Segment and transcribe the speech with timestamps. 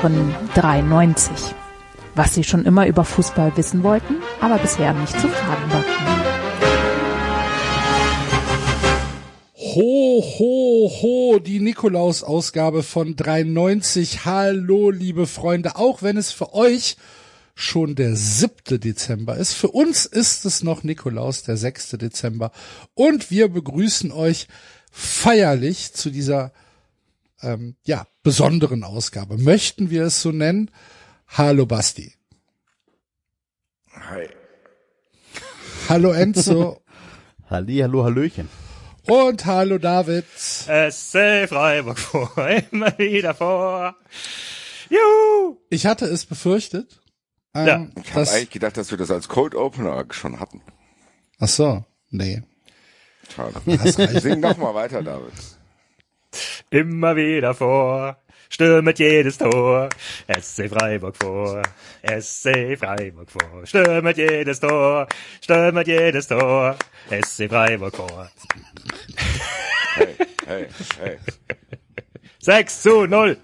[0.00, 1.32] Hören 93.
[2.14, 5.84] Was Sie schon immer über Fußball wissen wollten, aber bisher nicht zu fragen war.
[9.54, 14.24] Ho, ho, ho, die Nikolaus-Ausgabe von 93.
[14.24, 16.96] Hallo, liebe Freunde, auch wenn es für euch
[17.56, 18.80] schon der 7.
[18.80, 19.54] Dezember ist.
[19.54, 21.90] Für uns ist es noch Nikolaus, der 6.
[21.98, 22.52] Dezember.
[22.94, 24.46] Und wir begrüßen euch
[24.92, 26.52] feierlich zu dieser
[27.42, 29.38] ähm, ja, besonderen Ausgabe.
[29.38, 30.70] Möchten wir es so nennen?
[31.28, 32.14] Hallo Basti.
[33.92, 34.28] Hi.
[35.88, 36.82] Hallo Enzo.
[37.50, 38.48] Halli, hallo, hallöchen.
[39.06, 40.26] Und hallo David.
[40.36, 42.30] SC Freiburg vor,
[42.70, 43.96] immer wieder vor.
[44.90, 45.56] Juhu!
[45.70, 47.00] Ich hatte es befürchtet.
[47.54, 47.86] Ähm, Ja.
[48.02, 50.60] Ich habe eigentlich gedacht, dass wir das als Cold Opener schon hatten.
[51.38, 52.42] ach so, nee.
[53.34, 53.60] Schade.
[53.64, 54.22] Das reicht.
[54.22, 55.32] Sing noch mal weiter, David.
[56.70, 58.16] Immer wieder vor,
[58.50, 59.88] stürmet jedes Tor.
[60.28, 61.62] SC Freiburg vor,
[62.02, 65.06] SC Freiburg vor, stürmet jedes Tor,
[65.40, 66.76] stürmet jedes Tor.
[67.10, 68.30] SC Freiburg vor.
[69.96, 70.14] Hey,
[70.46, 70.66] hey,
[71.00, 71.18] hey.
[72.40, 73.36] 6 zu 0.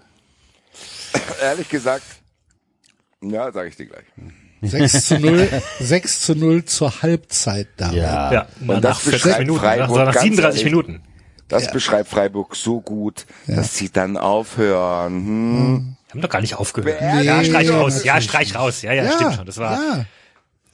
[1.42, 2.04] Ehrlich gesagt,
[3.20, 4.04] ja, sage ich dir gleich.
[4.62, 5.48] 6 zu 0,
[5.80, 7.98] 6 zu 0 zur Halbzeit David.
[7.98, 8.32] Ja.
[8.32, 10.72] Ja, na, das nach 40 beschreibt Minuten, Freiburg nach, nach ganz 37 ehrlich.
[10.72, 11.02] Minuten.
[11.48, 15.14] Das beschreibt Freiburg so gut, dass sie dann aufhören.
[15.14, 15.96] Hm.
[16.06, 17.00] Wir haben doch gar nicht aufgehört.
[17.00, 18.04] Nee, ja, streich raus.
[18.04, 18.82] Ja, streich raus.
[18.82, 19.46] Ja, ja, stimmt schon.
[19.46, 20.04] Das war, ja.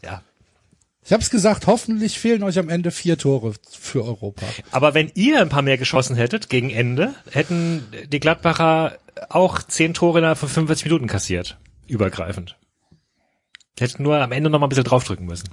[0.03, 0.23] ja.
[1.05, 4.47] Ich hab's gesagt, hoffentlich fehlen euch am Ende vier Tore für Europa.
[4.71, 9.95] Aber wenn ihr ein paar mehr geschossen hättet gegen Ende, hätten die Gladbacher auch zehn
[9.95, 11.59] Tore innerhalb von 45 Minuten kassiert.
[11.87, 12.57] Übergreifend.
[13.79, 15.49] Hätten nur am Ende noch mal ein bisschen draufdrücken müssen.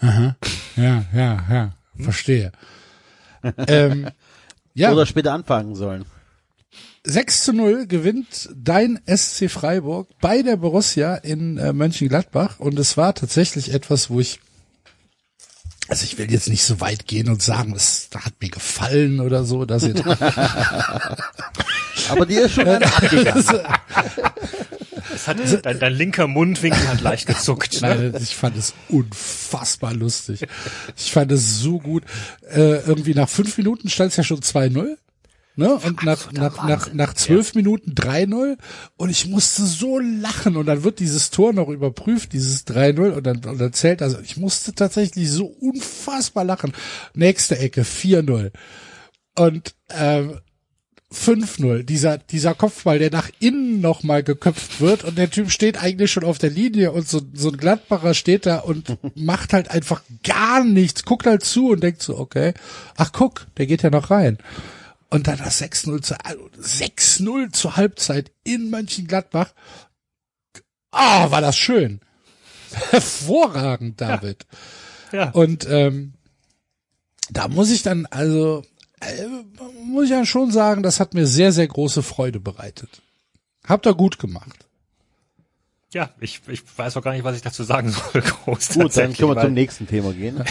[0.00, 0.34] Ja,
[0.76, 2.52] ja, ja, verstehe.
[3.68, 4.10] ähm,
[4.74, 6.04] ja, Oder später anfangen sollen.
[7.04, 12.58] 6 zu 0 gewinnt dein SC Freiburg bei der Borussia in äh, Mönchengladbach.
[12.58, 14.40] Und es war tatsächlich etwas, wo ich
[15.88, 19.44] also ich will jetzt nicht so weit gehen und sagen, es hat mir gefallen oder
[19.44, 19.94] so, dass ihr
[22.08, 22.86] Aber dir ist schon eine
[25.14, 27.80] Es hat, dein, dein linker Mundwinkel hat leicht gezuckt.
[27.82, 28.10] Ne?
[28.12, 30.46] Nein, ich fand es unfassbar lustig.
[30.96, 32.04] Ich fand es so gut.
[32.50, 34.96] Äh, irgendwie nach fünf Minuten stand es ja schon 2-0.
[35.58, 35.74] Ne?
[35.74, 38.58] Und nach, nach, nach, nach zwölf Minuten 3-0
[38.98, 43.26] und ich musste so lachen und dann wird dieses Tor noch überprüft, dieses 3-0 und
[43.26, 46.74] dann, und dann zählt, also ich musste tatsächlich so unfassbar lachen.
[47.14, 48.50] Nächste Ecke 4-0
[49.38, 50.40] und ähm,
[51.12, 56.10] 5-0, dieser, dieser Kopfball, der nach innen nochmal geköpft wird und der Typ steht eigentlich
[56.10, 60.02] schon auf der Linie und so, so ein Gladbacher steht da und macht halt einfach
[60.24, 62.54] gar nichts, guckt halt zu und denkt so, okay,
[62.96, 64.38] ach guck, der geht ja noch rein.
[65.08, 69.52] Und dann das 6-0 zu, 6-0 zur Halbzeit in Mönchengladbach.
[70.90, 72.00] Ah, war das schön.
[72.90, 74.44] Hervorragend, David.
[75.12, 75.30] Ja.
[75.30, 76.14] Und ähm,
[77.30, 78.64] da muss ich dann, also,
[79.00, 79.26] äh,
[79.84, 83.02] muss ich ja schon sagen, das hat mir sehr, sehr große Freude bereitet.
[83.64, 84.65] Habt ihr gut gemacht.
[85.92, 88.20] Ja, ich, ich weiß auch gar nicht, was ich dazu sagen soll.
[88.44, 90.42] Groß Gut, dann können wir weil- zum nächsten Thema gehen.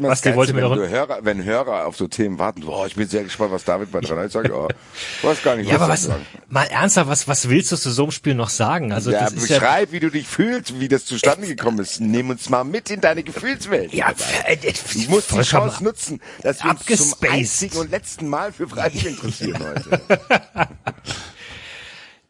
[0.00, 2.94] Basti das wollte mir wenn, Hörer, wenn Hörer auf so Themen warten, so, oh, ich
[2.94, 4.68] bin sehr gespannt, was David bei 3 sagt, oh,
[5.18, 6.26] ich weiß gar nicht, Ja, aber was was, zu sagen.
[6.48, 8.92] mal ernsthaft, was, was willst du zu so einem Spiel noch sagen?
[8.92, 12.00] Also, Ja, das ist ja, beschreib, wie du dich fühlst, wie das zustande gekommen ist.
[12.00, 13.92] Nimm uns mal mit in deine Gefühlswelt.
[13.92, 14.12] ja,
[14.46, 18.52] äh, äh, Du musst die Chance nutzen, dass wir uns zum einzigen und letzten Mal
[18.52, 20.00] für Freiburg interessieren heute.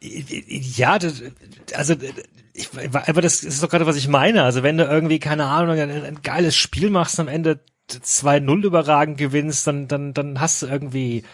[0.01, 1.23] Ja, das,
[1.75, 1.95] also
[2.53, 4.45] ich, aber das ist doch gerade, was ich meine.
[4.45, 7.61] Also wenn du irgendwie, keine Ahnung, ein, ein geiles Spiel machst, am Ende
[7.91, 11.25] 2-0 überragend gewinnst, dann, dann, dann hast du irgendwie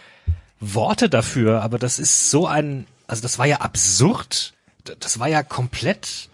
[0.60, 1.62] Worte dafür.
[1.62, 4.54] Aber das ist so ein, also das war ja absurd.
[5.00, 6.28] Das war ja komplett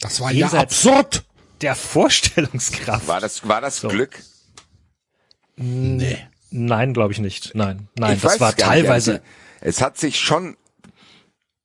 [0.00, 1.24] Das war ja absurd.
[1.60, 3.06] der Vorstellungskraft.
[3.06, 4.22] War das, war das Glück?
[5.56, 6.18] Nee.
[6.50, 7.54] Nein, glaube ich nicht.
[7.54, 9.12] Nein, nein, ich das war teilweise.
[9.12, 9.22] Nicht.
[9.60, 10.56] Es hat sich schon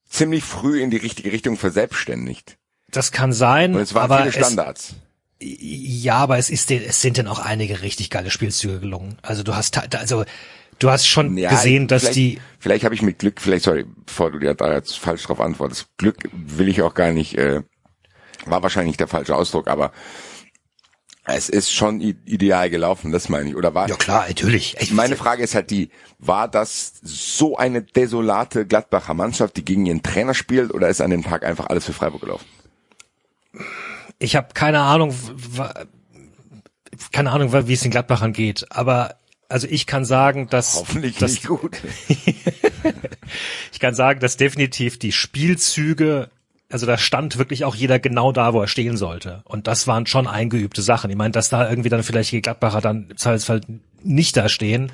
[0.08, 2.58] ziemlich früh in die richtige Richtung verselbstständigt.
[2.92, 4.96] Das kann sein, Und es waren aber viele es, Standards.
[5.40, 9.18] Ja, aber es ist, es sind dann auch einige richtig geile Spielzüge gelungen.
[9.22, 10.26] Also du hast, also
[10.80, 14.32] du hast schon Ja, gesehen, dass die, Vielleicht habe ich mit Glück, vielleicht, sorry, bevor
[14.32, 17.62] du dir da jetzt falsch drauf antwortest, Glück will ich auch gar nicht, äh,
[18.46, 19.92] war wahrscheinlich der falsche Ausdruck, aber
[21.28, 23.56] es ist schon ideal gelaufen, das meine ich.
[23.56, 24.78] Oder war, ja klar, natürlich.
[24.80, 25.90] Ich, meine Frage ist halt die,
[26.20, 31.12] war das so eine desolate Gladbacher Mannschaft, die gegen ihren Trainer spielt, oder ist an
[31.12, 32.46] dem Tag einfach alles für Freiburg gelaufen?
[34.20, 35.14] ich habe keine Ahnung,
[37.12, 39.16] keine Ahnung, wie es den Gladbachern geht, aber
[39.50, 41.78] also ich kann sagen, dass Hoffentlich dass, nicht gut.
[43.72, 46.30] ich kann sagen, dass definitiv die Spielzüge,
[46.70, 49.42] also da stand wirklich auch jeder genau da, wo er stehen sollte.
[49.46, 51.10] Und das waren schon eingeübte Sachen.
[51.10, 53.62] Ich meine, dass da irgendwie dann vielleicht die Gladbacher dann im Zweifelsfall
[54.04, 54.92] nicht da stehen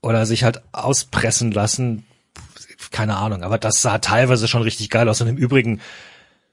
[0.00, 2.06] oder sich halt auspressen lassen,
[2.92, 3.42] keine Ahnung.
[3.42, 5.20] Aber das sah teilweise schon richtig geil aus.
[5.20, 5.80] Und im Übrigen,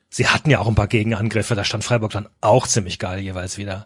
[0.10, 3.60] sie hatten ja auch ein paar Gegenangriffe, da stand Freiburg dann auch ziemlich geil jeweils
[3.60, 3.86] wieder.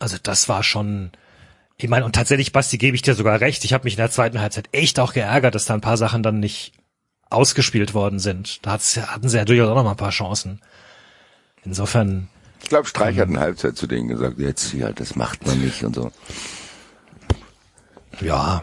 [0.00, 1.12] Also das war schon,
[1.76, 3.64] ich meine, und tatsächlich, Basti, gebe ich dir sogar recht.
[3.64, 6.24] Ich habe mich in der zweiten Halbzeit echt auch geärgert, dass da ein paar Sachen
[6.24, 6.72] dann nicht
[7.30, 8.64] ausgespielt worden sind.
[8.66, 10.60] Da hatten sie ja durchaus auch noch mal ein paar Chancen.
[11.64, 12.28] Insofern,
[12.62, 15.60] Ich glaube, Streich hat in der Halbzeit zu denen gesagt, jetzt ja, das macht man
[15.60, 16.10] nicht und so.
[18.20, 18.62] ja,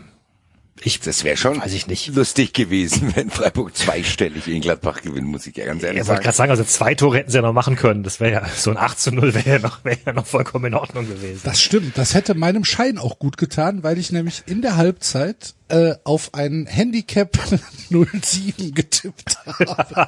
[0.83, 2.13] ich, Das wäre schon Weiß ich nicht.
[2.15, 6.15] lustig gewesen, wenn Freiburg zweistellig in Gladbach gewinnt, muss ich ja ganz ehrlich ich wollte
[6.17, 6.23] sagen.
[6.23, 8.03] gerade sagen, also zwei Tore hätten sie ja noch machen können.
[8.03, 10.65] Das wäre ja, so ein 8 zu 0 wäre ja noch, wäre ja noch vollkommen
[10.65, 11.41] in Ordnung gewesen.
[11.43, 11.97] Das stimmt.
[11.97, 16.33] Das hätte meinem Schein auch gut getan, weil ich nämlich in der Halbzeit äh, auf
[16.33, 17.37] ein Handicap
[17.89, 20.07] 07 getippt habe.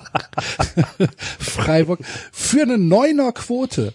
[1.39, 1.99] Freiburg
[2.31, 3.93] für eine Neuner Quote.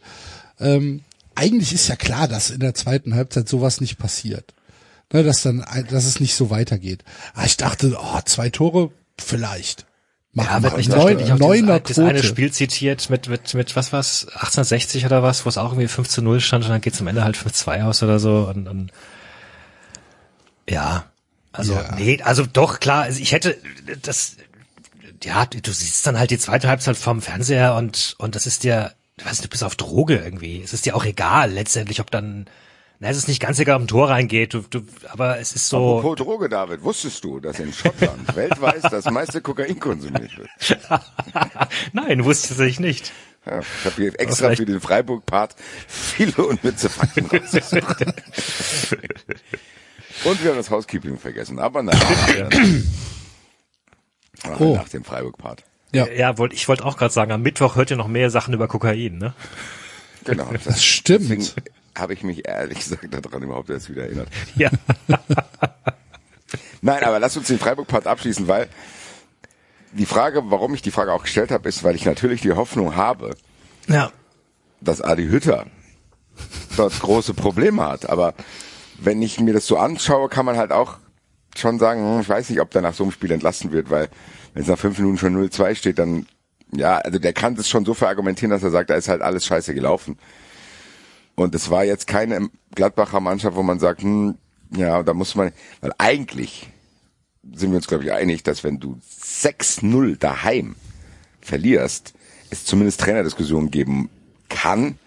[0.60, 1.02] Ähm,
[1.34, 4.53] eigentlich ist ja klar, dass in der zweiten Halbzeit sowas nicht passiert.
[5.14, 7.04] Ne, dass dann, dass es nicht so weitergeht.
[7.34, 9.86] Aber ich dachte, oh, zwei Tore vielleicht.
[10.32, 12.20] Machen Ja, nicht da Neun, auf Neuner das eine.
[12.20, 16.08] Spiel zitiert mit, mit, mit, was war's, 1860 oder was, wo es auch irgendwie 5
[16.08, 18.50] zu 0 stand und dann geht's am Ende halt 5 zu 2 aus oder so
[18.52, 18.90] und, und
[20.68, 21.04] ja,
[21.52, 21.94] also, Ja.
[21.94, 23.56] nee, also doch, klar, also ich hätte,
[24.02, 24.34] das,
[25.22, 28.94] ja, du siehst dann halt die zweite Halbzeit vom Fernseher und, und das ist dir,
[29.18, 30.60] du weißt, du bist auf Droge irgendwie.
[30.60, 32.46] Es ist dir auch egal, letztendlich, ob dann,
[33.04, 34.80] na, es ist nicht ganz egal, ob ein Tor reingeht, du, du,
[35.10, 39.42] aber es ist so, Apropos Droge, David, wusstest du, dass in Schottland weltweit das meiste
[39.42, 40.48] Kokain konsumiert wird?
[41.92, 43.12] nein, wusste ich nicht.
[43.44, 45.54] Ja, ich habe hier extra vielleicht- für den Freiburg-Part
[45.86, 48.06] viele unnütze Fakten rausgesucht.
[50.24, 52.00] Und wir haben das Housekeeping vergessen, aber nach,
[54.44, 54.74] Ach, Oh.
[54.76, 55.62] nach dem Freiburg-Part.
[55.92, 58.54] Ja, Ja, wollt, ich wollte auch gerade sagen, am Mittwoch hört ihr noch mehr Sachen
[58.54, 59.34] über Kokain, ne?
[60.24, 60.48] Genau.
[60.64, 61.28] das stimmt.
[61.30, 61.46] Deswegen
[61.96, 64.28] habe ich mich ehrlich gesagt daran überhaupt erst wieder erinnert.
[64.56, 64.70] Ja.
[66.82, 68.68] Nein, aber lass uns den Freiburg-Part abschließen, weil
[69.92, 72.94] die Frage, warum ich die Frage auch gestellt habe, ist, weil ich natürlich die Hoffnung
[72.96, 73.36] habe,
[73.88, 74.10] Ja.
[74.80, 75.66] dass Adi Hütter
[76.76, 78.08] dort große Probleme hat.
[78.10, 78.34] Aber
[78.98, 80.98] wenn ich mir das so anschaue, kann man halt auch
[81.56, 84.08] schon sagen, hm, ich weiß nicht, ob der nach so einem Spiel entlassen wird, weil
[84.52, 86.26] wenn es nach fünf Minuten schon 0-2 steht, dann
[86.72, 89.46] ja, also der kann das schon so verargumentieren, dass er sagt, da ist halt alles
[89.46, 90.18] scheiße gelaufen.
[91.36, 94.36] Und es war jetzt keine Gladbacher Mannschaft, wo man sagt, hm,
[94.76, 96.68] ja, da muss man, weil eigentlich
[97.52, 100.76] sind wir uns, glaube ich, einig, dass wenn du 6-0 daheim
[101.40, 102.14] verlierst,
[102.50, 104.08] es zumindest Trainerdiskussionen geben
[104.48, 104.98] kann.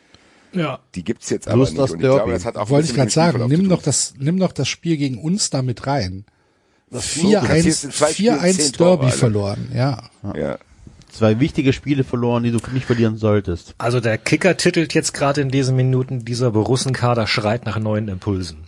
[0.53, 0.79] Ja.
[0.95, 1.77] Die gibt's jetzt aber nicht.
[1.77, 2.31] das Und ich glaube, Derby.
[2.31, 5.17] das hat auch Wollte ich gerade sagen, nimm doch das, nimm doch das Spiel gegen
[5.17, 6.25] uns da mit rein.
[6.89, 9.17] Du kassierst in zwei Spielen 4-1 zehn Tore, Derby Alter.
[9.17, 10.09] verloren, ja.
[10.35, 10.57] Ja.
[11.09, 13.73] Zwei wichtige Spiele verloren, die du nicht verlieren solltest.
[13.77, 18.67] Also der Kicker titelt jetzt gerade in diesen Minuten, dieser Borussenkader schreit nach neuen Impulsen.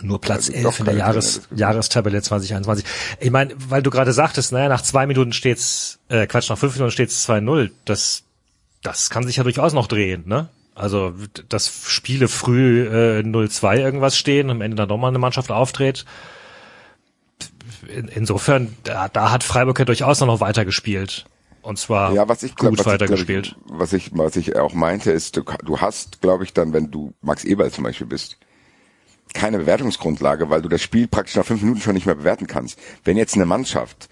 [0.00, 1.42] Nur Platz Also 11 doch in der Jahres.
[1.54, 2.84] Jahrestabelle 2021.
[3.20, 6.74] Ich meine, weil du gerade sagtest, naja, nach zwei Minuten steht's, äh, Quatsch, nach fünf
[6.74, 7.70] Minuten steht's 2-0.
[7.84, 8.22] Das,
[8.82, 10.48] das kann sich ja durchaus noch drehen, ne?
[10.74, 11.12] Also,
[11.50, 16.06] dass Spiele früh äh, 0-2 irgendwas stehen und am Ende dann nochmal eine Mannschaft auftritt.
[17.94, 21.26] In, insofern, da, da hat Freiburg ja durchaus noch weitergespielt.
[21.62, 23.56] Und zwar Ja, was ich gut was, weitergespielt.
[23.56, 26.90] ich, was ich, was ich auch meinte, ist, du, du hast, glaube ich, dann, wenn
[26.90, 28.36] du Max Eberl zum Beispiel bist,
[29.32, 32.78] keine Bewertungsgrundlage, weil du das Spiel praktisch nach fünf Minuten schon nicht mehr bewerten kannst.
[33.04, 34.08] Wenn jetzt eine Mannschaft,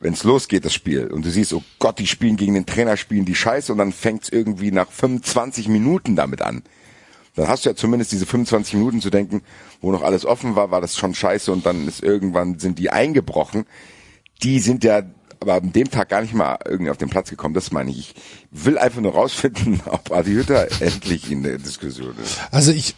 [0.00, 2.96] wenn es losgeht, das Spiel, und du siehst, oh Gott, die spielen gegen den Trainer,
[2.96, 6.62] spielen die Scheiße, und dann fängt's irgendwie nach 25 Minuten damit an.
[7.34, 9.42] Dann hast du ja zumindest diese 25 Minuten zu denken,
[9.80, 12.90] wo noch alles offen war, war das schon scheiße, und dann ist irgendwann sind die
[12.90, 13.66] eingebrochen.
[14.42, 15.02] Die sind ja
[15.40, 17.98] aber an dem Tag gar nicht mal irgendwie auf den Platz gekommen, das meine ich.
[17.98, 22.38] Ich will einfach nur rausfinden, ob Adi Hütter endlich in der Diskussion ist.
[22.50, 22.94] Also ich,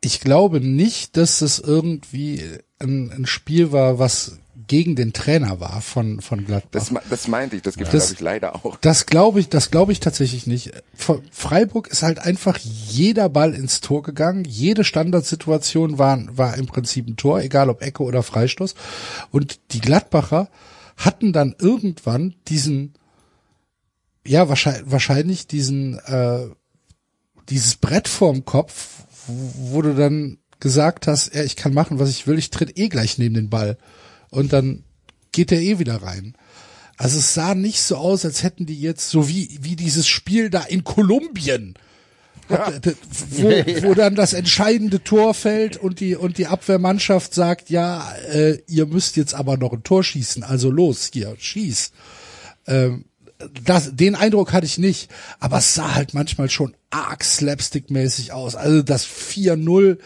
[0.00, 2.42] ich glaube nicht, dass es irgendwie
[2.78, 4.38] ein, ein Spiel war, was
[4.70, 6.70] gegen den Trainer war von, von Gladbach.
[6.70, 8.76] Das, das meinte ich, das gibt es, glaube ich, leider auch.
[8.76, 10.70] Das glaube ich, das glaube ich tatsächlich nicht.
[11.32, 14.44] Freiburg ist halt einfach jeder Ball ins Tor gegangen.
[14.44, 18.76] Jede Standardsituation war, war im Prinzip ein Tor, egal ob Ecke oder Freistoß.
[19.32, 20.48] Und die Gladbacher
[21.00, 22.94] hatten dann irgendwann diesen,
[24.26, 26.46] ja, wahrscheinlich, wahrscheinlich diesen, äh,
[27.48, 32.10] dieses Brett vorm Kopf, wo, wo du dann gesagt hast, ja, ich kann machen, was
[32.10, 33.78] ich will, ich tritt eh gleich neben den Ball.
[34.28, 34.84] Und dann
[35.32, 36.34] geht der eh wieder rein.
[36.98, 40.50] Also es sah nicht so aus, als hätten die jetzt so wie, wie dieses Spiel
[40.50, 41.74] da in Kolumbien,
[42.50, 43.48] wo,
[43.88, 48.86] wo dann das entscheidende Tor fällt und die und die Abwehrmannschaft sagt, ja, äh, ihr
[48.86, 51.92] müsst jetzt aber noch ein Tor schießen, also los hier, schieß.
[52.66, 53.04] Ähm,
[53.64, 58.54] das, den Eindruck hatte ich nicht, aber es sah halt manchmal schon arg slapstick-mäßig aus.
[58.54, 59.98] Also das 4-0,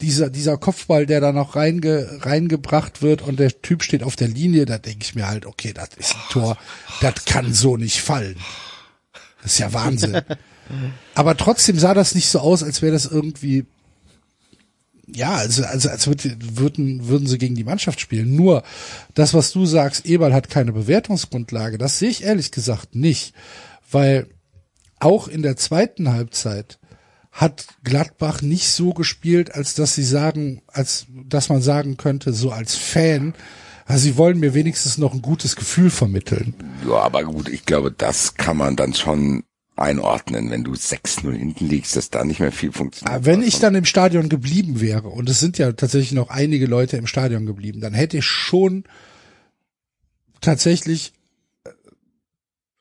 [0.00, 4.28] dieser, dieser Kopfball, der da noch reinge, reingebracht wird und der Typ steht auf der
[4.28, 6.58] Linie, da denke ich mir halt, okay, das ist ein Tor,
[7.00, 8.36] das kann so nicht fallen.
[9.42, 10.20] Das ist ja Wahnsinn.
[11.14, 13.66] Aber trotzdem sah das nicht so aus, als wäre das irgendwie
[15.14, 18.36] ja, also, also als würd, würden, würden sie gegen die Mannschaft spielen.
[18.36, 18.62] Nur
[19.14, 23.34] das, was du sagst, Eberl hat keine Bewertungsgrundlage, das sehe ich ehrlich gesagt nicht.
[23.90, 24.28] Weil
[24.98, 26.78] auch in der zweiten Halbzeit
[27.32, 32.50] hat Gladbach nicht so gespielt, als dass sie sagen, als dass man sagen könnte, so
[32.50, 33.34] als Fan,
[33.86, 36.54] also sie wollen mir wenigstens noch ein gutes Gefühl vermitteln.
[36.86, 39.44] Ja, aber gut, ich glaube, das kann man dann schon
[39.80, 43.14] einordnen, wenn du 6-0 hinten liegst, dass da nicht mehr viel funktioniert.
[43.14, 46.66] Aber wenn ich dann im Stadion geblieben wäre, und es sind ja tatsächlich noch einige
[46.66, 48.84] Leute im Stadion geblieben, dann hätte ich schon
[50.40, 51.12] tatsächlich
[51.64, 51.70] äh,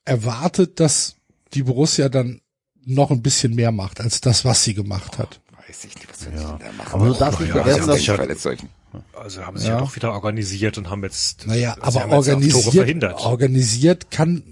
[0.05, 1.15] erwartet, dass
[1.53, 2.41] die Borussia dann
[2.85, 5.41] noch ein bisschen mehr macht, als das, was sie gemacht hat.
[5.67, 6.93] Weiß ich nicht, was ich denn da machen?
[6.93, 8.65] Aber du darfst nicht Ja, vergessen, ja, dass nicht.
[9.13, 9.75] Also haben sich Ja.
[9.75, 12.73] ja, doch wieder organisiert und haben jetzt, Naja, sie aber haben jetzt auch Tore organisiert,
[12.75, 13.19] verhindert.
[13.25, 14.43] organisiert kann,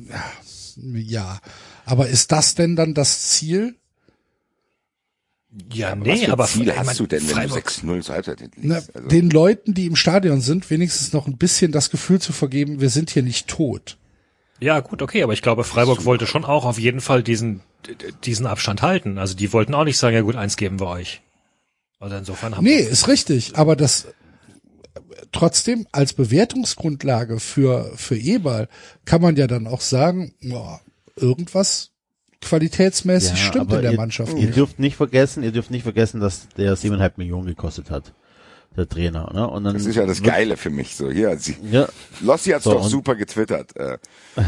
[0.76, 1.40] ja.
[1.88, 3.76] Aber ist das denn dann das Ziel?
[5.72, 7.88] Ja, Aber nee, was für aber Ziele ich hast mein, du denn, wenn Freiburg- du
[7.88, 8.76] 6-0 zur Halbzeit Na?
[8.76, 12.82] Also, den Leuten, die im Stadion sind, wenigstens noch ein bisschen das Gefühl zu vergeben,
[12.82, 13.98] wir sind hier nicht tot.
[14.60, 17.62] Ja, gut, okay, aber ich glaube, Freiburg wollte schon auch auf jeden Fall diesen,
[18.26, 19.18] diesen Abstand halten.
[19.18, 21.22] Also die wollten auch nicht sagen, ja gut, eins geben wir euch.
[22.00, 24.08] Also insofern haben Nee, ist richtig, aber das
[25.32, 28.68] trotzdem als Bewertungsgrundlage für für Eberl
[29.06, 30.80] kann man ja dann auch sagen, ja,
[31.18, 31.92] irgendwas
[32.42, 36.20] qualitätsmäßig stimmt aber in der ihr, Mannschaft Ihr dürft nicht vergessen, ihr dürft nicht vergessen,
[36.20, 38.14] dass der siebeneinhalb Millionen gekostet hat.
[38.76, 39.50] Der Trainer, ne?
[39.50, 41.36] Und dann das ist ja das Geile für mich, so hier.
[41.40, 41.88] Sie, Ja,
[42.22, 43.76] Lossi hat's So, doch super getwittert.
[43.76, 43.98] Äh,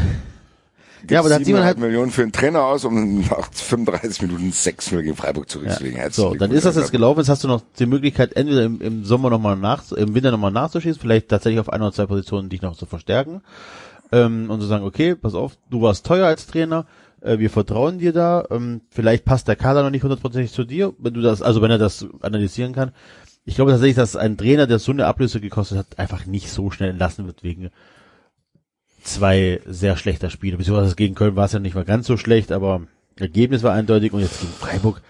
[1.09, 4.51] Ja, aber da hat siebeneinhalb 7,5 Millionen für einen Trainer aus, um nach 35 Minuten
[4.51, 5.99] 6-0 gegen Freiburg zurückzulegen.
[5.99, 6.09] Ja.
[6.09, 7.19] So, dann ist das jetzt gelaufen.
[7.19, 10.51] Jetzt hast du noch die Möglichkeit, entweder im, im Sommer nochmal nach, im Winter nochmal
[10.51, 13.41] nachzuschießen, vielleicht tatsächlich auf ein oder zwei Positionen dich noch zu verstärken.
[14.11, 16.85] Ähm, und zu sagen, okay, pass auf, du warst teuer als Trainer,
[17.21, 20.93] äh, wir vertrauen dir da, ähm, vielleicht passt der Kader noch nicht hundertprozentig zu dir,
[20.97, 22.91] wenn du das, also wenn er das analysieren kann.
[23.45, 26.71] Ich glaube tatsächlich, dass ein Trainer, der so eine Ablöse gekostet hat, einfach nicht so
[26.71, 27.69] schnell entlassen wird wegen
[29.03, 30.57] zwei sehr schlechter Spiele.
[30.57, 32.83] Beziehungsweise gegen Köln war es ja nicht mal ganz so schlecht, aber
[33.17, 35.01] Ergebnis war eindeutig und jetzt gegen Freiburg.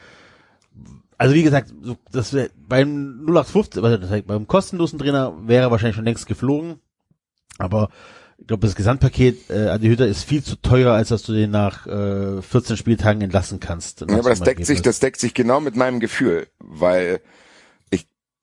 [1.17, 1.73] Also wie gesagt,
[2.11, 6.79] das wär, beim 0815, also beim kostenlosen Trainer wäre er wahrscheinlich schon längst geflogen.
[7.57, 7.89] Aber
[8.39, 11.51] ich glaube, das Gesamtpaket äh, Adi Hütter ist viel zu teuer, als dass du den
[11.51, 14.01] nach äh, 14 Spieltagen entlassen kannst.
[14.01, 14.81] Ja, aber das deckt sich, Ergebnis.
[14.83, 17.21] das deckt sich genau mit meinem Gefühl, weil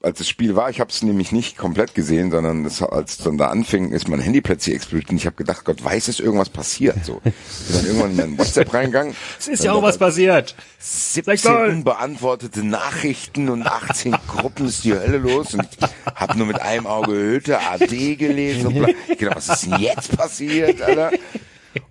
[0.07, 3.37] als das Spiel war, ich habe es nämlich nicht komplett gesehen, sondern es, als dann
[3.39, 6.49] da anfing, ist mein Handy plötzlich explodiert und ich habe gedacht, Gott weiß, ist irgendwas
[6.49, 7.05] passiert.
[7.05, 7.33] So, bin
[7.73, 9.17] dann irgendwann in mein WhatsApp reingegangen.
[9.39, 10.55] Es ist ja auch was passiert.
[10.79, 16.61] 17 unbeantwortete Nachrichten und 18 Gruppen ist die Hölle los und ich habe nur mit
[16.61, 18.89] einem Auge Hütte AD gelesen und bla.
[19.09, 21.11] Ich was ist denn jetzt passiert, Alter?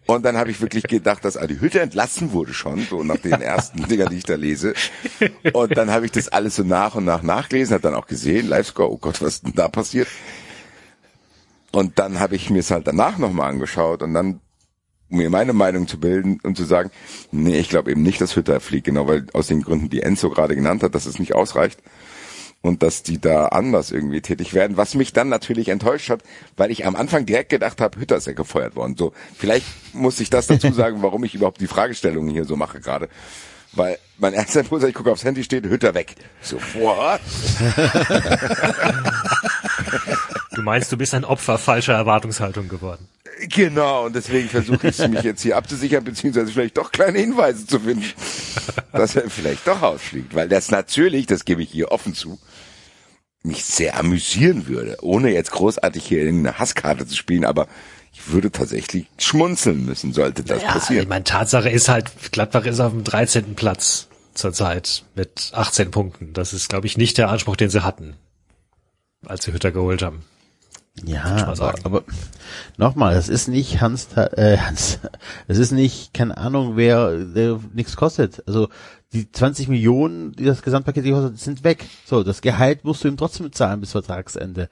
[0.06, 3.42] Und dann habe ich wirklich gedacht, dass Adi Hütte entlassen wurde schon, so nach den
[3.42, 4.74] ersten Dinger, die ich da lese.
[5.54, 8.48] Und dann habe ich das alles so nach und nach nachgelesen, habe dann auch gesehen,
[8.48, 10.08] Livescore, oh Gott, was ist denn da passiert?
[11.72, 14.40] Und dann habe ich mir es halt danach nochmal angeschaut und dann
[15.10, 16.90] um mir meine Meinung zu bilden und zu sagen,
[17.32, 20.30] nee, ich glaube eben nicht, dass Hütter fliegt, genau, weil aus den Gründen, die Enzo
[20.30, 21.80] gerade genannt hat, dass es nicht ausreicht
[22.66, 26.22] und dass die da anders irgendwie tätig werden, was mich dann natürlich enttäuscht hat,
[26.58, 28.96] weil ich am Anfang direkt gedacht habe, Hütter ist ja gefeuert worden.
[28.98, 32.80] So, vielleicht muss ich das dazu sagen, warum ich überhaupt die Fragestellungen hier so mache
[32.80, 33.10] gerade.
[33.74, 36.16] Weil mein erster Impuls, ich gucke aufs Handy, steht Hütter weg.
[36.42, 37.20] So, what?
[40.56, 43.10] Du meinst, du bist ein Opfer falscher Erwartungshaltung geworden.
[43.50, 47.82] Genau, und deswegen versuche ich mich jetzt hier abzusichern, beziehungsweise vielleicht doch kleine Hinweise zu
[47.82, 48.06] finden,
[48.94, 50.34] dass er vielleicht doch ausfliegt.
[50.34, 52.40] Weil das natürlich, das gebe ich hier offen zu,
[53.46, 57.68] mich sehr amüsieren würde, ohne jetzt großartig hier irgendeine Hasskarte zu spielen, aber
[58.14, 61.08] ich würde tatsächlich schmunzeln müssen, sollte das Ja, ich passieren.
[61.10, 63.56] meine, Tatsache ist halt, Gladbach ist auf dem 13.
[63.56, 66.34] Platz zurzeit mit 18 Punkten.
[66.34, 68.16] Das ist, glaube ich, nicht der Anspruch, den sie hatten,
[69.26, 70.24] als sie Hütter geholt haben.
[71.04, 72.04] Ja, aber, aber
[72.78, 75.00] nochmal, das ist nicht Hans, äh, Hans,
[75.48, 78.44] das ist nicht, keine Ahnung, wer, der nichts kostet.
[78.48, 78.70] Also
[79.16, 81.86] die 20 Millionen, die das Gesamtpaket gekostet, sind weg.
[82.06, 84.70] So, das Gehalt musst du ihm trotzdem zahlen bis Vertragsende.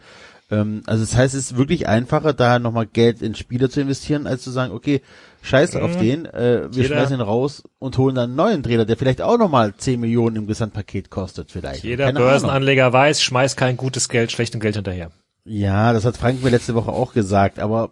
[0.51, 4.27] Ähm, also das heißt, es ist wirklich einfacher, da nochmal Geld in Spieler zu investieren,
[4.27, 5.01] als zu sagen, okay,
[5.41, 8.85] scheiß auf den, äh, wir Jeder- schmeißen ihn raus und holen dann einen neuen Trainer,
[8.85, 11.83] der vielleicht auch nochmal 10 Millionen im Gesamtpaket kostet vielleicht.
[11.83, 12.29] Jeder Keine Ahnung.
[12.31, 15.11] Börsenanleger weiß, schmeiß kein gutes Geld schlechtem Geld hinterher.
[15.45, 17.89] Ja, das hat Frank mir letzte Woche auch gesagt, aber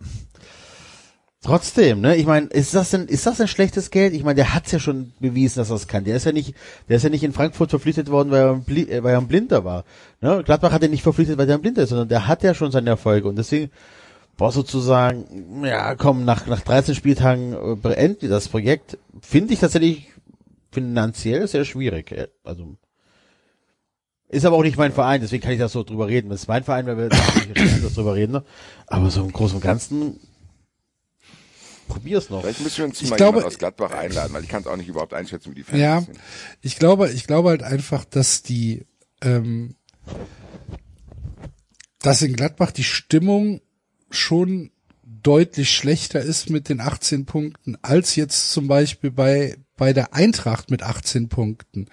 [1.44, 2.16] trotzdem, ne?
[2.16, 4.14] Ich meine, ist das denn, ist das denn schlechtes Geld?
[4.14, 6.04] Ich meine, der hat's ja schon bewiesen, dass er es kann.
[6.04, 6.54] Der ist ja nicht,
[6.88, 9.20] der ist ja nicht in Frankfurt verpflichtet worden, weil er, ein Bli- äh, weil er
[9.20, 9.84] ein Blinder war.
[10.22, 10.44] Ne?
[10.46, 12.72] Gladbach hat er nicht verpflichtet, weil er ein Blinder ist, sondern der hat ja schon
[12.72, 13.72] seine Erfolge und deswegen
[14.38, 20.08] boah, sozusagen, ja, komm, nach, nach 13 Spieltagen äh, beendet das Projekt, finde ich tatsächlich
[20.72, 22.12] finanziell sehr schwierig.
[22.12, 22.76] Äh, Also,
[24.30, 26.30] ist aber auch nicht mein Verein, deswegen kann ich das so drüber reden.
[26.30, 27.18] Wenn es mein Verein wäre, würde
[27.54, 28.32] ich anders drüber reden.
[28.32, 28.44] Ne?
[28.88, 30.20] Aber so im Großen und Ganzen,
[31.94, 32.42] probier's noch.
[32.42, 34.78] Vielleicht müssen wir uns Ich mal glaube- aus Gladbach einladen, weil ich kann es auch
[34.78, 36.18] nicht überhaupt einschätzen, wie die Fans Ja, sind.
[36.62, 38.86] ich glaube, ich glaube halt einfach, dass die,
[39.22, 39.76] ähm,
[42.00, 43.62] dass in Gladbach die Stimmung
[44.10, 44.72] schon
[45.04, 50.70] deutlich schlechter ist mit den 18 Punkten als jetzt zum Beispiel bei bei der Eintracht
[50.70, 51.88] mit 18 Punkten.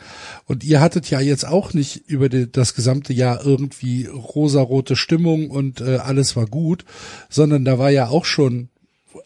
[0.44, 5.48] Und ihr hattet ja jetzt auch nicht über die, das gesamte Jahr irgendwie rosarote Stimmung
[5.48, 6.84] und äh, alles war gut,
[7.30, 8.68] sondern da war ja auch schon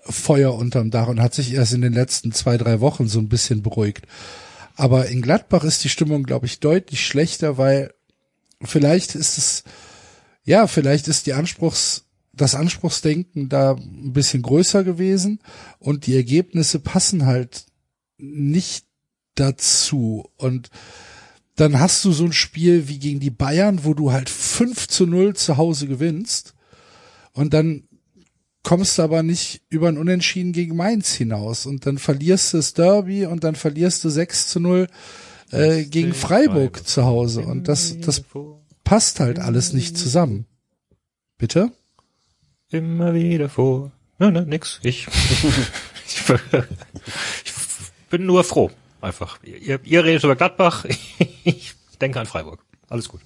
[0.03, 3.29] Feuer unterm Dach und hat sich erst in den letzten zwei, drei Wochen so ein
[3.29, 4.07] bisschen beruhigt.
[4.77, 7.93] Aber in Gladbach ist die Stimmung, glaube ich, deutlich schlechter, weil
[8.63, 9.65] vielleicht ist es,
[10.45, 15.41] ja, vielleicht ist die Anspruchs, das Anspruchsdenken da ein bisschen größer gewesen
[15.79, 17.67] und die Ergebnisse passen halt
[18.17, 18.87] nicht
[19.35, 20.31] dazu.
[20.37, 20.71] Und
[21.57, 25.07] dann hast du so ein Spiel wie gegen die Bayern, wo du halt 5 zu
[25.07, 26.55] 0 zu Hause gewinnst
[27.33, 27.85] und dann
[28.63, 32.75] kommst du aber nicht über ein Unentschieden gegen Mainz hinaus und dann verlierst du das
[32.75, 34.87] Derby und dann verlierst du 6 zu 0
[35.51, 38.23] äh, gegen Freiburg zu Hause und das, das
[38.85, 40.47] passt halt alles nicht zusammen.
[41.39, 41.73] Bitte?
[42.71, 43.93] Immer wieder vor.
[44.19, 44.79] Na, na, nix.
[44.83, 45.09] Ich,
[46.07, 46.31] ich,
[47.45, 47.53] ich
[48.11, 48.71] bin nur froh.
[49.01, 49.43] Einfach.
[49.43, 50.85] Ihr, ihr redet über Gladbach,
[51.45, 52.65] ich denke an Freiburg.
[52.89, 53.21] Alles gut.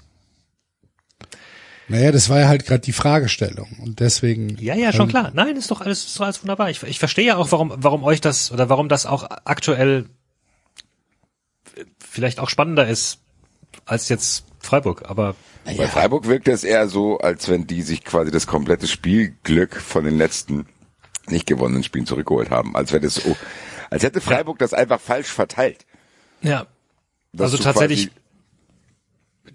[1.89, 4.57] Naja, das war ja halt gerade die Fragestellung und deswegen.
[4.59, 5.31] Ja, ja, schon ähm, klar.
[5.35, 6.69] Nein, ist doch alles, ist doch alles wunderbar.
[6.71, 10.07] Ich, ich verstehe ja auch, warum, warum euch das oder warum das auch aktuell
[12.01, 13.19] vielleicht auch spannender ist
[13.85, 15.09] als jetzt Freiburg.
[15.09, 19.77] Aber Bei Freiburg wirkt es eher so, als wenn die sich quasi das komplette Spielglück
[19.77, 20.67] von den letzten
[21.29, 22.75] nicht gewonnenen Spielen zurückgeholt haben.
[22.77, 23.37] Als wäre das so,
[23.91, 25.85] als hätte Freiburg das einfach falsch verteilt.
[26.43, 26.67] ja,
[27.33, 28.21] Dass also tatsächlich, quasi-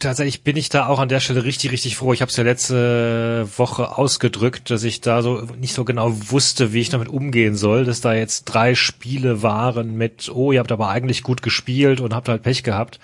[0.01, 2.13] tatsächlich bin ich da auch an der Stelle richtig, richtig froh.
[2.13, 6.73] Ich habe es ja letzte Woche ausgedrückt, dass ich da so nicht so genau wusste,
[6.73, 10.71] wie ich damit umgehen soll, dass da jetzt drei Spiele waren mit, oh, ihr habt
[10.71, 12.99] aber eigentlich gut gespielt und habt halt Pech gehabt.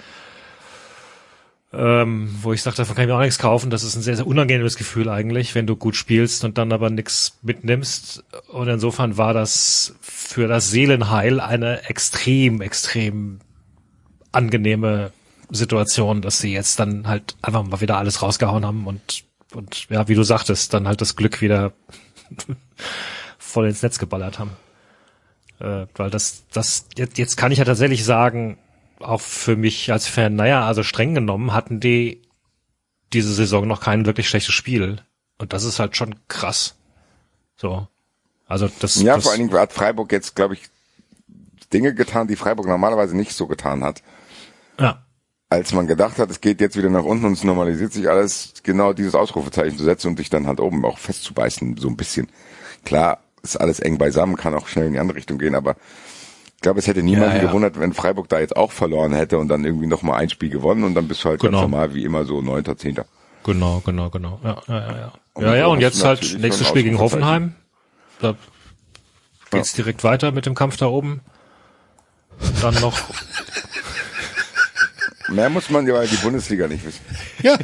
[1.73, 3.69] Ähm, wo ich sage, davon kann ich mir auch nichts kaufen.
[3.69, 6.89] Das ist ein sehr, sehr unangenehmes Gefühl eigentlich, wenn du gut spielst und dann aber
[6.89, 8.23] nichts mitnimmst.
[8.47, 13.39] Und insofern war das für das Seelenheil eine extrem, extrem
[14.31, 15.11] angenehme
[15.49, 20.07] Situation, dass sie jetzt dann halt einfach mal wieder alles rausgehauen haben und, und ja,
[20.07, 21.73] wie du sagtest, dann halt das Glück wieder
[23.37, 24.51] voll ins Netz geballert haben.
[25.59, 28.57] Äh, weil das, das, jetzt, jetzt kann ich ja tatsächlich sagen,
[28.99, 32.21] auch für mich als Fan, naja, also streng genommen hatten die
[33.13, 35.01] diese Saison noch kein wirklich schlechtes Spiel.
[35.37, 36.75] Und das ist halt schon krass.
[37.55, 37.87] So.
[38.47, 40.63] Also das, Ja, das vor allen Dingen hat Freiburg jetzt, glaube ich,
[41.71, 44.01] Dinge getan, die Freiburg normalerweise nicht so getan hat.
[44.79, 45.03] ja.
[45.49, 48.53] Als man gedacht hat, es geht jetzt wieder nach unten und es normalisiert sich alles,
[48.63, 52.27] genau dieses Ausrufezeichen zu setzen und dich dann halt oben auch festzubeißen, so ein bisschen.
[52.83, 55.75] Klar, ist alles eng beisammen, kann auch schnell in die andere Richtung gehen, aber
[56.55, 57.47] ich glaube, es hätte niemanden Ja, ja.
[57.47, 60.83] gewundert, wenn Freiburg da jetzt auch verloren hätte und dann irgendwie nochmal ein Spiel gewonnen
[60.83, 61.59] und dann bist du halt Genau.
[61.59, 63.05] ganz normal wie immer so neunter, zehnter.
[63.45, 64.39] Genau, genau, genau.
[64.43, 64.97] Ja, ja, ja.
[64.97, 66.99] Ja, Und ja, ja und jetzt halt nächstes Spiel gegen.
[66.99, 67.55] Hoffenheim.
[68.19, 68.35] Da
[69.51, 71.21] geht's direkt weiter mit dem Kampf da oben.
[72.61, 72.97] Dann noch,
[75.29, 77.01] Mehr muss man ja die Bundesliga nicht wissen.
[77.43, 77.57] Ja.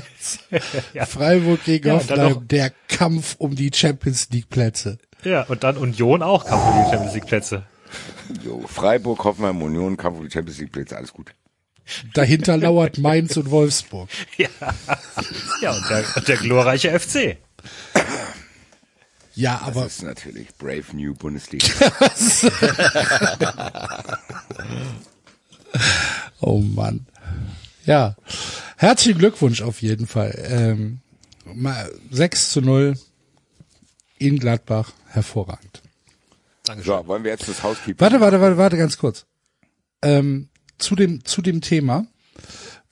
[1.05, 4.97] Freiburg gegen Ja, Hoffenheim, noch- der Kampf um die Champions League Plätze.
[5.23, 7.63] ja, und dann Union auch Kampf um die Champions League Plätze.
[8.43, 11.33] So, Freiburg, Hoffenheim, Union, Kampf um die Champions League Plätze, alles gut.
[12.13, 14.09] Dahinter lauert Mainz und Wolfsburg.
[14.37, 14.47] Ja,
[15.61, 17.37] ja und, der, und der glorreiche FC.
[19.35, 21.67] Ja, Das aber ist natürlich Brave New Bundesliga.
[26.39, 27.05] oh Mann.
[27.85, 28.15] Ja.
[28.77, 30.33] Herzlichen Glückwunsch auf jeden Fall.
[30.47, 30.99] Ähm,
[31.45, 32.97] mal 6 zu 0
[34.17, 34.91] in Gladbach.
[35.07, 35.81] Hervorragend.
[36.83, 37.99] so, wollen wir jetzt das Housekeeping?
[37.99, 39.25] Warte, warte, warte, warte, ganz kurz.
[40.01, 42.07] Ähm, zu dem, zu dem Thema,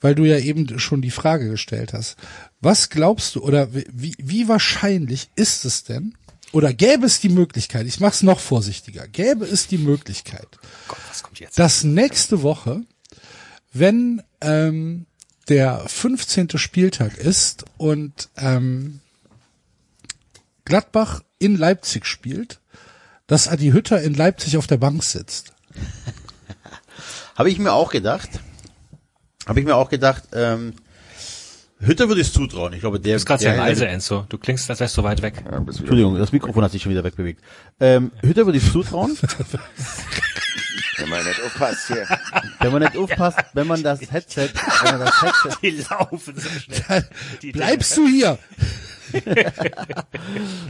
[0.00, 2.16] weil du ja eben schon die Frage gestellt hast.
[2.60, 6.14] Was glaubst du oder wie, wie wahrscheinlich ist es denn,
[6.52, 10.48] oder gäbe es die Möglichkeit, ich mache es noch vorsichtiger, gäbe es die Möglichkeit,
[10.86, 11.58] Gott, was kommt jetzt?
[11.58, 12.82] dass nächste Woche,
[13.72, 15.06] wenn ähm,
[15.48, 16.50] der 15.
[16.56, 19.00] Spieltag ist und ähm,
[20.64, 22.60] Gladbach in Leipzig spielt,
[23.26, 25.52] dass Adi Hütter in Leipzig auf der Bank sitzt.
[27.36, 28.28] Habe ich mir auch gedacht.
[29.46, 30.74] Habe ich mir auch gedacht, ähm,
[31.80, 32.72] Hütter würde ich es zutrauen.
[32.74, 34.24] Ich glaube, der, Du bist gerade der sehr leise, Enzo.
[34.28, 35.42] Du klingst, als wärst du weit weg.
[35.44, 37.42] Ja, Entschuldigung, das Mikrofon hat sich schon wieder wegbewegt.
[37.80, 39.18] Ähm, Hütter würde ich es zutrauen,
[40.98, 42.06] Wenn man nicht aufpasst hier.
[42.60, 44.50] wenn man nicht aufpasst, wenn man das Headset,
[44.82, 47.08] wenn man das Headset, Die laufen so schnell.
[47.40, 48.38] Die- Bleibst du hier?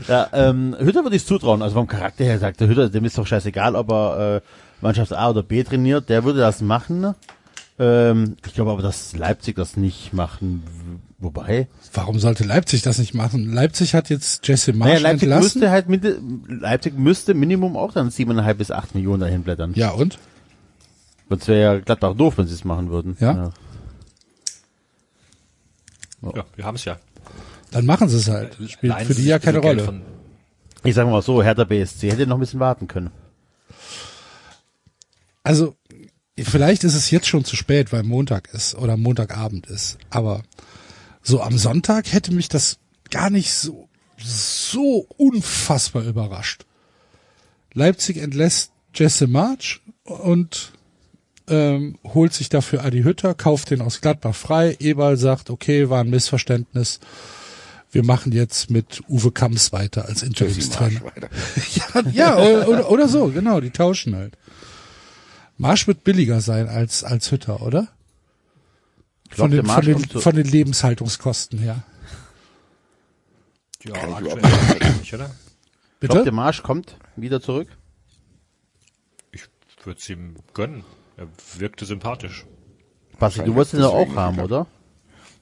[0.07, 1.61] ja, ähm, Hütter würde ich es zutrauen.
[1.61, 4.41] Also vom Charakter her sagt der Hütter, dem ist doch scheißegal, ob er äh,
[4.81, 7.15] Mannschaft A oder B trainiert, der würde das machen.
[7.79, 10.63] Ähm, ich glaube aber, dass Leipzig das nicht machen,
[11.23, 11.67] wobei.
[11.93, 13.51] Warum sollte Leipzig das nicht machen?
[13.53, 15.43] Leipzig hat jetzt Jesse Marsch Naja, Leipzig entlassen.
[15.43, 16.03] müsste halt mit,
[16.47, 19.73] Leipzig müsste Minimum auch dann siebeneinhalb bis acht Millionen dahin blättern.
[19.75, 20.19] ja, und?
[21.29, 23.17] Sonst wäre ja Gladbach doof, wenn sie es machen würden.
[23.19, 23.51] Ja.
[26.21, 26.97] Ja, wir haben es ja.
[27.71, 28.55] Dann machen sie es halt.
[28.67, 30.01] Spielt Leihen für die ja keine Rolle.
[30.83, 33.09] Ich sage mal so, Hertha BSC hätte noch ein bisschen warten können.
[35.43, 35.75] Also,
[36.37, 39.97] vielleicht ist es jetzt schon zu spät, weil Montag ist oder Montagabend ist.
[40.09, 40.43] Aber
[41.23, 42.77] so am Sonntag hätte mich das
[43.09, 46.65] gar nicht so, so unfassbar überrascht.
[47.73, 50.73] Leipzig entlässt Jesse March und
[51.47, 54.77] ähm, holt sich dafür Adi Hütter, kauft den aus Gladbach frei.
[54.79, 56.99] Eberl sagt, okay, war ein Missverständnis.
[57.91, 61.01] Wir machen jetzt mit Uwe Kamps weiter als Interimstrainer.
[61.93, 64.37] Ja, ja oder, oder, oder so, genau, die tauschen halt.
[65.57, 67.89] Marsch wird billiger sein als, als Hütter, oder?
[69.35, 71.83] Von den, von, den, zu- von den Lebenshaltungskosten her.
[73.83, 74.99] Ja, Kann ich nicht, oder?
[75.01, 75.29] Ich glaube,
[75.99, 76.31] der Bitte?
[76.31, 77.67] Marsch kommt wieder zurück.
[79.31, 79.43] Ich
[79.83, 80.83] würde es ihm gönnen.
[81.17, 82.45] Er wirkte sympathisch.
[83.19, 84.67] Basti, du wolltest ihn doch auch haben, oder?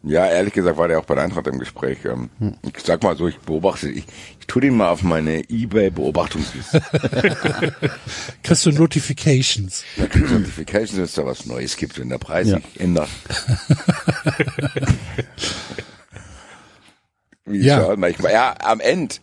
[0.03, 1.99] Ja, ehrlich gesagt war der auch bei der Eintracht im Gespräch.
[2.05, 2.29] Ähm,
[2.63, 4.05] Ich sag mal so, ich beobachte, ich,
[4.39, 6.81] ich tue den mal auf meine Ebay-Beobachtungsliste.
[8.43, 9.83] Kriegst du Notifications.
[9.97, 12.55] Notifications, wenn es da was Neues gibt, wenn der Preis Ja.
[12.57, 13.09] sich ändert.
[17.47, 17.89] Ja.
[17.89, 17.95] ja.
[17.97, 18.31] manchmal.
[18.31, 19.15] Ja, am Ende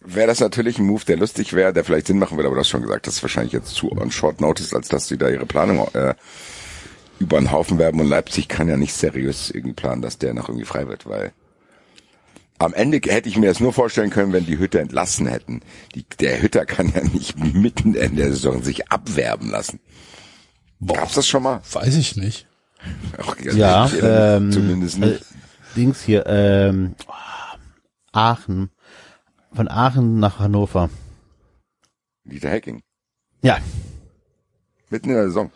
[0.00, 2.60] wäre das natürlich ein Move, der lustig wäre, der vielleicht Sinn machen würde, aber du
[2.60, 5.28] hast schon gesagt, das ist wahrscheinlich jetzt zu on short notice, als dass die da
[5.28, 6.14] ihre Planung äh,
[7.18, 10.48] über den Haufen werben und Leipzig kann ja nicht seriös irgendwie planen, dass der noch
[10.48, 11.32] irgendwie frei wird, weil
[12.58, 15.60] am Ende hätte ich mir das nur vorstellen können, wenn die Hütter entlassen hätten.
[15.94, 19.80] Die, der Hütter kann ja nicht mitten in der Saison sich abwerben lassen.
[20.84, 21.60] Gab's das schon mal?
[21.72, 22.46] Weiß ich nicht.
[23.16, 25.20] Ach, Ja, ähm, zumindest nicht.
[25.20, 25.24] Äh,
[25.76, 26.94] Dings hier, ähm,
[28.12, 28.70] Aachen.
[29.52, 30.90] Von Aachen nach Hannover.
[32.24, 32.80] Dieter Hacking.
[33.42, 33.58] Ja,
[34.90, 35.50] Mitten in der Saison.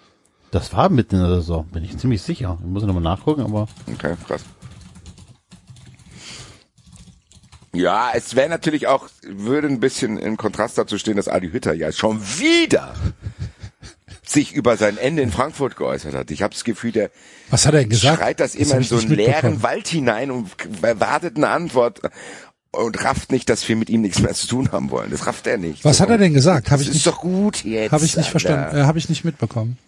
[0.53, 2.57] Das war mitten in der Saison, bin ich ziemlich sicher.
[2.61, 4.43] Ich muss nochmal nachgucken, aber Okay, krass.
[7.75, 11.73] Ja, es wäre natürlich auch, würde ein bisschen in Kontrast dazu stehen, dass Adi Hütter
[11.73, 12.95] ja schon wieder
[14.27, 16.31] sich über sein Ende in Frankfurt geäußert hat.
[16.31, 17.11] Ich habe das Gefühl, der
[17.51, 18.19] Was hat er gesagt?
[18.19, 19.63] schreit das immer in so einen leeren.
[19.63, 20.51] Wald hinein und
[20.83, 22.01] wartet eine Antwort
[22.73, 25.11] und rafft nicht, dass wir mit ihm nichts mehr zu tun haben wollen.
[25.11, 25.85] Das rafft er nicht.
[25.85, 26.71] Was hat er denn gesagt?
[26.71, 27.93] Hab Das ich ist nicht, doch gut jetzt.
[27.93, 28.31] habe ich nicht Alter.
[28.31, 29.79] verstanden, äh, habe ich nicht mitbekommen.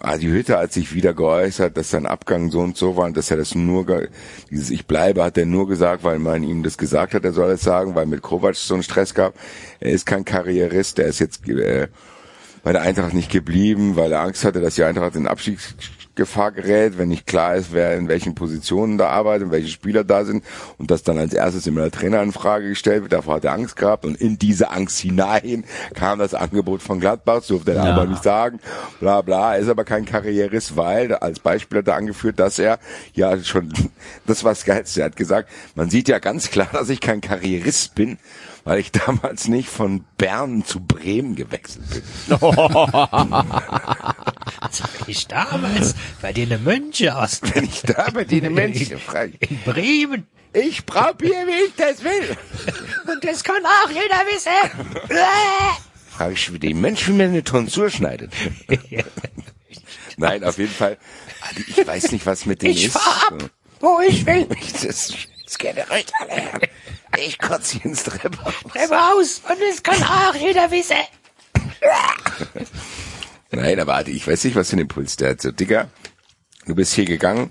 [0.00, 3.30] Adi Hütter hat sich wieder geäußert, dass sein Abgang so und so war und dass
[3.30, 4.08] er das nur,
[4.50, 7.52] dieses Ich bleibe hat er nur gesagt, weil man ihm das gesagt hat, er soll
[7.52, 9.34] es sagen, weil mit Kovac so einen Stress gab.
[9.80, 11.88] Er ist kein Karrierist, er ist jetzt äh,
[12.62, 15.28] bei der Eintracht nicht geblieben, weil er Angst hatte, dass die Eintracht in
[16.14, 20.24] Abstiegsgefahr gerät, wenn nicht klar ist, wer in welchen Positionen da arbeitet, welche Spieler da
[20.24, 20.44] sind
[20.78, 23.12] und das dann als erstes immer der Trainer in Frage gestellt wird.
[23.12, 27.36] Davor hat er Angst gehabt und in diese Angst hinein kam das Angebot von Gladbach,
[27.38, 27.94] das durfte er Ja.
[27.94, 28.60] aber nicht sagen,
[29.00, 29.54] bla bla.
[29.54, 32.78] Er ist aber kein Karrierist, weil als Beispiel hat er angeführt, dass er
[33.14, 33.72] ja schon,
[34.26, 37.20] das war das Geilste, er hat gesagt, man sieht ja ganz klar, dass ich kein
[37.20, 38.18] Karrierist bin,
[38.64, 42.02] weil ich damals nicht von Bern zu Bremen gewechselt bin.
[45.06, 50.26] Ich damals bei den Mönchen aus Wenn ich da bei denen Menschen frage, in Bremen.
[50.52, 52.36] ich probiere, wie ich das will.
[53.12, 54.50] Und das kann auch jeder wissen.
[56.10, 58.32] Frage ich wie die Menschen, wie man eine Tonsur schneidet.
[60.16, 60.96] Nein, auf jeden Fall.
[61.50, 62.92] Adi, Ich weiß nicht, was mit denen Ich ist.
[62.98, 63.50] fahr ab,
[63.80, 64.46] wo ich will.
[64.82, 65.12] Das,
[65.62, 66.68] ja recht alle.
[67.18, 68.54] Ich kotze hier ins Treppenhaus.
[68.68, 69.42] Treppe aus.
[69.48, 70.96] Und das kann auch jeder wissen.
[73.50, 75.42] Nein, aber ich weiß nicht, was für ein Impuls der hat.
[75.42, 75.88] So, Digga,
[76.66, 77.50] du bist hier gegangen,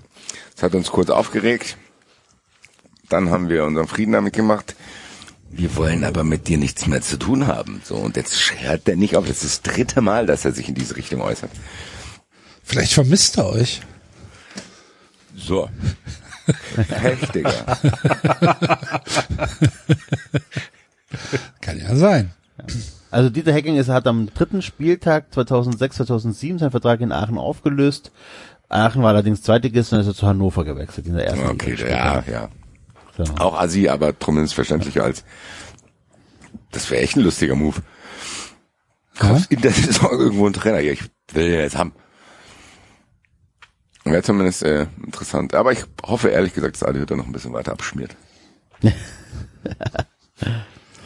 [0.54, 1.76] das hat uns kurz aufgeregt.
[3.08, 4.76] Dann haben wir unseren Frieden damit gemacht.
[5.50, 7.80] Wir wollen aber mit dir nichts mehr zu tun haben.
[7.84, 9.26] So, und jetzt hört der nicht auf.
[9.26, 11.50] Das ist das dritte Mal, dass er sich in diese Richtung äußert.
[12.64, 13.80] Vielleicht vermisst er euch.
[15.36, 15.68] So.
[16.88, 17.52] Heftiger.
[21.60, 22.32] Kann ja sein.
[23.10, 28.10] Also Dieter Hecking ist, hat am dritten Spieltag 2006, 2007 seinen Vertrag in Aachen aufgelöst.
[28.68, 31.88] Aachen war allerdings Zweitligist und ist er zu Hannover gewechselt in der ersten Okay, Liga.
[31.88, 32.48] ja, ja.
[33.16, 33.22] So.
[33.38, 35.24] Auch Assi, aber zumindest verständlicher als.
[36.72, 37.80] Das wäre echt ein lustiger Move.
[39.22, 39.40] Ja?
[39.48, 40.80] In der Saison irgendwo ein Trainer.
[40.80, 41.02] Ja, ich
[41.32, 41.92] will den jetzt haben.
[44.04, 45.54] Wäre zumindest äh, interessant.
[45.54, 48.14] Aber ich hoffe ehrlich gesagt, dass Adi Hütter noch ein bisschen weiter abschmiert.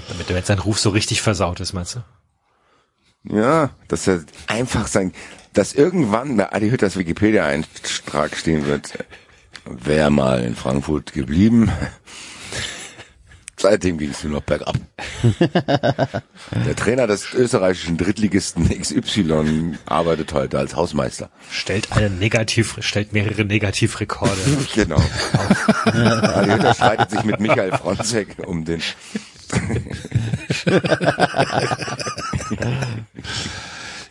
[0.08, 2.00] Damit der jetzt sein Ruf so richtig versaut ist, meinst du?
[3.36, 5.12] Ja, dass er einfach sein,
[5.52, 9.04] dass irgendwann bei Adi Hütters Wikipedia-Eintrag stehen wird,
[9.64, 11.70] wer mal in Frankfurt geblieben.
[13.60, 14.76] Seitdem ging es nur noch bergab.
[16.66, 21.28] Der Trainer des österreichischen Drittligisten XY arbeitet heute als Hausmeister.
[21.50, 24.38] Stellt einen Negativ, stellt mehrere Negativrekorde.
[24.74, 24.96] Genau.
[25.84, 28.80] Adi Hütter streitet sich mit Michael Fronzek um den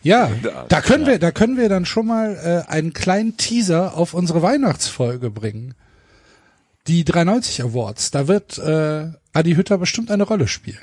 [0.02, 0.30] Ja,
[0.68, 4.42] da können wir, da können wir dann schon mal äh, einen kleinen Teaser auf unsere
[4.42, 5.74] Weihnachtsfolge bringen.
[6.88, 10.78] Die 390 Awards, da wird äh, Adi Hütter bestimmt eine Rolle spielen.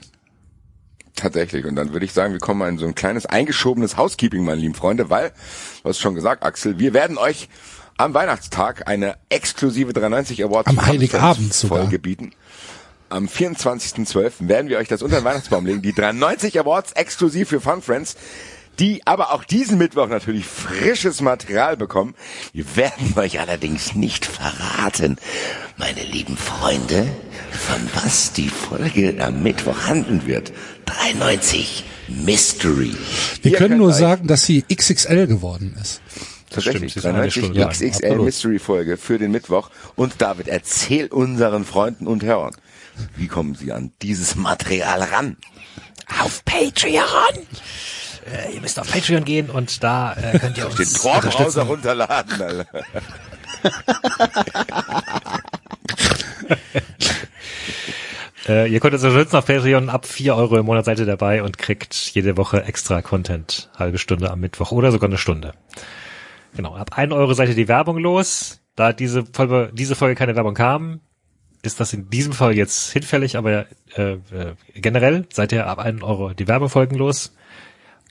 [1.15, 1.65] Tatsächlich.
[1.65, 4.75] Und dann würde ich sagen, wir kommen in so ein kleines eingeschobenes Housekeeping, meine lieben
[4.75, 5.31] Freunde, weil,
[5.81, 7.49] du hast schon gesagt, Axel, wir werden euch
[7.97, 11.53] am Weihnachtstag eine exklusive 390 Awards Am Heiligabend.
[11.53, 12.33] Folge bieten.
[13.09, 14.47] Am 24.12.
[14.47, 15.81] werden wir euch das unter den Weihnachtsbaum legen.
[15.81, 18.17] Die 390 Awards exklusiv für Fun Friends,
[18.79, 22.15] die aber auch diesen Mittwoch natürlich frisches Material bekommen.
[22.53, 25.17] Wir werden euch allerdings nicht verraten,
[25.77, 27.07] meine lieben Freunde,
[27.51, 30.51] von was die Folge am Mittwoch handeln wird.
[30.85, 32.93] 390 Mystery.
[33.41, 36.01] Wir Ihr können nur sagen, dass sie XXL geworden ist.
[36.49, 37.69] Tatsächlich, stimmt, ist eine 93 Stunde lang.
[37.71, 38.15] XXL.
[38.17, 39.69] Mystery Folge für den Mittwoch.
[39.95, 42.55] Und David, erzähl unseren Freunden und Hörern,
[43.15, 45.37] wie kommen sie an dieses Material ran?
[46.21, 47.45] Auf Patreon!
[48.25, 51.61] Äh, ihr müsst auf Patreon gehen und da äh, könnt ihr uns Den unterstützen.
[51.61, 52.67] runterladen, Alter.
[58.47, 59.89] Äh, ihr könnt uns unterstützen auf Patreon.
[59.89, 63.71] Ab 4 Euro im Monat seid ihr dabei und kriegt jede Woche extra Content.
[63.75, 65.53] Halbe Stunde am Mittwoch oder sogar eine Stunde.
[66.55, 68.59] Genau, ab 1 Euro seid ihr die Werbung los.
[68.75, 70.99] Da diese Folge, diese Folge keine Werbung kam,
[71.63, 74.17] ist das in diesem Fall jetzt hinfällig, aber äh, äh,
[74.75, 77.33] generell seid ihr ab 1 Euro die Werbefolgen los.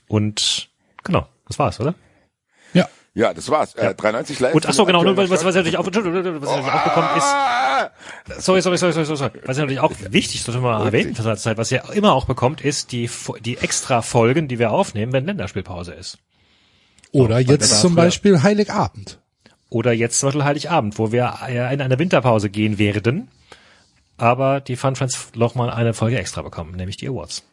[0.07, 0.69] Und
[1.03, 1.95] genau, das war's, oder?
[2.73, 2.87] Ja.
[3.13, 3.75] Ja, das war's.
[3.75, 4.53] Äh, 93 live.
[4.53, 8.61] Und ach so, genau, nur was, was natürlich auch, was natürlich auch bekommt, ist, sorry,
[8.61, 9.31] sorry, sorry, sorry, sorry.
[9.45, 12.91] Was natürlich auch wichtig ist, das mal erwähnen, Zeit, was ihr immer auch bekommt, ist
[12.91, 13.09] die,
[13.41, 16.17] die extra Folgen, die wir aufnehmen, wenn Länderspielpause ist.
[17.11, 19.19] Oder jetzt wir zum früher- Beispiel Heiligabend.
[19.69, 23.29] Oder jetzt zum Beispiel Heiligabend, wo wir äh, in eine Winterpause gehen werden,
[24.17, 27.43] aber die Fun Friends noch mal eine Folge extra bekommen, nämlich die Awards.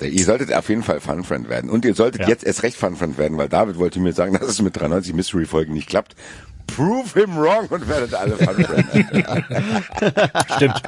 [0.00, 1.70] Ihr solltet auf jeden Fall Fun Friend werden.
[1.70, 2.28] Und ihr solltet Ja.
[2.28, 5.14] jetzt erst recht Fun Friend werden, weil David wollte mir sagen, dass es mit 93
[5.14, 6.14] Mystery Folgen nicht klappt.
[6.66, 8.86] Prove him wrong und werdet alle Fun Friend.
[10.56, 10.82] Stimmt.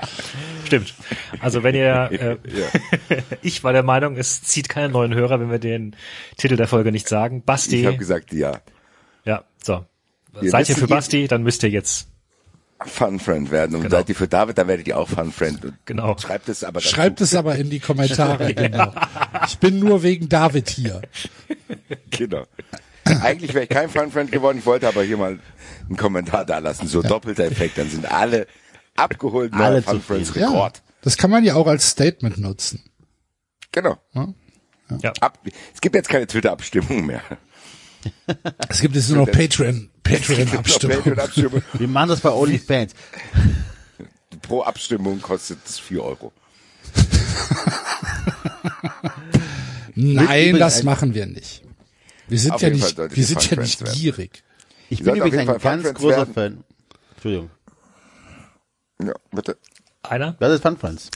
[0.66, 0.94] Stimmt.
[1.40, 2.10] Also wenn ihr,
[3.10, 5.96] äh, ich war der Meinung, es zieht keinen neuen Hörer, wenn wir den
[6.36, 7.42] Titel der Folge nicht sagen.
[7.44, 8.60] Basti, Ich habe gesagt, ja.
[9.24, 9.84] ja, so.
[10.42, 12.08] Ihr Seid ihr für ihr- Basti, dann müsst ihr jetzt,
[12.86, 13.76] Fun Friend werden.
[13.76, 13.96] Und Genau.
[13.96, 15.64] seid ihr für David, dann werdet ihr auch Fun Friend.
[15.64, 16.16] Und Genau.
[16.18, 16.94] Schreibt es aber dazu.
[16.94, 18.92] Schreibt es aber in die Kommentare, genau.
[19.46, 21.02] Ich bin nur wegen David hier.
[22.10, 22.44] Genau.
[23.04, 25.38] Eigentlich wäre ich kein Fun Friend geworden, ich wollte aber hier mal
[25.88, 26.86] einen Kommentar da lassen.
[26.86, 28.46] So doppelter Effekt, dann sind alle
[28.96, 29.52] abgeholt.
[29.54, 30.44] Alle Fun Friends zufrieden.
[30.44, 30.82] Ja, Rekord.
[31.02, 32.82] das kann man ja auch als Statement nutzen.
[33.72, 33.96] Genau.
[35.02, 35.12] Ja.
[35.20, 35.38] Ab,
[35.74, 37.22] es gibt jetzt keine Twitter-Abstimmung mehr.
[38.68, 40.96] Es gibt jetzt nur noch Patreon, Patreon-Abstimmung.
[41.02, 41.62] Patreon-Abstimmung.
[41.74, 42.92] Wir machen das bei OnlyFans.
[44.42, 46.32] Pro Abstimmung kostet es 4 Euro.
[49.94, 51.62] Nein, das machen wir nicht.
[52.28, 54.42] Wir sind Auf ja nicht, wir sind Fun ja Friends nicht gierig.
[54.88, 56.34] Ich bin übrigens ein Fall ganz Fun Friends großer werden.
[56.34, 56.64] Fan.
[57.14, 57.50] Entschuldigung.
[59.02, 59.58] Ja, bitte.
[60.02, 60.36] Einer?
[60.38, 61.10] Das ist Fun Friends.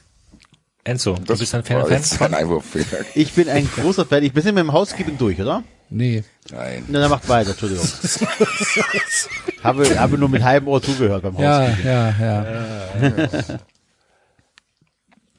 [0.84, 2.66] Enzo, du bist ein Fan, war Fan ein Einwurf.
[2.72, 3.06] Vielen Dank.
[3.14, 4.22] Ich bin ein großer Fan.
[4.22, 5.64] Ich bin mit dem Housekeeping durch, oder?
[5.90, 6.24] Nee.
[6.50, 6.84] Nein.
[6.88, 7.86] Na, dann macht weiter, Entschuldigung.
[9.62, 11.86] habe, habe nur mit halbem Ohr zugehört beim Ja, Housekeeping.
[11.86, 13.58] ja, ja.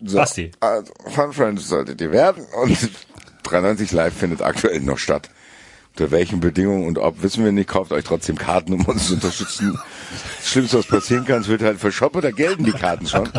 [0.04, 0.52] So, Basti.
[0.60, 2.78] Also, Fun Friends solltet ihr werden und
[3.44, 5.30] 93 Live findet aktuell noch statt.
[5.98, 9.14] Unter welchen Bedingungen und ob, wissen wir nicht, kauft euch trotzdem Karten, um uns zu
[9.14, 9.80] unterstützen.
[10.40, 13.30] Das Schlimmste, was passieren kann, es wird halt verschoppen, da gelten die Karten schon.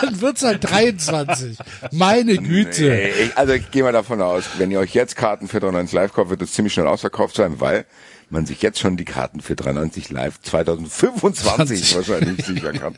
[0.00, 1.58] Dann wird's halt 23.
[1.90, 2.88] Meine Güte.
[2.88, 6.12] Nee, also ich gehe mal davon aus, wenn ihr euch jetzt Karten für 93 Live
[6.12, 7.86] kauft, wird es ziemlich schnell ausverkauft sein, weil
[8.30, 11.96] man sich jetzt schon die Karten für 93 Live 2025 20.
[11.96, 12.96] wahrscheinlich sichern kann.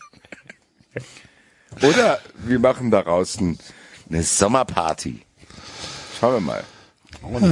[1.83, 3.59] Oder wir machen daraus ein,
[4.11, 5.26] eine Sommerparty.
[6.19, 6.65] Schauen wir mal.
[7.23, 7.43] Und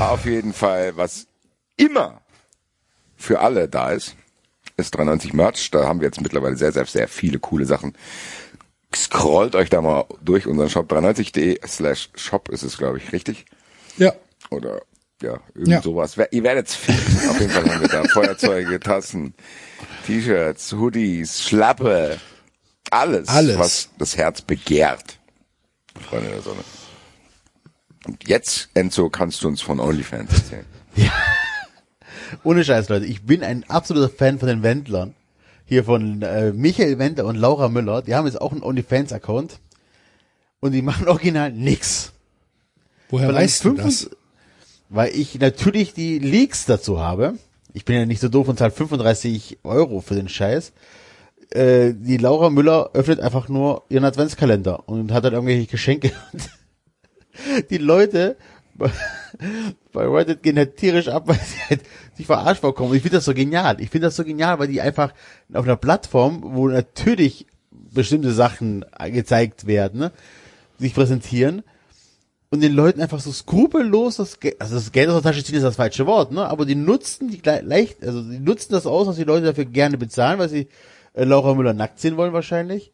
[0.00, 1.26] auf jeden Fall, was
[1.76, 2.20] immer
[3.16, 4.14] für alle da ist,
[4.76, 5.70] ist 93 Merch.
[5.70, 7.94] Da haben wir jetzt mittlerweile sehr, sehr, sehr viele coole Sachen.
[8.94, 13.44] Scrollt euch da mal durch unseren Shop 93.de slash shop ist es, glaube ich, richtig?
[13.96, 14.12] Ja.
[14.50, 14.82] Oder
[15.22, 15.82] ja, irgend Ja.
[15.82, 16.16] sowas.
[16.30, 17.28] Ihr werdet's finden.
[17.30, 19.34] Auf jeden Fall haben wir da Feuerzeuge, Tassen,
[20.06, 22.20] T-Shirts, Hoodies, Schlappe,
[22.90, 23.58] alles, Alles.
[23.58, 25.18] was das Herz begehrt.
[26.08, 26.62] Freunde der Sonne.
[28.06, 30.66] Und jetzt, Enzo, kannst du uns von OnlyFans erzählen.
[32.44, 33.06] Ohne Scheiß, Leute.
[33.06, 35.14] Ich bin ein absoluter Fan von den Wendlern.
[35.66, 38.02] Hier von äh, Michael Wendler und Laura Müller.
[38.02, 39.58] Die haben jetzt auch einen OnlyFans-Account.
[40.60, 42.12] Und die machen original nix.
[43.08, 44.02] Woher Weil weißt du das?
[44.04, 44.18] 25
[44.90, 47.34] Weil ich natürlich die Leaks dazu habe.
[47.72, 50.72] Ich bin ja nicht so doof und zahle 35 Euro für den Scheiß.
[51.50, 56.12] Äh, die Laura Müller öffnet einfach nur ihren Adventskalender und hat dann irgendwelche Geschenke.
[57.70, 58.36] die Leute
[58.74, 58.90] bei-
[59.94, 61.80] Reddit gehen halt tierisch ab, weil sie halt
[62.14, 62.94] sich verarscht vorkommen.
[62.94, 63.80] Ich finde das so genial.
[63.80, 65.12] Ich finde das so genial, weil die einfach
[65.52, 70.12] auf einer Plattform, wo natürlich bestimmte Sachen gezeigt werden, ne,
[70.78, 71.62] sich präsentieren
[72.50, 75.56] und den Leuten einfach so skrupellos das Geld, also das Geld aus der Tasche ziehen
[75.56, 79.06] ist das falsche Wort, ne, aber die nutzen die leicht, also die nutzen das aus,
[79.06, 80.68] was die Leute dafür gerne bezahlen, weil sie
[81.14, 82.92] äh, Laura Müller nackt sehen wollen wahrscheinlich.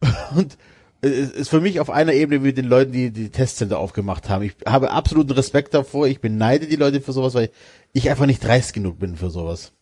[0.36, 0.56] Und
[1.00, 4.42] ist für mich auf einer Ebene wie mit den Leuten, die die Testcenter aufgemacht haben.
[4.42, 6.08] Ich habe absoluten Respekt davor.
[6.08, 7.50] Ich beneide die Leute für sowas, weil
[7.92, 9.72] ich einfach nicht dreist genug bin für sowas.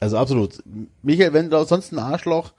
[0.00, 0.62] Also absolut.
[1.02, 2.52] Michael Wendler, sonst ein Arschloch,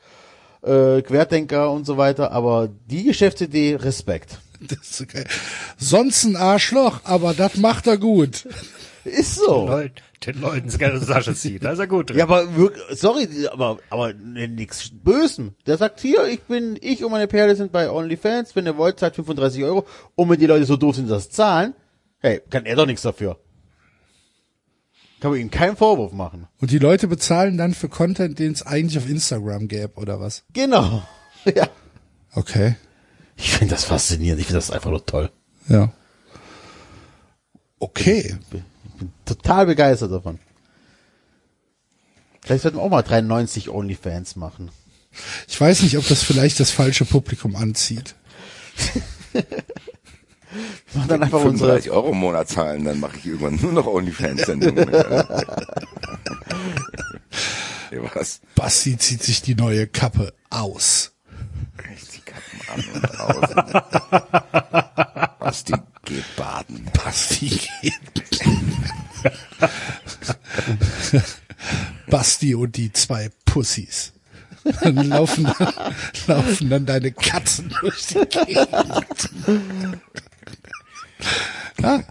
[0.64, 4.40] äh, Querdenker und so weiter, aber die Geschäftsidee, Respekt.
[4.62, 5.26] Das geil.
[5.78, 8.48] Sonst ein Arschloch, aber das macht er gut.
[9.04, 9.68] Ist so.
[10.26, 11.64] Den Leuten Tasche zieht.
[11.64, 12.18] Da ist er gut drin.
[12.18, 15.56] Ja, aber wirk- sorry, aber aber nix Bösen.
[15.66, 19.00] Der sagt hier, ich bin, ich und meine Perle sind bei OnlyFans, wenn ihr wollt,
[19.00, 19.86] zahlt 35 Euro.
[20.16, 21.74] Und wenn die Leute so doof sind, das zahlen,
[22.20, 23.38] hey, kann er doch nichts dafür.
[25.22, 26.48] Kann man ihm keinen Vorwurf machen.
[26.60, 30.44] Und die Leute bezahlen dann für Content, den es eigentlich auf Instagram gäbe, oder was?
[30.54, 31.04] Genau.
[31.56, 31.70] Ja.
[32.34, 32.76] Okay.
[33.36, 34.40] Ich finde das faszinierend.
[34.42, 35.30] Ich finde das einfach nur toll.
[35.68, 35.92] Ja.
[37.80, 38.36] Okay.
[38.96, 40.40] Ich bin total begeistert davon.
[42.42, 44.72] Vielleicht sollten wir auch mal 93 OnlyFans machen.
[45.48, 48.16] Ich weiß nicht, ob das vielleicht das falsche Publikum anzieht.
[50.94, 53.74] Wir machen dann einfach unsere, 35 Euro im Monat zahlen, dann mache ich irgendwann nur
[53.74, 54.88] noch OnlyFans-Sendungen.
[58.14, 58.40] was?
[58.56, 61.12] Basti zieht sich die neue Kappe aus.
[61.78, 63.50] Reißt die Kappen an und aus.
[65.40, 65.74] Was die
[66.06, 66.88] geht baden.
[67.04, 67.94] Basti geht.
[72.08, 74.14] Basti und die zwei Pussys.
[74.82, 75.52] Dann laufen,
[76.28, 79.30] laufen dann deine Katzen durch die Gegend.
[81.80, 82.04] Ja,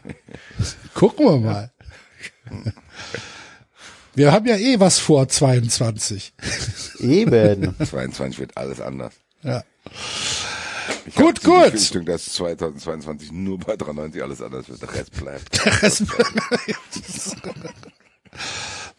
[0.95, 1.73] gucken wir mal.
[4.15, 6.33] Wir haben ja eh was vor 22.
[7.01, 7.75] eben.
[7.85, 9.15] 22 wird alles anders.
[9.43, 9.65] Ja.
[11.07, 11.73] Ich Gut, die gut.
[11.73, 15.61] Befürchtung, dass 2022 nur bei 93 alles anders wird, der Rest bleibt.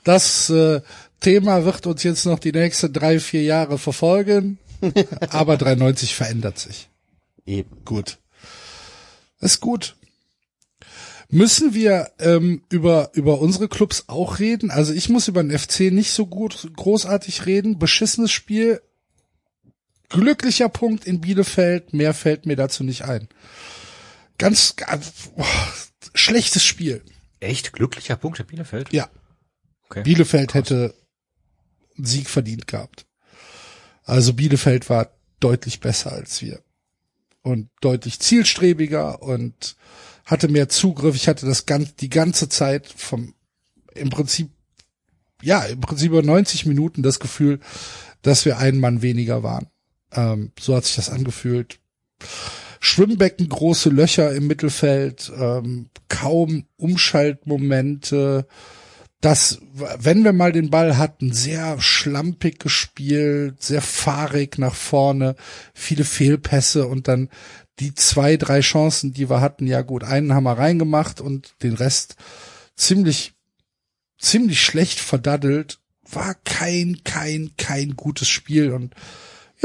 [0.04, 0.82] Das äh,
[1.20, 4.60] Thema wird uns jetzt noch die nächsten drei, vier Jahre verfolgen.
[5.30, 6.90] Aber 93 verändert sich.
[7.46, 7.84] Eben.
[7.86, 8.20] Gut.
[9.40, 9.96] Ist gut.
[11.30, 14.70] Müssen wir ähm, über über unsere Clubs auch reden?
[14.70, 17.80] Also ich muss über den FC nicht so gut großartig reden.
[17.80, 18.82] Beschissenes Spiel,
[20.10, 21.94] glücklicher Punkt in Bielefeld.
[21.94, 23.28] Mehr fällt mir dazu nicht ein.
[24.38, 25.46] Ganz, ganz boah,
[26.14, 27.04] schlechtes Spiel.
[27.40, 28.92] Echt glücklicher Punkt der Bielefeld?
[28.92, 29.10] Ja,
[29.90, 30.04] Okay.
[30.04, 30.96] Bielefeld hätte
[31.98, 33.06] einen Sieg verdient gehabt.
[34.04, 36.62] Also Bielefeld war deutlich besser als wir
[37.42, 39.76] und deutlich zielstrebiger und
[40.26, 41.16] hatte mehr Zugriff.
[41.16, 43.36] Ich hatte das ganz, die ganze Zeit vom,
[43.94, 44.50] im Prinzip,
[45.42, 47.60] ja, im Prinzip über 90 Minuten das Gefühl,
[48.22, 49.68] dass wir einen Mann weniger waren.
[50.14, 51.80] Ähm, so hat sich das angefühlt.
[52.80, 58.48] Schwimmbecken, große Löcher im Mittelfeld, ähm, kaum Umschaltmomente.
[59.22, 59.60] Das,
[59.98, 65.36] wenn wir mal den Ball hatten, sehr schlampig gespielt, sehr fahrig nach vorne,
[65.74, 67.30] viele Fehlpässe und dann
[67.80, 71.74] die zwei, drei Chancen, die wir hatten, ja gut, einen haben wir reingemacht und den
[71.74, 72.16] Rest
[72.76, 73.34] ziemlich,
[74.20, 75.80] ziemlich schlecht verdaddelt.
[76.04, 78.94] War kein, kein, kein gutes Spiel und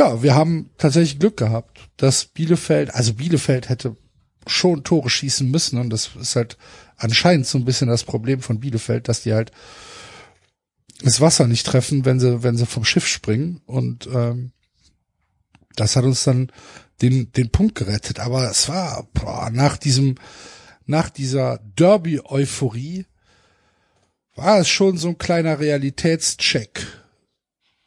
[0.00, 3.98] ja, wir haben tatsächlich Glück gehabt, dass Bielefeld, also Bielefeld hätte
[4.46, 6.56] schon Tore schießen müssen und das ist halt
[6.96, 9.52] anscheinend so ein bisschen das Problem von Bielefeld, dass die halt
[11.02, 14.52] das Wasser nicht treffen, wenn sie, wenn sie vom Schiff springen und ähm,
[15.76, 16.50] das hat uns dann
[17.02, 18.20] den, den Punkt gerettet.
[18.20, 20.14] Aber es war boah, nach diesem,
[20.86, 23.04] nach dieser Derby-Euphorie
[24.34, 26.86] war es schon so ein kleiner Realitätscheck.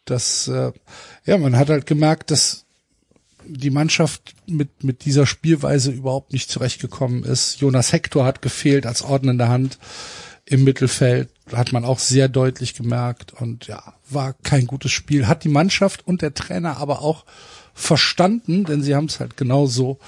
[0.05, 0.74] Das, äh,
[1.26, 2.65] ja, man hat halt gemerkt, dass
[3.45, 7.59] die Mannschaft mit, mit dieser Spielweise überhaupt nicht zurechtgekommen ist.
[7.59, 9.78] Jonas Hector hat gefehlt als ordnende Hand
[10.45, 15.28] im Mittelfeld, hat man auch sehr deutlich gemerkt und ja, war kein gutes Spiel.
[15.28, 17.26] Hat die Mannschaft und der Trainer aber auch
[17.74, 19.99] verstanden, denn sie haben es halt genauso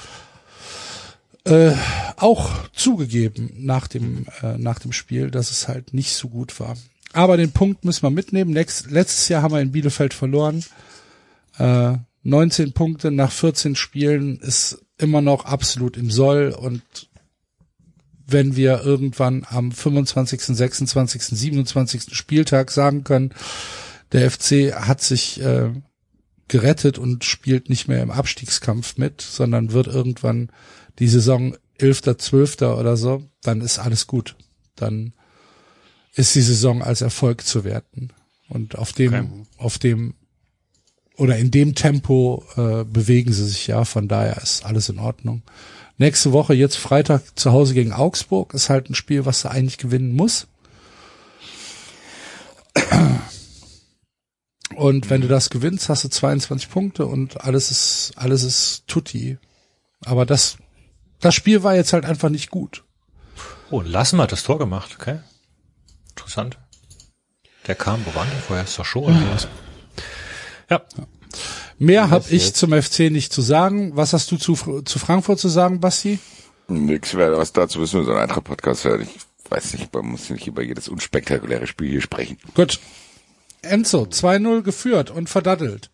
[1.45, 1.71] äh,
[2.17, 6.75] auch zugegeben nach dem äh, nach dem Spiel, dass es halt nicht so gut war.
[7.13, 8.53] Aber den Punkt müssen wir mitnehmen.
[8.53, 10.65] Letztes Jahr haben wir in Bielefeld verloren.
[11.57, 16.81] Äh, 19 Punkte nach 14 Spielen ist immer noch absolut im Soll und
[18.27, 22.15] wenn wir irgendwann am 25., 26., 27.
[22.15, 23.33] Spieltag sagen können,
[24.11, 25.71] der FC hat sich äh,
[26.47, 30.51] gerettet und spielt nicht mehr im Abstiegskampf mit, sondern wird irgendwann
[30.99, 32.61] die Saison 11., 12.
[32.61, 34.35] oder so, dann ist alles gut.
[34.75, 35.13] Dann
[36.13, 38.09] ist die Saison als Erfolg zu werten.
[38.47, 39.29] Und auf dem, okay.
[39.57, 40.13] auf dem
[41.17, 45.43] oder in dem Tempo äh, bewegen sie sich ja, von daher ist alles in Ordnung.
[45.97, 49.77] Nächste Woche, jetzt Freitag zu Hause gegen Augsburg, ist halt ein Spiel, was sie eigentlich
[49.77, 50.47] gewinnen muss.
[54.75, 59.37] Und wenn du das gewinnst, hast du 22 Punkte und alles ist, alles ist tutti.
[60.03, 60.57] Aber das,
[61.21, 62.83] das Spiel war jetzt halt einfach nicht gut.
[63.71, 65.19] Oh, Lassen hat das Tor gemacht, okay.
[66.09, 66.57] Interessant.
[67.67, 68.65] Der kam, wo war der vorher?
[68.65, 69.47] Ist doch schon oder was?
[70.69, 70.81] Ja.
[70.97, 71.07] ja.
[71.77, 73.91] Mehr habe ich zum FC nicht zu sagen.
[73.95, 76.19] Was hast du zu, zu Frankfurt zu sagen, Basti?
[76.67, 79.01] Nix, was dazu wissen wir so ein anderer Podcast hören.
[79.01, 82.37] Ich weiß nicht, man muss nicht über jedes unspektakuläre Spiel hier sprechen.
[82.55, 82.79] Gut.
[83.61, 85.89] Enzo, 2-0 geführt und verdattelt.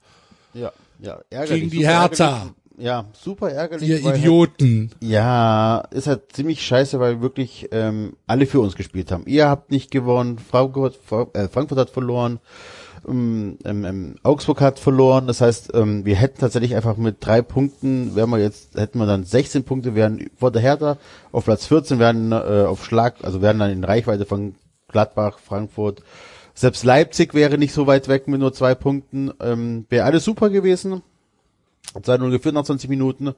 [0.53, 1.63] Ja, ja, ärgerlich.
[1.63, 2.25] Gegen die Hertha.
[2.25, 2.55] Ärgerlich.
[2.77, 3.87] Ja, super ärgerlich.
[3.87, 4.91] Ihr Idioten.
[5.01, 9.23] Halt, ja, ist halt ziemlich scheiße, weil wirklich ähm, alle für uns gespielt haben.
[9.27, 10.99] Ihr habt nicht gewonnen, Frankfurt,
[11.33, 12.39] äh, Frankfurt hat verloren,
[13.07, 15.27] ähm, ähm, Augsburg hat verloren.
[15.27, 19.05] Das heißt, ähm, wir hätten tatsächlich einfach mit drei Punkten, wären wir jetzt, hätten wir
[19.05, 20.97] dann 16 Punkte, wären vor der Hertha
[21.31, 24.55] auf Platz 14, wären äh, auf Schlag, also wären dann in Reichweite von
[24.87, 26.03] Gladbach, Frankfurt.
[26.53, 29.31] Selbst Leipzig wäre nicht so weit weg mit nur zwei Punkten.
[29.39, 31.01] Ähm, wäre alles super gewesen.
[31.95, 33.33] 2-0 geführt nach 20 Minuten.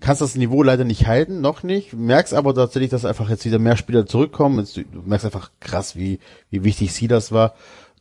[0.00, 1.94] Kannst das Niveau leider nicht halten, noch nicht.
[1.94, 4.66] Merkst aber tatsächlich, dass einfach jetzt wieder mehr Spieler zurückkommen.
[4.74, 6.18] Du merkst einfach krass, wie,
[6.50, 7.54] wie wichtig sie das war.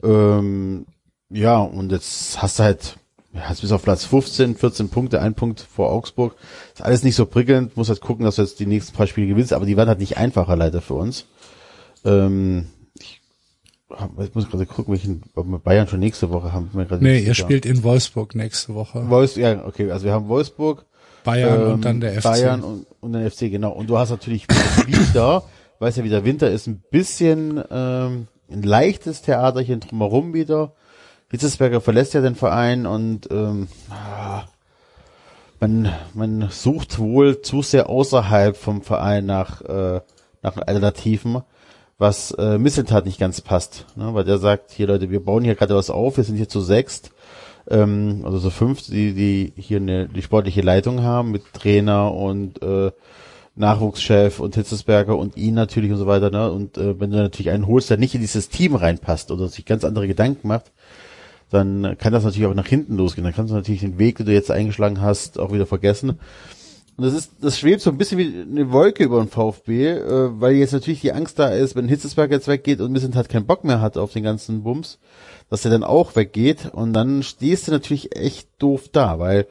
[0.04, 0.86] Ähm,
[1.30, 2.98] ja, und jetzt hast du halt,
[3.36, 6.36] hast bis auf Platz 15, 14 Punkte, ein Punkt vor Augsburg.
[6.74, 9.28] Ist alles nicht so prickelnd, muss halt gucken, dass du jetzt die nächsten paar Spiele
[9.28, 11.26] gewinnst, aber die werden halt nicht einfacher leider für uns.
[12.04, 12.68] Ähm,
[13.00, 13.22] ich,
[14.20, 16.70] ich muss gerade gucken, welchen ob wir Bayern schon nächste Woche haben.
[16.74, 19.10] Wir nee, ihr spielt in Wolfsburg nächste Woche.
[19.10, 20.86] Wolfs, ja, okay, also wir haben Wolfsburg,
[21.24, 22.24] Bayern ähm, und dann der FC.
[22.24, 23.72] Bayern und, und dann FC, genau.
[23.72, 24.48] Und du hast natürlich
[24.86, 25.44] wieder,
[25.80, 30.74] weil es ja wieder Winter ist, ein bisschen ähm, ein leichtes Theaterchen drumherum wieder
[31.36, 33.68] Hitzesberger verlässt ja den Verein und ähm,
[35.60, 40.00] man, man sucht wohl zu sehr außerhalb vom Verein nach, äh,
[40.42, 41.42] nach Alternativen,
[41.98, 43.86] was äh, Misseltat nicht ganz passt.
[43.96, 44.14] Ne?
[44.14, 46.62] Weil der sagt, hier Leute, wir bauen hier gerade was auf, wir sind hier zu
[46.62, 47.12] sechst,
[47.70, 52.62] ähm, also so fünf, die, die hier eine, die sportliche Leitung haben mit Trainer und
[52.62, 52.92] äh,
[53.56, 56.30] Nachwuchschef und Hitzesberger und ihn natürlich und so weiter.
[56.30, 56.52] Ne?
[56.52, 59.66] Und äh, wenn du natürlich einen holst, der nicht in dieses Team reinpasst oder sich
[59.66, 60.72] ganz andere Gedanken macht,
[61.50, 63.24] dann kann das natürlich auch nach hinten losgehen.
[63.24, 66.20] Dann kannst du natürlich den Weg, den du jetzt eingeschlagen hast, auch wieder vergessen.
[66.98, 70.40] Und das ist, das schwebt so ein bisschen wie eine Wolke über den VfB, äh,
[70.40, 73.46] weil jetzt natürlich die Angst da ist, wenn Hitzesberg jetzt weggeht und Missent halt keinen
[73.46, 74.98] Bock mehr hat auf den ganzen Bums,
[75.50, 79.46] dass er dann auch weggeht und dann stehst du natürlich echt doof da, weil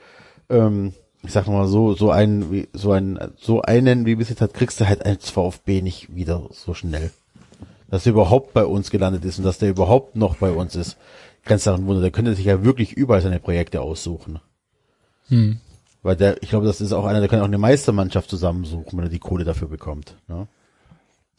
[0.49, 4.81] ähm, ich sag mal so, so einen, so einen, so einen wie Missent hat, kriegst
[4.81, 7.11] du halt als VfB nicht wieder so schnell.
[7.91, 10.97] Dass er überhaupt bei uns gelandet ist und dass der überhaupt noch bei uns ist
[11.45, 12.03] ganz daran wundern.
[12.03, 14.41] Der könnte sich ja wirklich überall seine Projekte aussuchen.
[15.29, 15.59] Hm.
[16.03, 19.07] Weil der, ich glaube, das ist auch einer, der kann auch eine Meistermannschaft zusammensuchen, wenn
[19.07, 20.17] er die Kohle dafür bekommt.
[20.29, 20.47] Ne?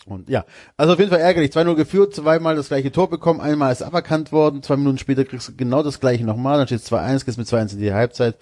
[0.05, 0.45] Und ja,
[0.77, 1.51] also auf jeden Fall ärgerlich.
[1.51, 5.49] 2-0 geführt, zweimal das gleiche Tor bekommen, einmal ist aberkannt worden, zwei Minuten später kriegst
[5.49, 8.37] du genau das gleiche nochmal, dann steht 2-1, gehst mit 2-1 in die Halbzeit.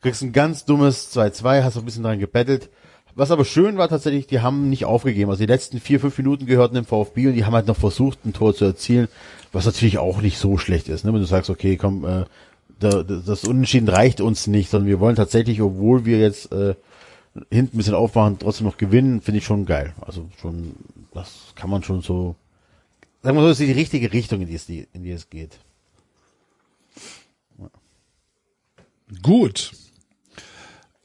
[0.00, 2.70] kriegst ein ganz dummes 2-2, hast ein bisschen dran gebettelt.
[3.14, 5.30] Was aber schön war tatsächlich, die haben nicht aufgegeben.
[5.30, 8.24] Also die letzten vier, fünf Minuten gehörten dem VfB und die haben halt noch versucht,
[8.24, 9.08] ein Tor zu erzielen,
[9.52, 11.04] was natürlich auch nicht so schlecht ist.
[11.04, 11.12] Ne?
[11.12, 12.24] Wenn du sagst, okay, komm, äh,
[12.80, 16.74] da, das Unentschieden reicht uns nicht, sondern wir wollen tatsächlich, obwohl wir jetzt äh,
[17.50, 19.94] hinten ein bisschen aufmachen, trotzdem noch gewinnen, finde ich schon geil.
[20.00, 20.74] Also schon,
[21.12, 22.34] das kann man schon so,
[23.22, 25.58] sagen wir so, das ist die richtige Richtung, in die es, in die es geht.
[29.22, 29.72] Gut.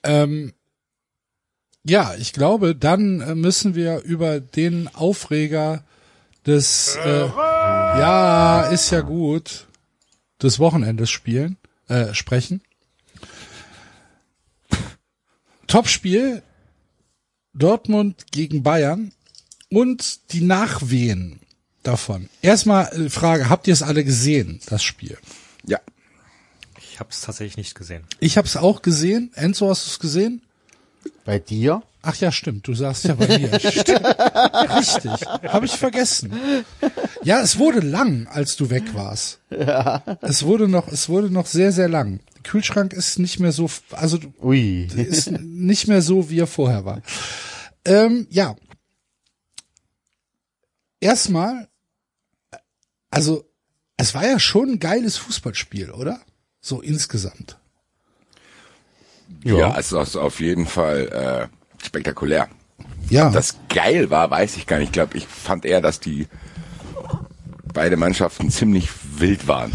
[0.03, 0.53] Ähm,
[1.87, 5.83] ja, ich glaube, dann äh, müssen wir über den Aufreger
[6.45, 9.67] des, äh, ja, ist ja gut,
[10.41, 11.57] des Wochenendes spielen,
[11.87, 12.61] äh, sprechen.
[15.67, 16.43] Topspiel
[17.53, 19.11] Dortmund gegen Bayern
[19.69, 21.39] und die Nachwehen
[21.83, 22.29] davon.
[22.41, 25.17] Erstmal äh, Frage, habt ihr es alle gesehen, das Spiel?
[25.65, 25.79] Ja.
[26.79, 28.03] Ich habe es tatsächlich nicht gesehen.
[28.19, 29.31] Ich habe es auch gesehen.
[29.35, 30.41] Enzo, hast du es gesehen?
[31.27, 31.83] Bei dir?
[32.03, 32.69] Ach ja, stimmt.
[32.69, 33.51] Du saßt ja bei mir.
[34.77, 35.11] Richtig.
[35.11, 36.31] Habe ich vergessen.
[37.21, 39.41] Ja, es wurde lang, als du weg warst.
[39.49, 40.01] Ja.
[40.21, 42.21] Es wurde noch, es wurde noch sehr, sehr lang.
[42.35, 44.85] Der Kühlschrank ist nicht mehr so, also Ui.
[44.95, 47.01] ist nicht mehr so, wie er vorher war.
[47.83, 48.55] Ähm, ja.
[51.01, 51.67] Erstmal,
[53.09, 53.43] also
[53.97, 56.21] es war ja schon ein geiles Fußballspiel, oder?
[56.61, 57.57] So insgesamt.
[59.43, 62.47] Ja, ja es ist auf jeden Fall äh, spektakulär.
[63.09, 63.29] Ja.
[63.29, 64.87] Das geil war, weiß ich gar nicht.
[64.87, 66.27] Ich glaube, ich fand eher, dass die
[67.73, 69.71] beide Mannschaften ziemlich wild waren.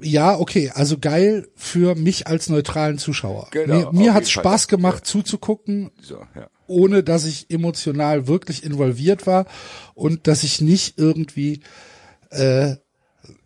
[0.00, 3.48] Ja, okay, also geil für mich als neutralen Zuschauer.
[3.52, 4.42] Genau, mir mir hat's Fall.
[4.42, 6.48] Spaß gemacht zuzugucken, So, ja.
[6.66, 9.46] ohne dass ich emotional wirklich involviert war
[9.94, 11.60] und dass ich nicht irgendwie
[12.30, 12.76] äh,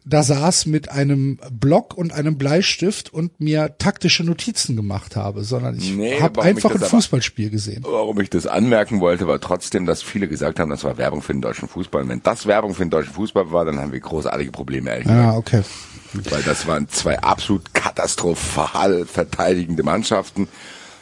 [0.08, 5.76] da saß mit einem Block und einem Bleistift und mir taktische Notizen gemacht habe, sondern
[5.76, 7.82] ich Nee, habe einfach ein aber- Fußballspiel gesehen.
[7.84, 11.32] Warum ich das anmerken wollte, war trotzdem, dass viele gesagt haben, das war Werbung für
[11.32, 12.02] den deutschen Fußball.
[12.02, 15.08] Und wenn das Werbung für den deutschen Fußball war, dann haben wir großartige Probleme, ehrlich.
[15.08, 15.62] Ja, okay.
[16.30, 20.48] Weil das waren zwei absolut katastrophal verteidigende Mannschaften.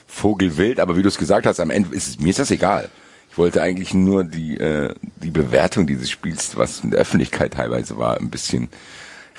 [0.07, 2.89] Vogelwild, aber wie du es gesagt hast, am Ende ist es, mir ist das egal.
[3.35, 7.99] Ich wollte eigentlich nur die, äh, die Bewertung dieses Spiels, was in der Öffentlichkeit teilweise
[7.99, 8.68] war, ein bisschen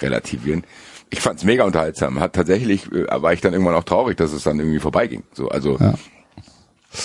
[0.01, 0.65] relativieren.
[1.11, 2.19] Ich fand es mega unterhaltsam.
[2.19, 5.23] Hat tatsächlich äh, war ich dann irgendwann auch traurig, dass es dann irgendwie vorbeiging.
[5.31, 5.93] So, also Ja.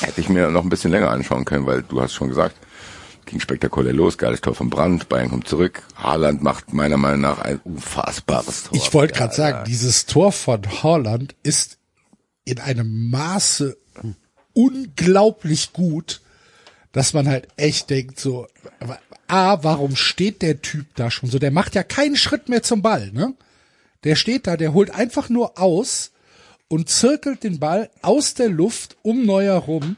[0.00, 2.56] hätte ich mir noch ein bisschen länger anschauen können, weil du hast schon gesagt,
[3.26, 7.38] ging spektakulär los, geiles Tor von Brandt, Bayern kommt zurück, Haaland macht meiner Meinung nach
[7.38, 8.76] ein unfassbares Tor.
[8.76, 11.78] Ich wollte gerade Ja, sagen, dieses Tor von Holland ist
[12.44, 13.76] in einem Maße
[14.54, 16.20] unglaublich gut,
[16.92, 18.46] dass man halt echt denkt so,
[19.28, 21.38] A, warum steht der Typ da schon so?
[21.38, 23.34] Der macht ja keinen Schritt mehr zum Ball, ne?
[24.04, 26.10] Der steht da, der holt einfach nur aus
[26.68, 29.96] und zirkelt den Ball aus der Luft um Neuer rum,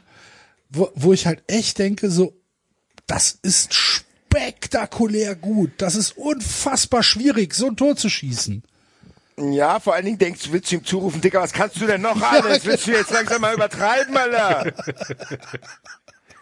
[0.69, 2.33] wo, wo ich halt echt denke so,
[3.07, 5.71] das ist spektakulär gut.
[5.77, 8.63] Das ist unfassbar schwierig, so ein Tor zu schießen.
[9.37, 12.01] Ja, vor allen Dingen denkst du, willst du ihm zurufen, Dicker, was kannst du denn
[12.01, 12.65] noch alles?
[12.65, 14.71] Willst du jetzt langsam mal übertreiben, Alter?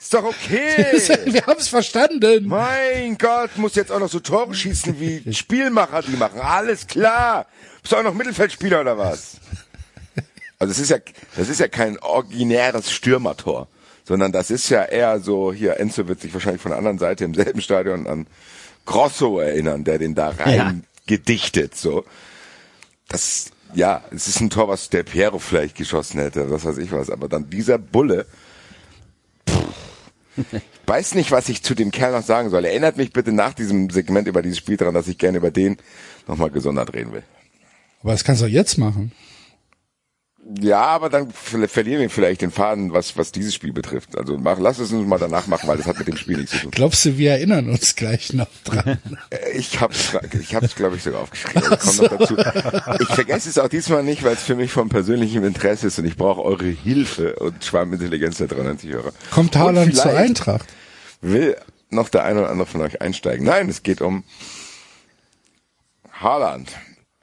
[0.02, 0.86] Ist doch okay.
[1.26, 2.48] Wir haben es verstanden.
[2.48, 6.40] Mein Gott, muss jetzt auch noch so Tore schießen wie Spielmacher, die machen.
[6.40, 7.46] Alles klar.
[7.82, 9.38] Bist du auch noch Mittelfeldspieler oder was?
[10.58, 10.98] Also es ist ja,
[11.38, 13.68] das ist ja kein originäres Stürmertor,
[14.04, 17.24] sondern das ist ja eher so, hier, Enzo wird sich wahrscheinlich von der anderen Seite
[17.24, 18.28] im selben Stadion an
[18.86, 20.74] Grosso erinnern, der den da rein Ja.
[21.08, 22.06] gedichtet, so.
[23.08, 26.92] Das, ja, es ist ein Tor, was der Piero vielleicht geschossen hätte, was weiß ich
[26.92, 28.26] was, aber dann dieser Bulle,
[30.88, 32.66] weiß nicht, was ich zu dem Kerl noch sagen soll.
[32.66, 35.78] Erinnert mich bitte nach diesem Segment über dieses Spiel daran, dass ich gerne über den
[36.28, 37.24] nochmal gesondert reden will.
[38.02, 39.12] Aber das kannst du auch jetzt machen.
[40.60, 44.18] Ja, aber dann ver verlieren wir vielleicht den Faden, was, was dieses Spiel betrifft.
[44.18, 46.52] Also mach, lass es uns mal danach machen, weil das hat mit dem Spiel nichts
[46.52, 46.72] zu tun.
[46.72, 48.98] Glaubst du, wir erinnern uns gleich noch dran?
[49.30, 51.62] Äh, Ich hab's, ich hab's, glaube ich, sogar aufgeschrieben.
[51.72, 52.38] Ich, komm noch dazu.
[53.00, 56.06] ich vergesse es auch diesmal nicht, weil es für mich von persönlichem Interesse ist und
[56.06, 59.12] ich brauche eure Hilfe und Schwarmintelligenz der 93 Hörer.
[59.30, 60.68] Kommt Haaland zur Eintracht?
[61.22, 61.56] Will
[61.90, 63.46] noch der eine oder andere von euch einsteigen?
[63.46, 64.24] Nein, es geht um
[66.12, 66.72] Haaland.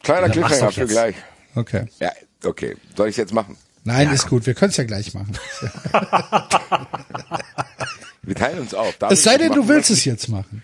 [0.03, 1.17] Kleiner Cliffhanger für gleich.
[1.55, 1.87] Okay.
[2.01, 2.11] Ja,
[2.45, 2.77] okay.
[2.97, 3.57] Soll ich jetzt machen?
[3.85, 4.45] Nein, ist gut.
[4.47, 5.39] Wir können es ja gleich machen.
[8.23, 8.95] Wir teilen uns auf.
[8.99, 10.63] Darf Es sei denn, du machen, willst was es jetzt machen.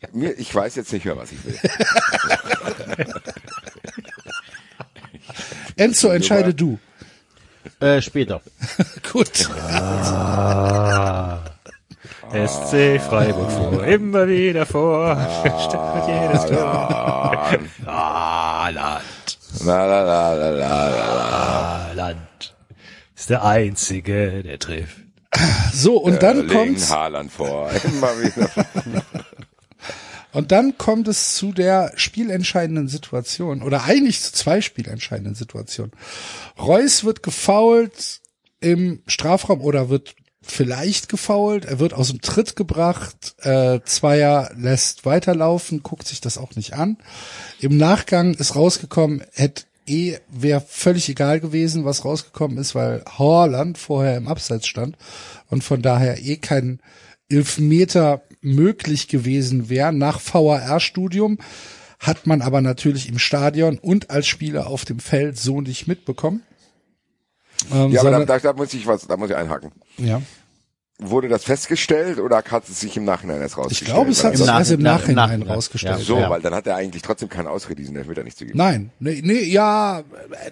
[0.00, 1.58] ich- Mir, ich weiß jetzt nicht mehr, was ich will.
[5.76, 6.78] Enzo, entscheide du.
[7.80, 8.40] Äh, später.
[9.12, 9.28] Gut.
[12.32, 15.16] SC Freiburg vor, immer wieder vor,
[15.68, 17.48] stört jedes Tor.
[17.86, 19.02] Ah, Land,
[19.64, 21.92] La, la, la, la, la, la, la.
[21.92, 22.54] Land.
[23.14, 24.96] ist der Einzige, der trifft.
[25.72, 27.70] So, und dann Erling kommt's, Haaland vor.
[27.84, 28.50] Immer wieder.
[30.32, 35.92] und dann kommt es zu der spielentscheidenden Situation, oder eigentlich zu zwei spielentscheidenden Situationen.
[36.58, 38.20] Reus wird gefoult
[38.60, 40.14] im Strafraum oder wird
[40.46, 46.38] vielleicht gefoult, er wird aus dem Tritt gebracht, äh, Zweier lässt weiterlaufen, guckt sich das
[46.38, 46.98] auch nicht an.
[47.60, 53.78] Im Nachgang ist rausgekommen, hätte eh, wäre völlig egal gewesen, was rausgekommen ist, weil Horland
[53.78, 54.96] vorher im Abseits stand
[55.48, 56.80] und von daher eh kein
[57.28, 59.92] Elfmeter möglich gewesen wäre.
[59.92, 61.38] Nach VAR-Studium
[61.98, 66.42] hat man aber natürlich im Stadion und als Spieler auf dem Feld so nicht mitbekommen.
[67.72, 69.72] Ähm, Ja, aber da, da, da muss ich was, da muss ich einhaken.
[69.98, 70.22] ja.
[70.98, 73.90] Wurde das festgestellt oder hat es sich im Nachhinein erst Ich rausgestellt?
[73.90, 75.98] glaube, es hat sich das- erst im Nach- Nachhinein Nachhinein, rausgestellt.
[75.98, 76.02] ja.
[76.04, 76.30] so, Ja.
[76.30, 78.56] weil dann hat er eigentlich trotzdem keine Ausrede, diesen Elfmeter nicht zu geben.
[78.56, 80.02] Nein, nee, nee, ja,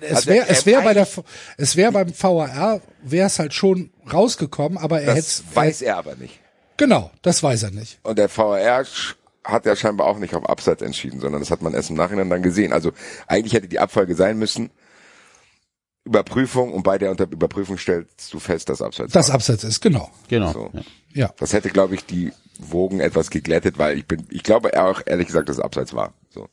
[0.02, 1.08] es Also wäre, es wäre bei der,
[1.56, 5.96] es wäre beim VAR, wäre es halt schon rausgekommen, aber er hätte, Das weiß er
[5.96, 6.38] aber nicht.
[6.76, 7.98] genau, das weiß er nicht.
[8.02, 9.14] Und der VR sch-
[9.44, 12.28] hat ja scheinbar auch nicht auf Abseits entschieden, sondern das hat man erst im Nachhinein
[12.28, 12.74] dann gesehen.
[12.74, 12.92] Also
[13.26, 14.70] eigentlich hätte die Abfolge sein müssen,
[16.04, 19.36] Überprüfung und bei der Unter Überprüfung stellst du fest, dass Abseits Das war.
[19.36, 20.52] Abseits ist, genau, Genau.
[20.52, 20.70] So.
[21.14, 21.32] Ja.
[21.38, 25.28] Das hätte, glaube ich, die Wogen etwas geglättet, weil ich bin, ich glaube auch ehrlich
[25.28, 26.12] gesagt, dass es Abseits war.
[26.30, 26.48] So.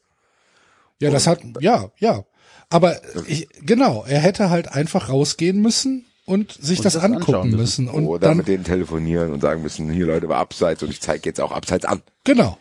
[0.99, 2.23] Ja, das hat, ja, ja.
[2.69, 7.35] Aber ich, genau, er hätte halt einfach rausgehen müssen und sich Und das, das angucken
[7.35, 7.89] anschauen müssen.
[7.89, 11.01] Und Oder dann, mit denen telefonieren und sagen müssen, hier Leute, war Abseits und ich
[11.01, 12.01] zeige jetzt auch Abseits an.
[12.23, 12.57] genau.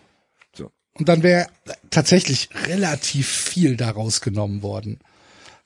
[0.52, 0.70] So.
[0.94, 1.46] Und dann wäre
[1.90, 4.98] tatsächlich relativ viel daraus genommen worden.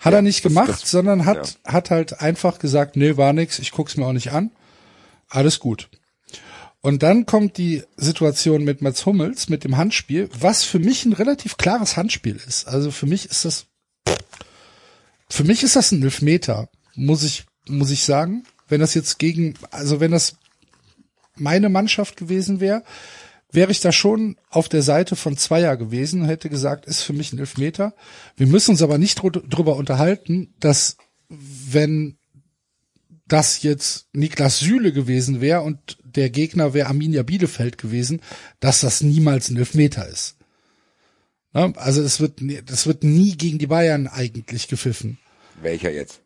[0.04, 3.58] Hat er nicht das- gemacht, das- sondern hat, hat halt einfach gesagt, nee, war nix,
[3.58, 4.50] ich guck's mir auch nicht an.
[5.28, 5.88] Alles gut.
[6.80, 11.14] Und dann kommt die Situation mit Mats Hummels, mit dem Handspiel, was für mich ein
[11.14, 12.68] relativ klares Handspiel ist.
[12.68, 13.66] Also für mich ist das,
[15.30, 18.44] für mich ist das ein Elfmeter, muss ich, muss ich sagen.
[18.68, 20.36] Wenn das jetzt gegen, also wenn das
[21.36, 22.82] meine Mannschaft gewesen wäre,
[23.54, 27.12] wäre ich da schon auf der Seite von Zweier gewesen und hätte gesagt, ist für
[27.12, 27.94] mich ein Elfmeter.
[28.36, 30.96] Wir müssen uns aber nicht drü- drüber unterhalten, dass
[31.28, 32.16] wenn
[33.26, 38.20] das jetzt Niklas Süle gewesen wäre und der Gegner wäre Arminia Bielefeld gewesen,
[38.60, 40.36] dass das niemals ein Elfmeter ist.
[41.54, 41.72] Ne?
[41.76, 45.18] Also es wird, das wird nie gegen die Bayern eigentlich gepfiffen.
[45.62, 46.20] Welcher jetzt?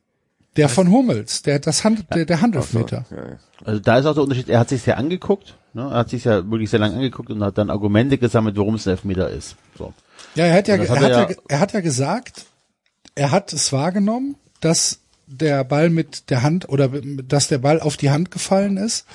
[0.59, 3.05] Der von Hummels, der das Hand, der, der Handelfmeter.
[3.11, 3.37] Ja, ja.
[3.65, 5.83] Also da ist auch der Unterschied, er hat sich ja angeguckt, ne?
[5.83, 8.87] er hat sich ja wirklich sehr lange angeguckt und hat dann Argumente gesammelt, warum es
[8.87, 9.57] ein Elfmeter ist.
[9.77, 9.95] So.
[10.35, 12.47] Ja, er hat ja, er hat hat er ja, er hat ja gesagt,
[13.15, 17.97] er hat es wahrgenommen, dass der Ball mit der Hand oder dass der Ball auf
[17.97, 19.07] die Hand gefallen ist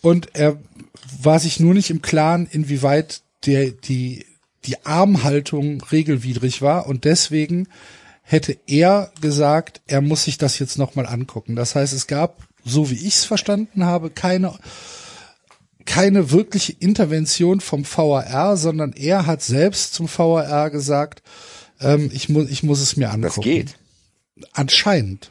[0.00, 0.58] und er
[1.22, 4.26] war sich nur nicht im Klaren, inwieweit der die
[4.64, 7.68] die Armhaltung regelwidrig war und deswegen
[8.24, 11.54] hätte er gesagt, er muss sich das jetzt nochmal angucken.
[11.56, 14.54] Das heißt, es gab, so wie ich es verstanden habe, keine
[15.86, 21.22] keine wirkliche Intervention vom VAR, sondern er hat selbst zum VAR gesagt,
[21.80, 23.34] ähm, ich muss ich muss es mir angucken.
[23.36, 23.74] Das geht.
[24.52, 25.30] Anscheinend.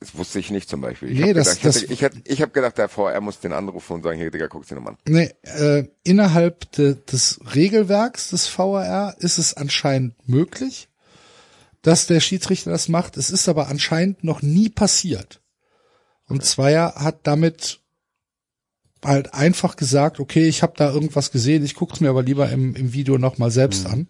[0.00, 1.10] Das wusste ich nicht zum Beispiel.
[1.10, 3.40] Ich Nee, habe das- gedacht, ich, das- ich, hätte- ich hab gedacht, der VR muss
[3.40, 4.98] den anrufen und sagen, hier, Digga, guck's dir nochmal an.
[5.08, 10.88] Nee, äh, innerhalb de, des Regelwerks des VAR ist es anscheinend möglich,
[11.86, 13.16] dass der Schiedsrichter das macht.
[13.16, 15.40] Es ist aber anscheinend noch nie passiert.
[16.26, 17.80] Und Zweier hat damit
[19.04, 22.74] halt einfach gesagt, okay, ich habe da irgendwas gesehen, ich guck's mir aber lieber im,
[22.74, 24.08] im Video nochmal selbst an.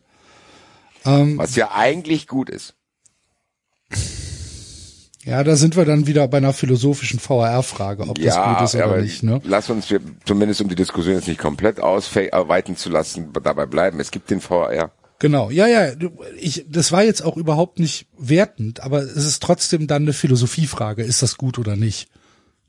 [1.04, 2.76] Ähm, Was ja eigentlich gut ist.
[5.24, 9.02] ja, da sind wir dann wieder bei einer philosophischen VAR-Frage, ob das gut ist oder
[9.02, 9.22] nicht.
[9.22, 9.42] Ne?
[9.44, 14.00] lass uns wir, zumindest um die Diskussion jetzt nicht komplett ausweiten zu lassen, dabei bleiben.
[14.00, 14.92] Es gibt den VR.
[15.18, 19.42] Genau, ja, ja, du- ich, das war jetzt auch überhaupt nicht wertend, aber es ist
[19.42, 22.08] trotzdem dann eine Philosophiefrage, ist das gut oder nicht?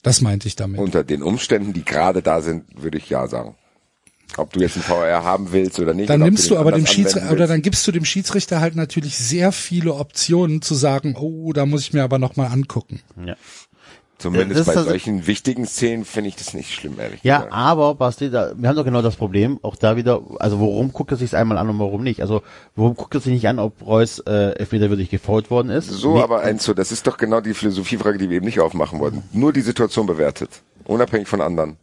[0.03, 0.79] Das meinte ich damit.
[0.79, 3.55] Unter den Umständen, die gerade da sind, würde ich ja sagen.
[4.35, 6.09] Ob du jetzt einen VR haben willst oder nicht.
[6.09, 9.17] dann oder nimmst du aber dem Schiedsrichter oder dann gibst du dem Schiedsrichter halt natürlich
[9.17, 12.99] sehr viele Optionen zu sagen, oh, da muss ich mir aber noch mal angucken.
[13.25, 13.35] Ja.
[14.19, 17.53] Zumindest bei solchen wichtigen Szenen finde ich das nicht schlimm, ehrlich Ja, gesagt.
[17.53, 21.11] aber Basti, da, wir haben doch genau das Problem, auch da wieder, also warum guckt
[21.11, 22.21] er sich's einmal an und warum nicht?
[22.21, 22.41] Also
[22.75, 25.89] warum guckt er sich nicht an, ob Reus äh, Elfmeter wirklich gefault worden ist?
[25.89, 28.99] So, Nee, aber Enzo, das ist doch genau die Philosophiefrage, die wir eben nicht aufmachen
[28.99, 29.21] wollten.
[29.33, 31.77] Nur die Situation bewertet, unabhängig von anderen.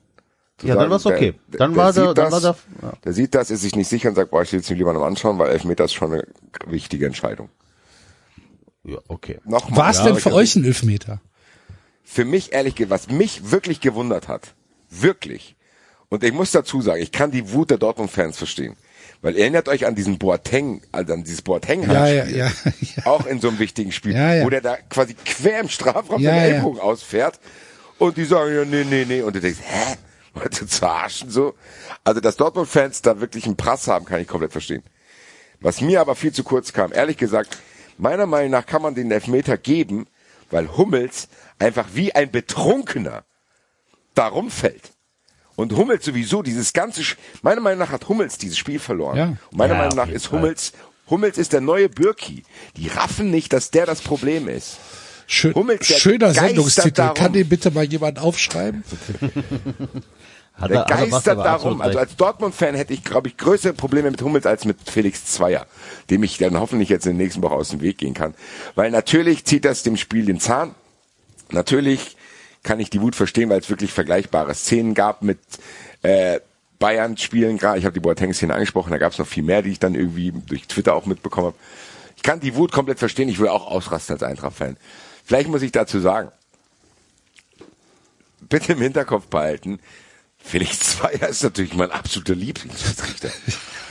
[0.59, 1.35] Zu Ja, dann war's okay.
[1.49, 2.57] der- Dann der war der- sieht dann das, war der-
[2.91, 2.93] ja.
[3.05, 5.03] der sieht das, ist sich nicht sicher und sagt, boah, ich will jetzt lieber noch
[5.05, 6.25] anschauen, weil Elfmeter ist schon eine
[6.67, 7.49] wichtige Entscheidung.
[8.85, 9.39] Ja, okay.
[9.45, 9.79] Nochmal.
[9.79, 11.21] War es Ja, denn für euch ein Elfmeter?
[12.05, 14.55] Für mich ehrlich gesagt, was mich wirklich gewundert hat,
[14.91, 15.57] wirklich,
[16.11, 18.77] und ich muss dazu sagen, ich kann die Wut der Dortmund-Fans verstehen.
[19.23, 22.53] Weil erinnert euch an diesen Boateng, also an dieses boateng Ja, ja, ja,
[22.97, 23.07] ja.
[23.07, 24.45] auch in so einem wichtigen Spiel, Ja, ja.
[24.45, 26.55] wo der da quasi quer im Strafraum Ja, den.
[26.57, 27.41] Ellbogen ausfährt
[27.99, 29.97] und die sagen, ja, nee, nee, nee, und du denkst, hä?
[30.35, 31.55] Wollt ihr zu arschen so?
[32.03, 34.83] Also, dass Dortmund-Fans da wirklich einen Prass haben, kann ich komplett verstehen.
[35.61, 37.57] Was mir aber viel zu kurz kam, ehrlich gesagt,
[37.97, 40.07] meiner Meinung nach kann man den Elfmeter geben,
[40.55, 41.29] weil Hummels
[41.59, 43.25] einfach wie ein Betrunkener
[44.15, 44.93] da rumfällt.
[45.57, 49.17] Und Hummels sowieso dieses ganze, Sch- meiner Meinung nach hat Hummels dieses Spiel verloren.
[49.17, 49.25] Ja.
[49.51, 50.31] Und meiner Ja, Meinung nach ist.
[50.33, 50.73] Hummels,
[51.11, 52.45] Hummels ist der neue Birki.
[52.77, 54.79] Die raffen nicht, dass der das Problem ist.
[55.27, 56.91] Schön, Hummels, der schöner geistert Sendungstitel.
[56.93, 57.15] darum.
[57.17, 58.85] Kann den bitte mal jemand aufschreiben?
[60.57, 61.81] Hat Der er- er geistert darum.
[61.81, 65.67] Also als Dortmund-Fan hätte ich, glaube ich, größere Probleme mit Hummels als mit Felix Zweier,
[66.11, 68.35] dem ich dann hoffentlich jetzt in der nächsten Woche aus dem Weg gehen kann.
[68.77, 70.75] Weil natürlich zieht das dem Spiel den Zahn.
[71.51, 72.17] Natürlich
[72.63, 75.39] kann ich die Wut verstehen, weil es wirklich vergleichbare Szenen gab mit
[76.03, 76.39] äh,
[76.79, 77.59] Bayern-Spielen.
[77.59, 79.95] Gerade ich habe die Boateng-Szene angesprochen, da gab es noch viel mehr, die ich dann
[79.95, 81.57] irgendwie durch Twitter auch mitbekommen habe.
[82.17, 83.29] Ich kann die Wut komplett verstehen.
[83.29, 84.77] Ich würde auch ausrasten als Eintracht-Fan.
[85.25, 86.31] Vielleicht muss ich dazu sagen,
[88.49, 89.81] bitte im Hinterkopf behalten,
[90.45, 93.31] Felix Zweier ist natürlich mein absoluter Lieblingsschiedsrichter.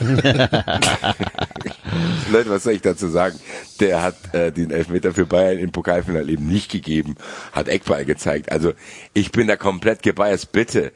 [2.30, 3.38] Leute, was soll ich dazu sagen?
[3.80, 7.16] Der hat äh, den Elfmeter für Bayern im Pokalfinale eben nicht gegeben,
[7.52, 8.52] hat Eckball gezeigt.
[8.52, 8.72] Also
[9.12, 10.52] ich bin da komplett gebiased.
[10.52, 10.92] Bitte,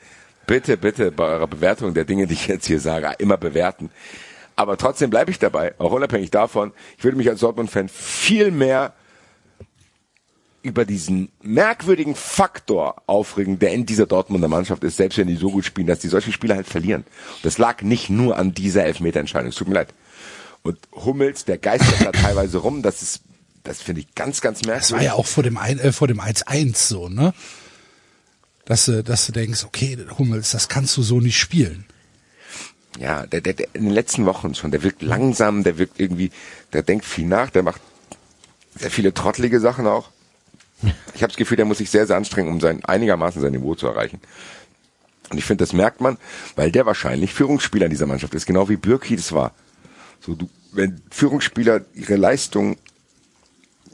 [0.47, 3.91] bitte, bitte bei eurer Bewertung der Dinge, die ich jetzt hier sage, immer bewerten.
[4.55, 6.73] Aber trotzdem bleibe ich dabei, auch unabhängig davon.
[6.97, 8.95] Ich würde mich als Dortmund-Fan viel mehr
[10.63, 15.51] über diesen merkwürdigen Faktor aufregen, der in dieser Dortmunder Mannschaft ist, selbst wenn die so
[15.51, 17.05] gut spielen, dass die solche Spiele halt verlieren.
[17.43, 19.51] Das lag nicht nur an dieser Elfmeterentscheidung.
[19.51, 19.95] Es tut mir leid.
[20.63, 23.21] Und Hummels, der geistert da teilweise rum, das ist,
[23.63, 24.89] das finde ich ganz, ganz merkwürdig.
[24.89, 27.33] Das war ja auch vor dem ein, äh, vor dem 1-1 so, ne?
[28.65, 31.87] Dass du, dass du denkst, okay, Hummels, das kannst du so nicht spielen.
[32.99, 36.31] Ja, der, der, der in den letzten Wochen schon, der wirkt langsam, der wirkt irgendwie,
[36.73, 37.81] der denkt viel nach, der macht
[38.75, 40.11] sehr viele trottelige Sachen auch.
[41.15, 43.75] Ich habe das Gefühl, der muss sich sehr, sehr anstrengen, um sein einigermaßen sein Niveau
[43.75, 44.21] zu erreichen.
[45.31, 46.17] Und ich finde, das merkt man,
[46.57, 49.53] weil der wahrscheinlich Führungsspieler in dieser Mannschaft ist, genau wie Birki das war.
[50.21, 52.77] So, du, wenn Führungsspieler ihre Leistung,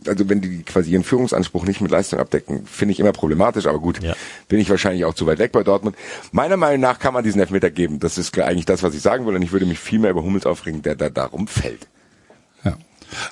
[0.06, 3.78] also wenn die quasi ihren Führungsanspruch nicht mit Leistung abdecken, finde ich immer problematisch, aber
[3.80, 4.14] gut, Ja.
[4.48, 5.96] bin ich wahrscheinlich auch zu weit weg bei Dortmund.
[6.30, 7.98] Meiner Meinung nach kann man diesen Elfmeter geben.
[8.00, 10.22] Das ist eigentlich das, was ich sagen will, und ich würde mich viel mehr über
[10.22, 11.88] Hummels aufregen, der da, da rumfällt.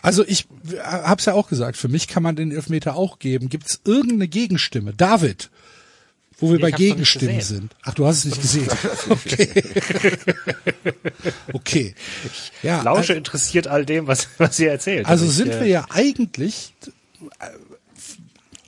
[0.02, 0.46] Also ich
[0.82, 3.48] hab's ja auch gesagt, für mich kann man den Elfmeter auch geben.
[3.48, 4.92] Gibt's irgendeine Gegenstimme?
[4.92, 5.50] David,
[6.38, 7.74] wo wir bei ich nicht Gegenstimmen sind.
[7.82, 8.68] Ach, du hast es nicht gesehen.
[9.08, 9.62] Okay.
[11.52, 11.94] okay.
[12.62, 15.06] Ja, Lausche interessiert all dem, was, was ihr erzählt.
[15.06, 16.74] Also ich, sind äh, wir ja eigentlich
[17.40, 17.46] äh,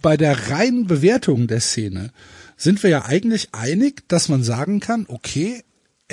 [0.03, 2.11] bei der reinen Bewertung der Szene
[2.57, 5.65] sind wir ja eigentlich einig, dass man sagen kann, okay,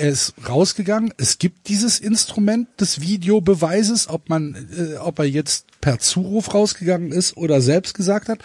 [0.02, 5.66] er ist rausgegangen, es gibt dieses Instrument des Videobeweises, ob man, äh, ob er jetzt
[5.80, 8.40] per Zuruf rausgegangen ist oder selbst gesagt hat,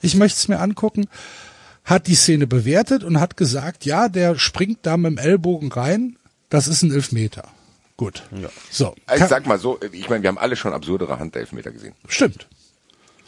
[0.00, 1.06] ich möchte es mir angucken,
[1.84, 6.16] hat die Szene bewertet und hat gesagt, ja, der springt da mit dem Ellbogen rein,
[6.48, 7.48] das ist ein Elfmeter.
[7.98, 8.22] Gut.
[8.70, 8.94] So.
[9.14, 11.94] Ich sag mal so, ich meine, wir haben alle schon absurdere Handelfmeter gesehen.
[12.08, 12.48] Stimmt.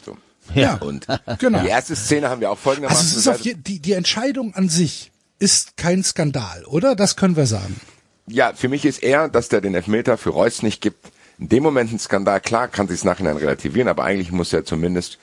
[0.03, 0.17] So.
[0.55, 0.77] Ja.
[0.77, 1.05] Und
[1.37, 1.61] Genau.
[1.61, 4.55] die erste Szene haben wir auch folgendermaßen Also es ist auf je, die, die Entscheidung
[4.55, 6.95] an sich ist kein Skandal, oder?
[6.95, 7.79] Das können wir sagen.
[8.27, 11.11] Ja, für mich ist eher, dass der den Elfmeter für Reus nicht gibt.
[11.39, 14.65] In dem Moment ein Skandal, klar, kann sich es nachhinein relativieren, aber eigentlich muss er
[14.65, 15.19] zumindest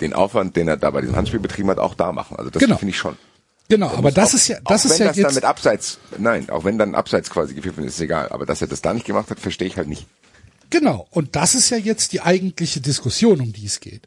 [0.00, 2.36] den Aufwand, den er da bei diesem Handspiel betrieben hat, auch da machen.
[2.36, 2.76] Also das Genau.
[2.76, 3.16] finde ich schon.
[3.68, 5.98] Genau, aber das auch, ist ja, das ist wenn ja das dann jetzt, mit Abseits,
[6.18, 8.28] nein, auch wenn dann Abseits quasi gepfiffen ist, ist egal.
[8.28, 10.06] Aber dass er das da nicht gemacht hat, verstehe ich halt nicht.
[10.68, 11.06] genau.
[11.10, 14.02] Und das ist ja jetzt die eigentliche Diskussion, um die es geht.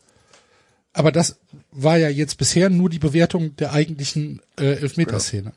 [0.95, 1.39] Aber das
[1.71, 5.51] war ja jetzt bisher nur die Bewertung der eigentlichen äh, Elfmeterszene.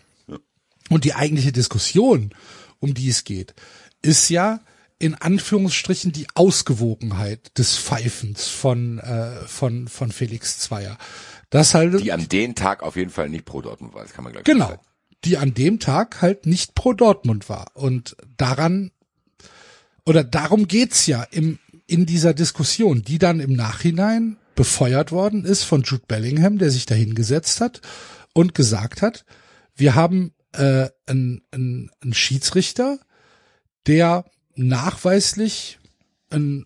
[0.90, 2.30] Und die eigentliche Diskussion,
[2.80, 3.54] um die es geht,
[4.02, 4.60] ist ja
[4.98, 10.98] in Anführungsstrichen die Ausgewogenheit des Pfeifens von äh, von von Felix Zweier.
[11.50, 14.24] Das halt Die an den Tag auf jeden Fall nicht pro Dortmund war, das kann
[14.24, 14.76] man gleich Genau.
[15.24, 17.66] Die an dem Tag halt nicht pro Dortmund war.
[17.74, 18.90] Und daran,
[20.04, 25.62] oder darum geht's ja im, in dieser Diskussion, die dann im Nachhinein befeuert worden ist
[25.62, 27.80] von Jude Bellingham, der sich da hingesetzt hat
[28.34, 29.24] und gesagt hat,
[29.76, 32.98] wir haben äh, einen, einen, einen Schiedsrichter,
[33.86, 34.24] der
[34.56, 35.78] nachweislich
[36.30, 36.64] ein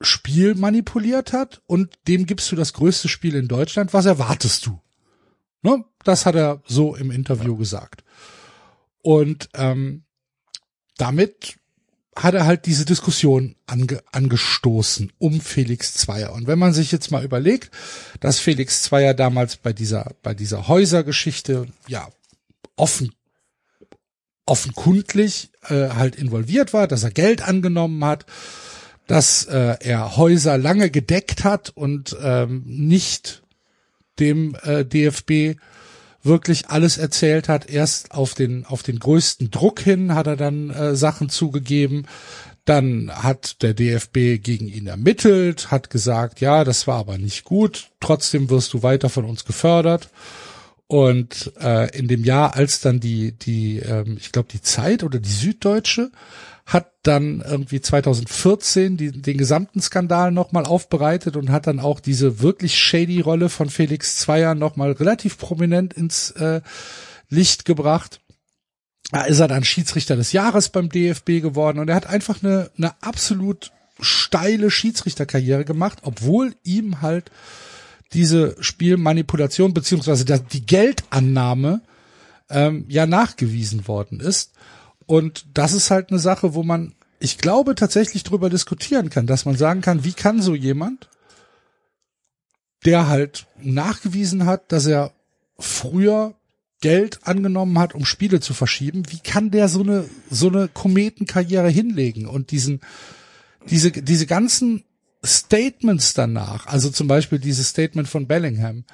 [0.00, 3.94] Spiel manipuliert hat und dem gibst du das größte Spiel in Deutschland.
[3.94, 4.80] Was erwartest du?
[5.62, 5.84] Ne?
[6.02, 8.02] Das hat er so im Interview gesagt.
[9.00, 10.02] Und ähm,
[10.96, 11.56] damit
[12.22, 16.32] hat er halt diese Diskussion ange angestoßen um Felix Zweier.
[16.32, 17.70] Und wenn man sich jetzt mal überlegt,
[18.20, 22.08] dass Felix Zweier damals bei dieser, bei dieser Häusergeschichte, ja,
[22.76, 23.12] offen,
[24.46, 28.26] offenkundlich äh, halt involviert war, dass er Geld angenommen hat,
[29.06, 33.42] dass äh, er Häuser lange gedeckt hat und ähm, nicht
[34.18, 35.58] dem äh, DFB
[36.22, 37.70] wirklich alles erzählt hat.
[37.70, 42.06] Erst auf den auf den größten Druck hin hat er dann äh, Sachen zugegeben.
[42.64, 47.88] Dann hat der DFB gegen ihn ermittelt, hat gesagt, ja, das war aber nicht gut.
[48.00, 50.10] Trotzdem wirst du weiter von uns gefördert.
[50.86, 55.18] Und äh, in dem Jahr, als dann die, die, ähm, ich glaube, die Zeit oder
[55.18, 56.10] die Süddeutsche
[56.68, 62.40] hat dann irgendwie 2014 die, den gesamten Skandal nochmal aufbereitet und hat dann auch diese
[62.40, 66.60] wirklich shady Rolle von Felix Zweier nochmal relativ prominent ins äh,
[67.30, 68.20] Licht gebracht.
[69.10, 72.70] Da ist er dann Schiedsrichter des Jahres beim DFB geworden und er hat einfach eine,
[72.76, 77.30] eine absolut steile Schiedsrichterkarriere gemacht, obwohl ihm halt
[78.12, 81.80] diese Spielmanipulation beziehungsweise die Geldannahme
[82.50, 84.52] ähm, ja nachgewiesen worden ist.
[85.08, 89.46] Und das ist halt eine Sache, wo man, ich glaube, tatsächlich drüber diskutieren kann, dass
[89.46, 91.08] man sagen kann, wie kann so jemand,
[92.84, 95.12] der halt nachgewiesen hat, dass er
[95.58, 96.34] früher
[96.82, 101.70] Geld angenommen hat, um Spiele zu verschieben, wie kann der so eine so eine Kometenkarriere
[101.70, 102.26] hinlegen?
[102.26, 102.80] Und diesen
[103.70, 104.84] diese diese ganzen
[105.24, 108.84] Statements danach, also zum Beispiel dieses Statement von Bellingham,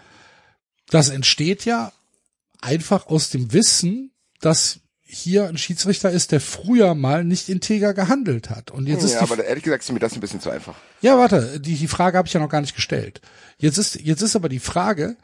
[0.91, 1.93] das entsteht ja
[2.61, 4.79] einfach aus dem Wissen, dass
[5.15, 8.71] hier ein Schiedsrichter ist, der früher mal nicht integer gehandelt hat.
[8.71, 10.75] Und jetzt ja, ist die, aber ehrlich gesagt ist mir das ein bisschen zu einfach.
[11.01, 13.21] ja, warte, die, die Frage habe ich ja noch gar nicht gestellt.
[13.59, 15.17] Jetzt ist, jetzt ist aber die Frage,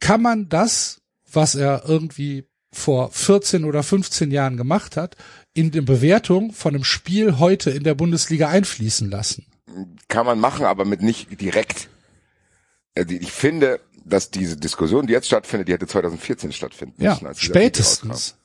[0.00, 1.00] kann man das,
[1.32, 5.16] was er irgendwie vor 14 oder 15 Jahren gemacht hat,
[5.54, 9.46] in der Bewertung von einem Spiel heute in der Bundesliga einfließen lassen?
[10.08, 11.88] Kann man machen, aber mit nicht direkt.
[12.96, 17.26] Also Ich finde, dass diese Diskussion, die jetzt stattfindet, die hätte 2014 stattfinden Ja, müssen.
[17.26, 17.44] rauskam.
[17.44, 18.36] spätestens.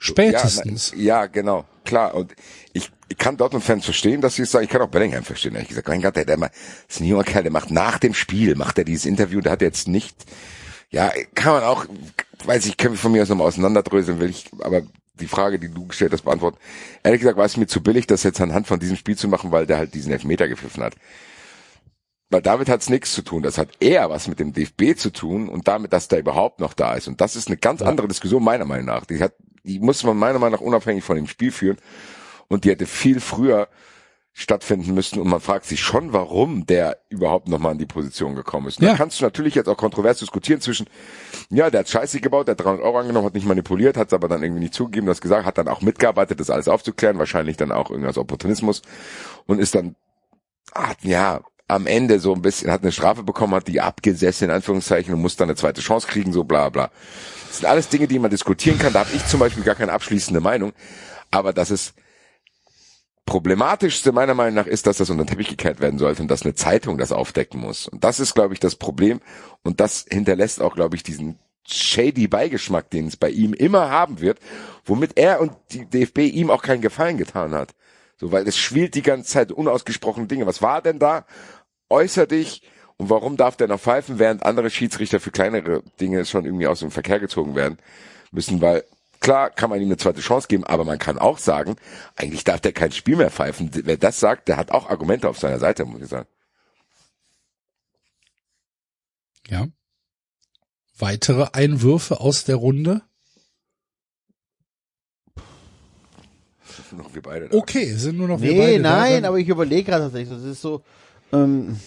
[0.00, 0.92] Spätestens.
[0.96, 2.14] Ja, ja, genau, klar.
[2.14, 2.34] Und
[2.72, 4.64] ich, ich kann Dortmund-Fans verstehen, dass sie es sagen.
[4.64, 5.54] Ich kann auch Bellingham verstehen.
[5.54, 6.50] Ehrlich gesagt, mein Gott, der, der, der
[6.88, 9.60] ist ein junger Kerl, der macht nach dem Spiel, macht er dieses Interview, der hat
[9.60, 10.16] jetzt nicht,
[10.88, 11.84] ja, kann man auch,
[12.44, 14.82] weiß ich, können wir von mir aus nochmal auseinanderdröseln, will ich, aber
[15.20, 16.56] die Frage, die du gestellt hast, beantworten.
[17.02, 19.52] Ehrlich gesagt war es mir zu billig, das jetzt anhand von diesem Spiel zu machen,
[19.52, 20.94] weil der halt diesen Elfmeter gepfiffen hat.
[22.30, 23.42] Weil damit hat's nichts zu tun.
[23.42, 26.74] Das hat eher was mit dem DFB zu tun und damit, dass der überhaupt noch
[26.74, 27.08] da ist.
[27.08, 29.04] Und das ist eine ganz andere Diskussion meiner Meinung nach.
[29.04, 29.34] Die hat,
[29.64, 31.78] die muss man meiner Meinung nach unabhängig von dem Spiel führen.
[32.48, 33.68] Und die hätte viel früher
[34.32, 35.20] stattfinden müssen.
[35.20, 38.80] Und man fragt sich schon, warum der überhaupt nochmal in die Position gekommen ist.
[38.80, 38.90] Ja.
[38.90, 40.86] Da kannst du natürlich jetzt auch kontrovers diskutieren zwischen,
[41.50, 44.12] ja, der hat Scheiße gebaut, der hat 300 Euro angenommen, hat nicht manipuliert, hat es
[44.12, 47.56] aber dann irgendwie nicht zugegeben, das gesagt, hat dann auch mitgearbeitet, das alles aufzuklären, wahrscheinlich
[47.56, 48.82] dann auch irgendwas Opportunismus
[49.46, 49.96] und ist dann,
[50.74, 54.50] hat, ja, am Ende so ein bisschen, hat eine Strafe bekommen, hat die abgesessen, in
[54.50, 56.90] Anführungszeichen, und muss dann eine zweite Chance kriegen, so bla bla.
[57.50, 59.92] Das sind alles Dinge, die man diskutieren kann, da habe ich zum Beispiel gar keine
[59.92, 60.72] abschließende Meinung,
[61.32, 61.94] aber dass es
[63.26, 66.42] problematischste meiner Meinung nach ist, dass das unter den Teppich gekehrt werden sollte und dass
[66.42, 67.88] eine Zeitung das aufdecken muss.
[67.88, 69.20] Und das ist, glaube ich, das Problem.
[69.62, 74.20] Und das hinterlässt auch, glaube ich, diesen shady Beigeschmack, den es bei ihm immer haben
[74.20, 74.38] wird,
[74.84, 77.74] womit er und die DFB ihm auch keinen Gefallen getan hat.
[78.16, 80.46] So, weil es schwillt die ganze Zeit unausgesprochene Dinge.
[80.46, 81.26] Was war denn da?
[81.88, 82.62] Äußer dich.
[83.00, 86.80] Und warum darf der noch pfeifen, während andere Schiedsrichter für kleinere Dinge schon irgendwie aus
[86.80, 87.78] dem Verkehr gezogen werden
[88.30, 88.84] müssen, weil
[89.20, 91.76] Klar kann man ihm eine zweite Chance geben, aber man kann auch sagen,
[92.16, 93.70] eigentlich darf der kein Spiel mehr pfeifen.
[93.70, 96.26] Wer das sagt, der hat auch Argumente auf seiner Seite, muss ich sagen.
[99.48, 99.66] Ja.
[100.98, 103.02] Weitere Einwürfe aus der Runde?
[105.34, 107.58] Das sind noch wir beide da.
[107.58, 110.44] Okay, sind nur noch wir Nee, beide da, nein, aber ich überlege gerade tatsächlich, das
[110.44, 110.82] ist so,
[111.32, 111.78] ähm,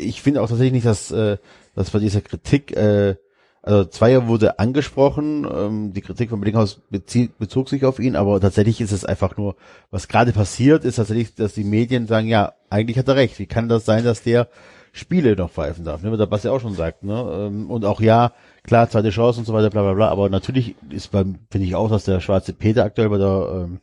[0.00, 1.38] ich finde auch tatsächlich nicht, dass, äh,
[1.74, 3.16] dass bei dieser Kritik, äh,
[3.62, 8.40] also Zweier wurde angesprochen, ähm, die Kritik von Billinghaus bezie- bezog sich auf ihn, aber
[8.40, 9.56] tatsächlich ist es einfach nur,
[9.90, 13.46] was gerade passiert, ist tatsächlich, dass die Medien sagen, ja, eigentlich hat er recht, wie
[13.46, 14.48] kann das sein, dass der
[14.92, 18.32] Spiele noch pfeifen darf, ne, was Basti auch schon sagt, ne, ähm, und auch ja,
[18.64, 21.74] klar, zweite Chance und so weiter, bla, bla, bla, aber natürlich ist beim, finde ich
[21.74, 23.80] auch, dass der schwarze Peter aktuell bei der, ähm,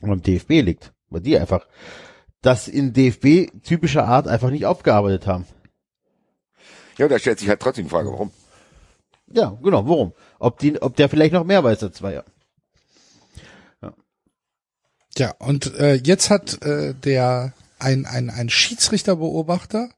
[0.00, 1.66] beim DFB liegt, weil die einfach
[2.44, 5.46] das in DFB typischer Art einfach nicht aufgearbeitet haben.
[6.98, 8.30] Ja, da stellt sich halt trotzdem die Frage, warum?
[9.32, 10.12] Ja, genau, warum?
[10.38, 12.24] Ob die, ob der vielleicht noch mehr weiß als Zweier.
[15.16, 19.90] Ja, und äh, jetzt hat äh, der ein, ein, ein Schiedsrichterbeobachter,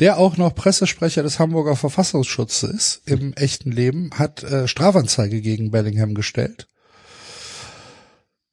[0.00, 5.70] der auch noch Pressesprecher des Hamburger Verfassungsschutzes ist im echten Leben, hat äh, Strafanzeige gegen
[5.70, 6.66] Bellingham gestellt,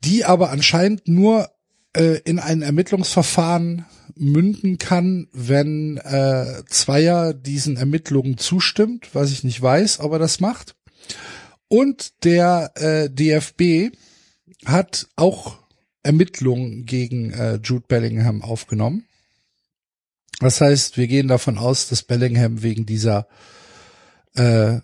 [0.03, 1.49] die aber anscheinend nur
[1.95, 3.85] äh, in ein Ermittlungsverfahren
[4.15, 10.39] münden kann, wenn äh, Zweier diesen Ermittlungen zustimmt, was ich nicht weiß, ob er das
[10.39, 10.75] macht.
[11.67, 13.95] Und der äh, DFB
[14.65, 15.57] hat auch
[16.03, 19.05] Ermittlungen gegen äh, Jude Bellingham aufgenommen.
[20.39, 23.27] Das heißt, wir gehen davon aus, dass Bellingham wegen dieser
[24.35, 24.79] äh,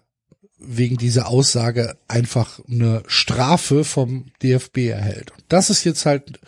[0.58, 5.34] wegen dieser Aussage einfach eine Strafe vom DFB erhält.
[5.48, 6.40] Das ist jetzt halt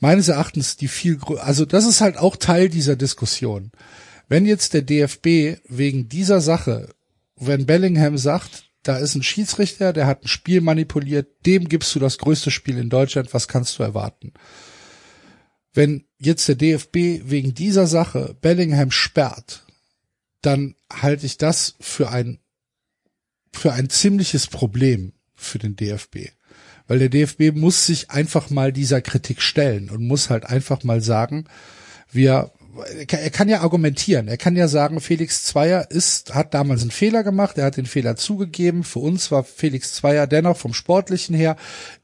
[0.00, 3.72] meines Erachtens die viel, also das ist halt auch Teil dieser Diskussion.
[4.28, 6.94] Wenn jetzt der DFB wegen dieser Sache,
[7.36, 11.98] wenn Bellingham sagt, da ist ein Schiedsrichter, der hat ein Spiel manipuliert, dem gibst du
[11.98, 14.32] das größte Spiel in Deutschland, was kannst du erwarten?
[15.72, 19.66] Wenn jetzt der DFB wegen dieser Sache Bellingham sperrt,
[20.42, 22.40] dann halte ich das für ein,
[23.52, 26.30] für ein ziemliches Problem für den DFB.
[26.88, 31.00] Weil der DFB muss sich einfach mal dieser Kritik stellen und muss halt einfach mal
[31.00, 31.44] sagen,
[32.10, 32.50] wir
[32.84, 34.28] er kann ja argumentieren.
[34.28, 37.86] Er kann ja sagen, Felix Zweier ist, hat damals einen Fehler gemacht, er hat den
[37.86, 38.84] Fehler zugegeben.
[38.84, 41.56] Für uns war Felix Zweier dennoch vom Sportlichen her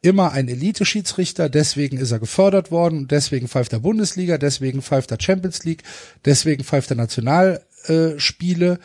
[0.03, 5.21] immer ein Elite-Schiedsrichter, deswegen ist er gefördert worden, deswegen pfeift er Bundesliga, deswegen pfeift er
[5.21, 5.83] Champions League,
[6.25, 8.79] deswegen pfeift er Nationalspiele.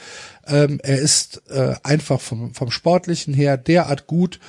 [0.48, 4.40] Ähm, er ist äh, einfach vom, vom Sportlichen her derart gut,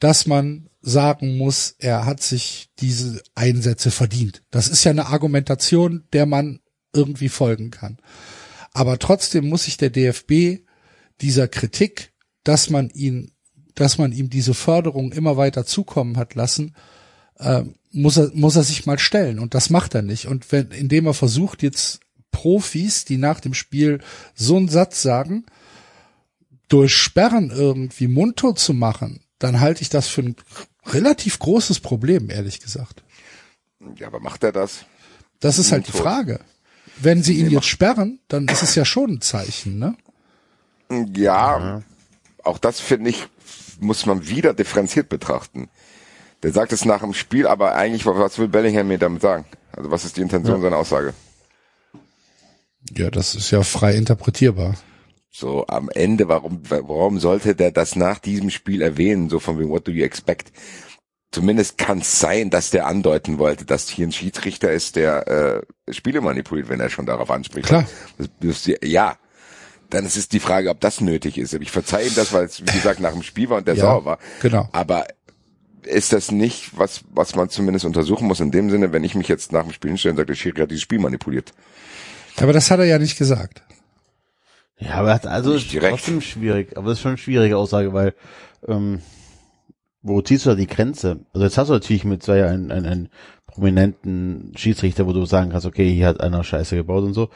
[0.00, 4.42] dass man sagen muss, er hat sich diese Einsätze verdient.
[4.50, 6.60] Das ist ja eine Argumentation, der man
[6.92, 7.98] irgendwie folgen kann.
[8.72, 10.64] Aber trotzdem muss sich der DFB
[11.20, 12.12] dieser Kritik,
[12.44, 13.32] dass man ihn,
[13.74, 16.74] dass man ihm diese Förderung immer weiter zukommen hat lassen,
[17.38, 17.62] äh,
[17.92, 19.38] muss er, muss er sich mal stellen.
[19.38, 20.26] Und das macht er nicht.
[20.26, 22.00] Und wenn, indem er versucht, jetzt
[22.30, 24.00] Profis, die nach dem Spiel
[24.34, 25.44] so einen Satz sagen,
[26.68, 30.36] durch Sperren irgendwie mundtot zu machen, dann halte ich das für ein
[30.86, 33.02] relativ großes Problem, ehrlich gesagt.
[33.96, 34.84] Ja, aber macht er das?
[35.40, 36.40] Das ist halt die Frage.
[36.96, 39.96] Wenn sie ihn jetzt sperren, dann ist es ja schon ein Zeichen, ne?
[41.14, 41.82] Ja,
[42.42, 43.26] auch das finde ich,
[43.78, 45.68] muss man wieder differenziert betrachten.
[46.42, 49.44] Der sagt es nach dem Spiel, aber eigentlich, was will Bellingham mir damit sagen?
[49.72, 50.62] Also was ist die Intention ja.
[50.62, 51.14] seiner Aussage?
[52.96, 54.74] Ja, das ist ja frei interpretierbar.
[55.30, 59.30] So am Ende, warum, warum sollte der das nach diesem Spiel erwähnen?
[59.30, 60.52] So von wegen, what do you expect?
[61.30, 65.92] Zumindest kann es sein, dass der andeuten wollte, dass hier ein Schiedsrichter ist, der äh,
[65.92, 67.68] Spiele manipuliert, wenn er schon darauf anspricht.
[67.68, 67.86] Klar.
[68.18, 69.16] Das, das, ja,
[69.90, 71.54] dann ist es die Frage, ob das nötig ist.
[71.54, 73.82] Ich verzeihe ihm das, weil es, wie gesagt, nach dem Spiel war und der ja,
[73.82, 74.18] sauer war.
[74.42, 74.68] Genau.
[74.72, 75.06] Aber
[75.84, 79.28] ist das nicht, was, was man zumindest untersuchen muss in dem Sinne, wenn ich mich
[79.28, 81.52] jetzt nach dem Spiel hinstelle und sage, der Schiri hat dieses Spiel manipuliert?
[82.38, 83.62] Aber das hat er ja nicht gesagt.
[84.80, 86.76] Ja, aber also ist trotzdem schwierig.
[86.76, 88.14] Aber das ist schon eine schwierige Aussage, weil
[88.66, 89.00] ähm,
[90.02, 91.20] wo ziehst du da die Grenze?
[91.32, 93.08] Also jetzt hast du natürlich mit zwei einen, einen, einen
[93.46, 97.28] prominenten Schiedsrichter, wo du sagen kannst, okay, hier hat einer Scheiße gebaut und so.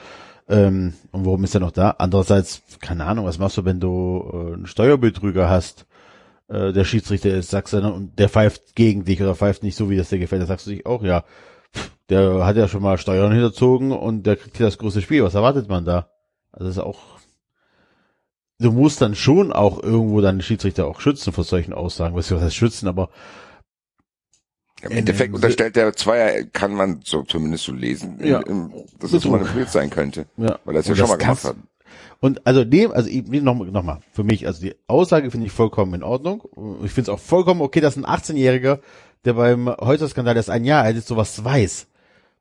[0.48, 1.90] Ähm, und warum ist er noch da?
[1.98, 5.86] Andererseits, keine Ahnung, was machst du, wenn du äh, einen Steuerbetrüger hast,
[6.48, 9.76] äh, der Schiedsrichter ist, sagst du dann, und der pfeift gegen dich oder pfeift nicht
[9.76, 11.24] so, wie das dir gefällt, da sagst du dich auch, ja,
[12.10, 15.24] der hat ja schon mal Steuern hinterzogen und der kriegt hier das große Spiel.
[15.24, 16.08] Was erwartet man da?
[16.52, 17.00] Also das ist auch
[18.64, 22.16] du musst dann schon auch irgendwo deine Schiedsrichter auch schützen vor solchen Aussagen.
[22.16, 23.10] Was heißt schützen, aber
[24.82, 29.12] im Endeffekt äh, unterstellt der Zweier, kann man so zumindest so lesen, ja, im, dass
[29.12, 30.26] es manipuliert sein könnte.
[30.36, 30.58] Ja.
[30.64, 31.56] Weil er es ja schon mal gemacht hat.
[32.20, 35.94] Und also dem, also noch, noch mal, für mich, also die Aussage finde ich vollkommen
[35.94, 36.42] in Ordnung.
[36.84, 38.80] Ich finde es auch vollkommen okay, dass ein 18-Jähriger,
[39.24, 41.86] der beim Häuser-Skandal erst ein Jahr alt ist, sowas weiß.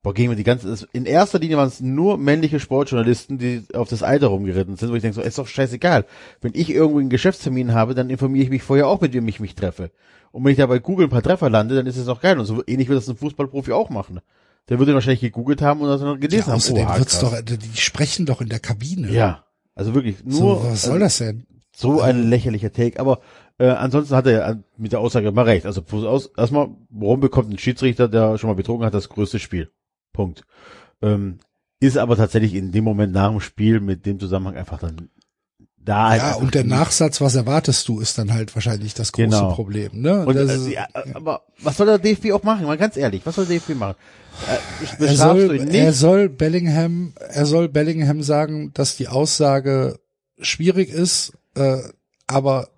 [0.03, 3.87] Boah, gehen wir die ganze, in erster Linie waren es nur männliche Sportjournalisten, die auf
[3.87, 6.05] das Alter rumgeritten sind, wo ich denke, so, ist doch scheißegal.
[6.41, 9.39] Wenn ich irgendwo einen Geschäftstermin habe, dann informiere ich mich vorher auch, mit wem ich
[9.39, 9.91] mich treffe.
[10.33, 12.37] Und wenn ich da bei Google ein paar Treffer lande, dann ist es auch geil.
[12.37, 14.19] Und so ähnlich wird das ein Fußballprofi auch machen.
[14.67, 17.01] Der würde wahrscheinlich gegoogelt haben und das dann gelesen ja, außerdem haben.
[17.01, 19.09] Außerdem wird's doch, die sprechen doch in der Kabine.
[19.09, 19.45] Ja.
[19.73, 20.35] Also wirklich, nur.
[20.35, 21.45] So, was soll das denn?
[21.73, 22.99] So ein lächerlicher Take.
[22.99, 23.21] Aber
[23.57, 25.65] äh, ansonsten hat er mit der Aussage immer recht.
[25.65, 29.71] Also aus, erstmal, warum bekommt ein Schiedsrichter, der schon mal betrogen hat, das größte Spiel?
[30.13, 30.43] Punkt.
[31.01, 31.39] Ähm,
[31.79, 35.09] ist aber tatsächlich in dem Moment nach dem Spiel mit dem Zusammenhang einfach dann
[35.77, 36.15] da.
[36.15, 39.53] Ja, und der Nachsatz, was erwartest du, ist dann halt wahrscheinlich das große genau.
[39.53, 40.01] Problem.
[40.01, 40.25] Ne?
[40.25, 42.65] Und, äh, ja, aber was soll der DFB auch machen?
[42.65, 43.95] Mal ganz ehrlich, was soll der DFB machen?
[44.47, 49.99] Äh, er, soll, er soll Bellingham, er soll Bellingham sagen, dass die Aussage
[50.39, 51.79] schwierig ist, äh,
[52.27, 52.69] aber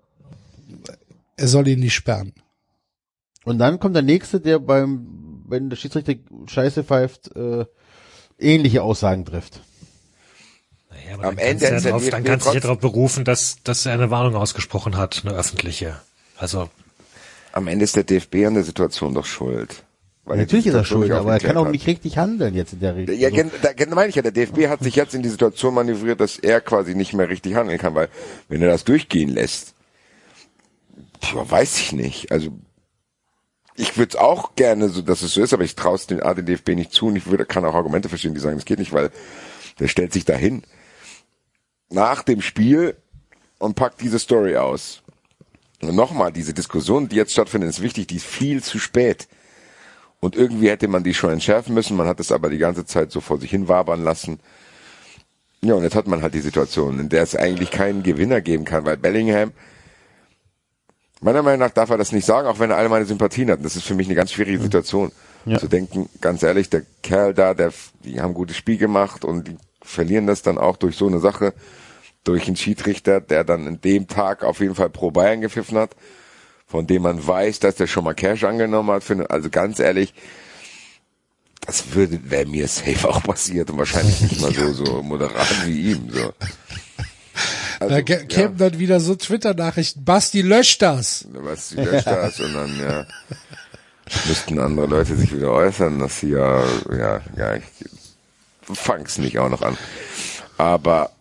[1.37, 2.33] er soll ihn nicht sperren.
[3.45, 6.15] Und dann kommt der nächste, der beim wenn der Schiedsrichter
[6.47, 7.65] Scheiße pfeift, äh,
[8.39, 9.61] ähnliche Aussagen trifft.
[10.89, 13.25] Naja, aber Am dann Ende kannst, ja drauf, dann kannst du dich ja darauf berufen,
[13.25, 15.99] dass, dass er eine Warnung ausgesprochen hat, eine öffentliche.
[16.37, 16.69] Also.
[17.51, 19.83] Am Ende ist der DFB an der Situation doch schuld.
[20.25, 22.95] Weil Natürlich ist er schuld, aber er kann auch nicht richtig handeln jetzt in der
[22.95, 23.15] Regel.
[23.15, 23.51] Ja, also.
[23.61, 26.39] da, da meine ich ja, der DFB hat sich jetzt in die Situation manövriert, dass
[26.39, 28.09] er quasi nicht mehr richtig handeln kann, weil
[28.49, 29.75] wenn er das durchgehen lässt,
[31.31, 32.31] weiß ich nicht.
[32.31, 32.49] Also
[33.75, 36.69] ich würde auch gerne so, dass es so ist, aber ich traue es den ADDFB
[36.69, 39.11] nicht zu und ich würde, kann auch Argumente verstehen, die sagen, das geht nicht, weil
[39.79, 40.63] der stellt sich dahin
[41.89, 42.95] nach dem Spiel
[43.59, 45.01] und packt diese Story aus.
[45.81, 49.27] Und nochmal, diese Diskussion, die jetzt stattfindet, ist wichtig, die ist viel zu spät.
[50.19, 53.11] Und irgendwie hätte man die schon entschärfen müssen, man hat es aber die ganze Zeit
[53.11, 54.39] so vor sich hin wabern lassen.
[55.61, 58.65] Ja, und jetzt hat man halt die Situation, in der es eigentlich keinen Gewinner geben
[58.65, 59.51] kann, weil Bellingham,
[61.21, 63.57] meiner Meinung nach darf er das nicht sagen, auch wenn er alle meine Sympathien hat.
[63.57, 65.11] Und das ist für mich eine ganz schwierige Situation.
[65.45, 65.59] Ja.
[65.59, 67.71] Zu denken, ganz ehrlich, der Kerl da, der,
[68.03, 71.19] die haben ein gutes Spiel gemacht und die verlieren das dann auch durch so eine
[71.19, 71.53] Sache,
[72.23, 75.95] durch einen Schiedsrichter, der dann in dem Tag auf jeden Fall pro Bayern gepfiffen hat,
[76.65, 79.03] von dem man weiß, dass der schon mal Cash angenommen hat.
[79.29, 80.15] Also ganz ehrlich,
[81.65, 85.91] das würde, wäre mir safe auch passiert und wahrscheinlich nicht mal so, so moderat wie
[85.91, 86.33] ihm, so.
[87.79, 90.03] Also, da kä- kämen dann wieder so Twitter-Nachrichten.
[90.05, 91.27] Basti, löscht das.
[91.31, 93.05] was sie löscht das und dann, ja,
[94.27, 97.63] müssten andere Leute sich wieder äußern, dass sie ja, ja, ja, ich
[98.61, 99.77] fang's nicht auch noch an.
[100.57, 101.11] Aber,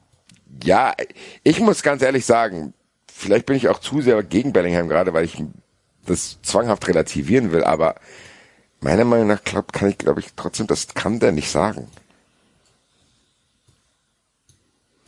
[0.62, 0.94] ja,
[1.42, 2.72] ich muss ganz ehrlich sagen,
[3.12, 5.42] vielleicht bin ich auch zu sehr gegen Bellingham gerade, weil ich
[6.06, 7.94] das zwanghaft relativieren will, aber
[8.80, 11.88] meiner Meinung nach glaub, kann ich, glaube ich, trotzdem, das kann der nicht sagen.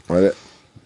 [0.08, 0.34] Weil,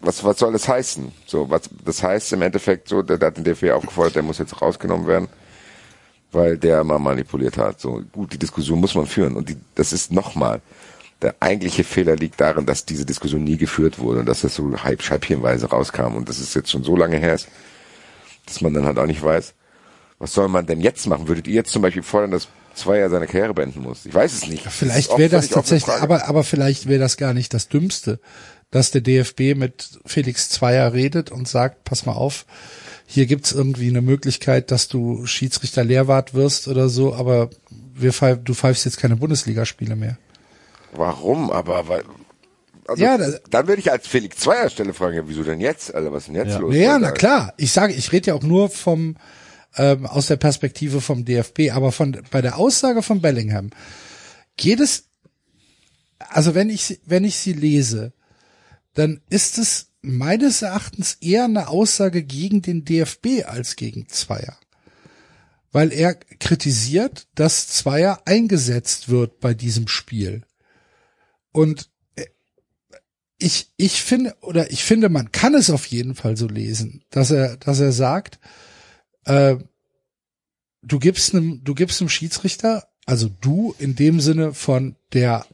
[0.03, 1.13] was, was soll das heißen?
[1.27, 4.39] So, was, das heißt im Endeffekt so, der, der hat den DFB aufgefordert, der muss
[4.39, 5.29] jetzt rausgenommen werden,
[6.33, 7.81] weil der mal manipuliert hat.
[7.81, 10.61] So, gut, die Diskussion muss man führen und die, das ist nochmal,
[11.23, 14.73] der eigentliche Fehler liegt darin, dass diese Diskussion nie geführt wurde und dass das so
[14.83, 17.49] halb scheibchenweise rauskam und das ist jetzt schon so lange her, ist,
[18.47, 19.55] dass man dann halt auch nicht weiß,
[20.19, 21.29] was soll man denn jetzt machen?
[21.29, 24.07] Würdet ihr jetzt zum Beispiel fordern, dass Zweier seine Karriere beenden muss?
[24.07, 24.67] Ich weiß es nicht.
[24.71, 28.21] Vielleicht wäre das tatsächlich, aber, aber vielleicht wäre das gar nicht das Dümmste,
[28.71, 32.47] dass der DFB mit Felix Zweier redet und sagt, pass mal auf,
[33.07, 37.51] hier gibt's irgendwie eine Möglichkeit, dass du Schiedsrichter Lehrwart wirst oder so, aber
[37.95, 40.17] wir pfeif, du pfeifst jetzt keine Bundesligaspiele mehr.
[40.93, 41.51] Warum?
[41.51, 42.05] Aber weil,
[42.87, 45.93] also, Ja, das- dann würde ich als Felix Zweier Stelle fragen, ja, wieso denn jetzt?
[45.95, 46.59] Alter, was ist denn jetzt Ja.
[46.59, 46.75] los?
[46.75, 47.53] Ja, na klar.
[47.57, 49.17] Ich sage, ich rede ja auch nur vom
[49.77, 53.71] ähm, aus der Perspektive vom DFB, aber von bei der Aussage von Bellingham
[54.57, 55.05] geht es
[56.19, 58.13] also wenn ich sie- wenn ich sie lese,
[58.95, 64.57] dann ist es meines Erachtens eher eine Aussage gegen den DFB als gegen Zweier.
[65.73, 70.43] Weil er kritisiert, dass Zweier eingesetzt wird bei diesem Spiel.
[71.53, 72.27] Und äh,
[73.39, 77.31] ich, ich finde, oder ich finde, man kann es auf jeden Fall so lesen, dass
[77.31, 78.41] er, dass er sagt,
[79.25, 79.57] äh,
[80.83, 85.47] du gibst einem, du gibst einem Schiedsrichter, also du in dem Sinne von der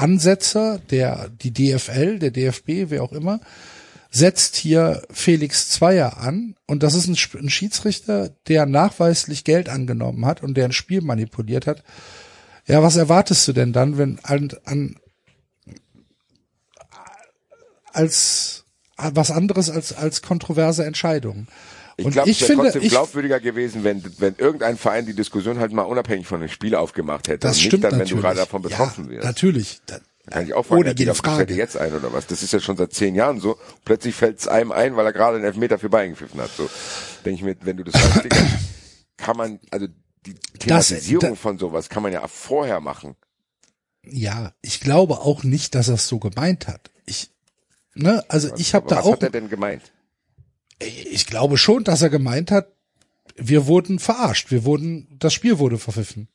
[0.00, 3.40] Ansetzer, der, die DFL, der DFB, wer auch immer,
[4.10, 10.26] setzt hier Felix Zweier an und das ist ein, ein Schiedsrichter, der nachweislich Geld angenommen
[10.26, 11.84] hat und der ein Spiel manipuliert hat.
[12.66, 14.96] Ja, was erwartest du denn dann, wenn an, an
[17.92, 18.64] als
[18.96, 21.48] was anderes als als kontroverse Entscheidungen?
[22.00, 25.82] Ich glaube, es wäre trotzdem glaubwürdiger gewesen, wenn, wenn irgendein Verein die Diskussion halt mal
[25.82, 27.40] unabhängig von dem Spiel aufgemacht hätte.
[27.40, 28.16] das und stimmt nicht dann, wenn natürlich.
[28.20, 29.24] du gerade davon betroffen ja, wirst.
[29.24, 29.80] Natürlich.
[29.86, 29.98] Da,
[30.30, 31.54] kann ich auch fragen, ohne jede das Frage.
[31.54, 32.26] jetzt ein oder was?
[32.26, 33.58] Das ist ja schon seit zehn Jahren so.
[33.84, 36.50] Plötzlich fällt es einem ein, weil er gerade einen Elfmeter für Bayern gepfiffen hat.
[36.56, 36.68] So
[37.24, 38.28] denke ich mir, wenn du das weißt,
[39.16, 39.86] kann man, also
[40.26, 43.16] die Thematisierung da- von sowas kann man ja vorher machen.
[44.04, 46.90] Ja, ich glaube auch nicht, dass er es so gemeint hat.
[47.06, 47.30] Ich,
[47.94, 49.82] ne, also ich habe da was auch, hat er denn gemeint?
[50.80, 52.72] Ich glaube schon, dass er gemeint hat,
[53.36, 56.28] wir wurden verarscht, wir wurden, das Spiel wurde verpfiffen.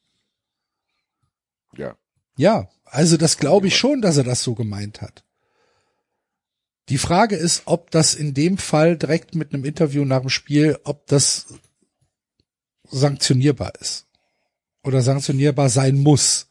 [1.75, 1.95] Ja.
[2.37, 5.23] Ja, also das glaube ich schon, dass er das so gemeint hat.
[6.89, 10.77] Die Frage ist, ob das in dem Fall direkt mit einem Interview nach dem Spiel,
[10.83, 11.47] ob das
[12.83, 14.05] sanktionierbar ist.
[14.83, 16.47] Oder sanktionierbar sein muss.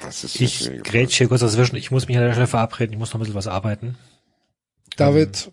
[0.00, 0.90] Das ist eine Ich schwierige Frage.
[0.90, 1.76] grätsch hier kurz dazwischen.
[1.76, 2.92] Ich muss mich an der Stelle verabreden.
[2.92, 3.98] Ich muss noch ein bisschen was arbeiten.
[4.96, 5.52] David,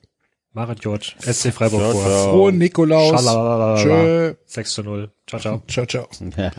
[0.53, 2.03] Marit George, SC Freiburg Ciao, vor.
[2.03, 2.31] ciao.
[2.31, 3.81] frohen Nikolaus.
[3.81, 4.35] Tschö.
[4.45, 5.11] 6 zu 0.
[5.27, 5.63] Ciao, ciao.
[5.68, 6.07] Ciao, ciao.
[6.38, 6.51] Ja.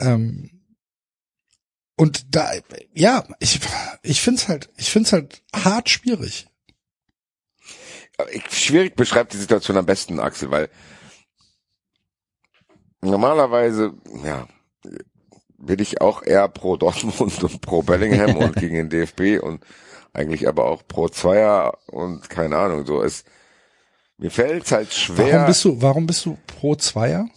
[0.00, 0.50] Ähm,
[1.96, 2.52] und da,
[2.94, 3.58] ja, ich,
[4.02, 6.46] ich find's halt, ich find's halt hart schwierig.
[8.32, 10.70] ich, schwierig beschreibt die Situation am besten, Axel, weil
[13.00, 13.94] normalerweise,
[14.24, 14.46] ja,
[15.58, 19.64] bin ich auch eher pro Dortmund und pro Bellingham und gegen den DFB und
[20.12, 23.26] eigentlich aber auch pro Zweier und keine Ahnung, so ist,
[24.18, 25.32] mir fällt's halt schwer.
[25.34, 27.28] Warum bist du, warum bist du pro Zweier?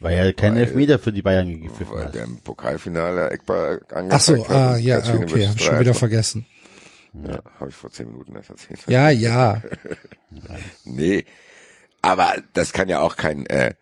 [0.00, 2.14] Weil er keinen Weil- Elfmeter für die Bayern gepfiffen weil hat.
[2.14, 5.94] der im Pokalfinale Eckball angezeigt Ach so, hat ah, ja, okay, hab ich schon wieder
[5.94, 6.46] vergessen.
[7.14, 8.80] Ja, habe ich vor zehn Minuten erst erzählt.
[8.88, 9.62] Ja, ja.
[10.84, 11.24] Nee.
[12.00, 13.74] Aber das kann ja auch kein, äh,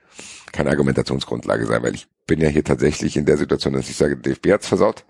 [0.53, 4.17] keine Argumentationsgrundlage sein, weil ich bin ja hier tatsächlich in der Situation, dass ich sage,
[4.17, 5.05] DFB hat's versaut,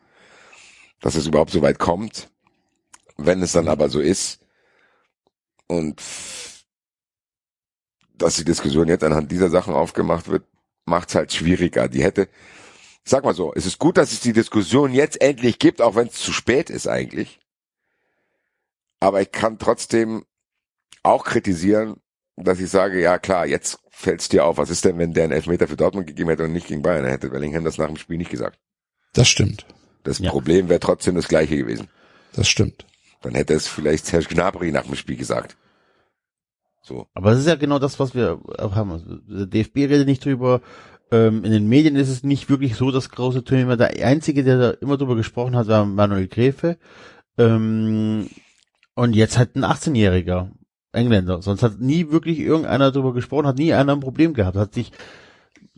[1.01, 2.29] dass es überhaupt so weit kommt.
[3.27, 4.41] Wenn es dann aber so ist
[5.67, 6.01] und
[8.15, 10.45] dass die Diskussion jetzt anhand dieser Sachen aufgemacht wird,
[10.85, 11.89] macht's halt schwieriger.
[11.89, 12.29] Die hätte,
[13.05, 16.09] sag mal so, es ist gut, dass es die Diskussion jetzt endlich gibt, auch wenn
[16.09, 17.41] es zu spät ist eigentlich.
[19.01, 20.25] Aber ich kann trotzdem
[21.03, 21.97] auch kritisieren,
[22.37, 24.59] dass ich sage, ja klar, jetzt fällt's dir auf.
[24.59, 27.03] Was ist denn, wenn der einen Elfmeter für Dortmund gegeben hätte und nicht gegen Bayern?
[27.03, 28.59] Dann hätte Bellingham das nach dem Spiel nicht gesagt.
[29.13, 29.67] Das stimmt.
[30.05, 30.31] Das Ja.
[30.31, 31.89] Problem wäre trotzdem das gleiche gewesen.
[32.35, 32.87] Das stimmt.
[33.21, 35.57] Dann hätte es vielleicht Serge Gnabry nach dem Spiel gesagt.
[36.83, 37.07] So.
[37.15, 38.93] Aber es ist ja genau das, was wir haben.
[38.93, 40.63] Also, Der DFB redet nicht drüber.
[41.13, 43.77] Ähm, in den Medien ist es nicht wirklich so das große Thema.
[43.77, 46.79] Der Einzige, der da immer drüber gesprochen hat, war Manuel Gräfe.
[47.37, 48.29] Ähm,
[48.95, 50.51] und jetzt halt ein 18-Jähriger
[50.93, 51.43] Engländer.
[51.43, 54.57] Sonst hat nie wirklich irgendeiner drüber gesprochen, hat nie einer ein Problem gehabt.
[54.57, 54.93] Hat sich,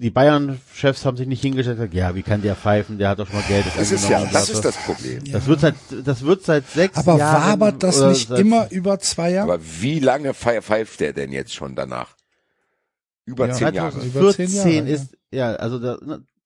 [0.02, 2.98] die Bayern-Chefs haben sich nicht hingestellt und gesagt, ja, wie kann der pfeifen?
[2.98, 3.64] Der hat doch schon mal Geld.
[3.76, 5.22] Das ist ja, das ist das Problem.
[5.32, 5.74] Das wird seit,
[6.04, 7.60] das wird seit sechs Aber Jahren.
[7.60, 9.52] wabert das nicht immer über zwei Jahre?
[9.54, 12.16] Aber wie lange pfei- pfeift der denn jetzt schon danach?
[13.24, 13.92] Über Ja, zehn Jahre.
[13.92, 15.96] 2014 Über zehn Jahre, ist, ja, also da,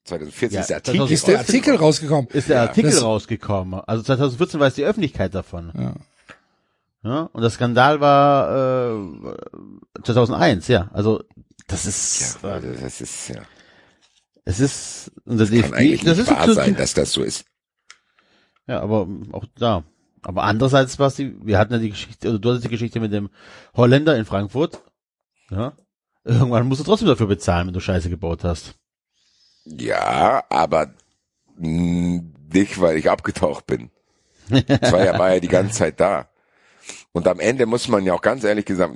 [0.04, 0.98] 2014 Ja, ist der Artikel.
[0.98, 2.28] 2014 Ist der Artikel rausgekommen?
[2.32, 3.80] ist der Ja, Artikel das- rausgekommen.
[3.86, 5.72] Also 2014 weiß die Öffentlichkeit davon.
[5.76, 5.94] Ja.
[7.02, 10.90] Ja, und der Skandal war äh, 2001, ja.
[10.92, 11.22] Also
[11.66, 13.42] das ist, ja, äh, das ist ja.
[14.44, 15.72] es ist unser Kann DFB.
[15.74, 17.44] eigentlich Das nicht ist wahr sein, dass das so ist.
[18.66, 19.84] Ja, aber auch da.
[20.22, 23.12] Aber andererseits war die, wir hatten ja die Geschichte, oder du hattest die Geschichte mit
[23.12, 23.30] dem
[23.76, 24.82] Holländer in Frankfurt.
[25.50, 25.72] Ja.
[26.24, 28.74] Irgendwann musst du trotzdem dafür bezahlen, wenn du Scheiße gebaut hast.
[29.64, 30.94] Ja, aber
[31.56, 33.90] nicht, weil ich abgetaucht bin.
[34.48, 36.28] Zweier war ja die ganze Zeit da.
[37.12, 38.94] Und am Ende muss man ja auch ganz ehrlich gesagt,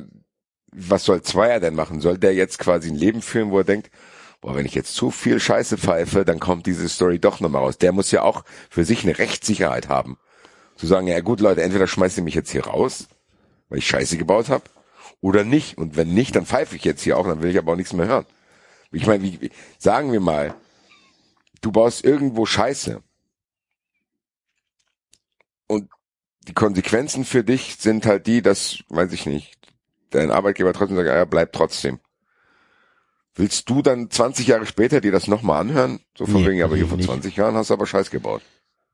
[0.73, 2.01] was soll Zweier denn machen?
[2.01, 3.91] Soll der jetzt quasi ein Leben führen, wo er denkt,
[4.41, 7.79] boah, wenn ich jetzt zu viel Scheiße pfeife, dann kommt diese Story doch nochmal raus.
[7.79, 10.19] Der muss ja auch für sich eine Rechtssicherheit haben.
[10.77, 13.09] Zu sagen, ja gut Leute, entweder schmeißt ihr mich jetzt hier raus,
[13.69, 14.65] weil ich Scheiße gebaut habe,
[15.21, 15.77] oder nicht.
[15.77, 17.93] Und wenn nicht, dann pfeife ich jetzt hier auch, dann will ich aber auch nichts
[17.93, 18.27] mehr hören.
[18.93, 20.55] Ich meine, wie, sagen wir mal,
[21.61, 23.03] du baust irgendwo Scheiße.
[25.67, 25.91] Und
[26.49, 29.60] die Konsequenzen für dich sind halt die, dass, weiß ich nicht,
[30.11, 31.99] dein Arbeitgeber trotzdem sagt, ja, bleib trotzdem.
[33.35, 36.01] Willst du dann 20 Jahre später dir das nochmal anhören?
[36.19, 37.07] So von Nee, wegen, aber hier vor nicht.
[37.09, 38.43] 20 Jahren hast du aber Scheiß gebaut.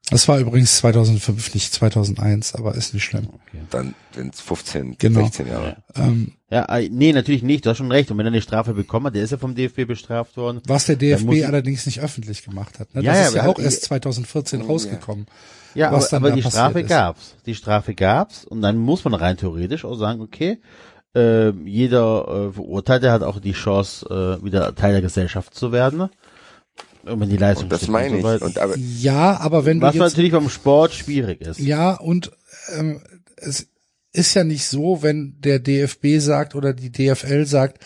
[0.09, 3.29] Das war übrigens 2005, nicht 2001, aber ist nicht schlimm.
[3.71, 5.23] Dann sind es 15, Genau.
[5.25, 5.79] 16 Jahre.
[5.97, 8.09] Ähm, Ja, äh, nee, natürlich nicht, du hast schon recht.
[8.13, 10.61] Und wenn er eine Strafe bekommen hat, der ist ja vom DFB bestraft worden.
[10.69, 12.95] was der DFB allerdings nicht öffentlich gemacht hat.
[12.95, 13.03] Ne?
[13.03, 15.27] Ja, Das ja, ist ja auch erst 2014 rausgekommen.
[15.75, 16.89] Ja, was aber, dann aber da die Strafe ist.
[16.89, 17.35] gab's.
[17.47, 20.59] Die Strafe gab's und dann muss man rein theoretisch auch sagen, okay,
[21.17, 26.11] äh, jeder äh, Verurteilte hat auch die Chance, äh, wieder Teil der Gesellschaft zu werden.
[27.05, 28.23] Und wenn die Leistung Und das meine und ich.
[28.23, 28.45] so weiter.
[28.45, 31.59] Und aber, Ja, aber wenn du Was jetzt natürlich beim Sport schwierig ist.
[31.61, 32.33] Ja, und
[32.75, 33.01] ähm,
[33.37, 33.69] es
[34.13, 37.83] ist ja nicht so, wenn der DFB sagt oder die DFL sagt,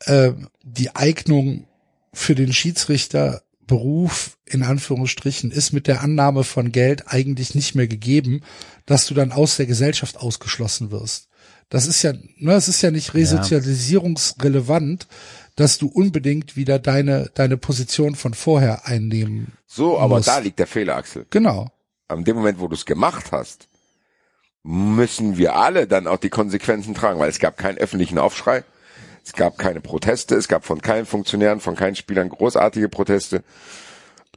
[0.00, 0.32] äh,
[0.62, 1.66] die Eignung
[2.12, 8.42] für den Schiedsrichterberuf in Anführungsstrichen ist mit der Annahme von Geld eigentlich nicht mehr gegeben,
[8.86, 11.28] dass du dann aus der Gesellschaft ausgeschlossen wirst.
[11.72, 15.08] Das ist ja, ne, es ist ja nicht resozialisierungsrelevant,
[15.56, 19.52] dass du unbedingt wieder deine deine Position von vorher einnehmen.
[19.66, 20.26] so, aber Muss.
[20.26, 21.24] da liegt der Fehler, Axel.
[21.30, 21.70] Genau.
[22.08, 23.68] An dem Moment, wo du es gemacht hast,
[24.62, 28.64] müssen wir alle dann auch die Konsequenzen tragen, weil es gab keinen öffentlichen Aufschrei,
[29.24, 33.44] es gab keine Proteste, es gab von keinen Funktionären, von keinen Spielern großartige Proteste.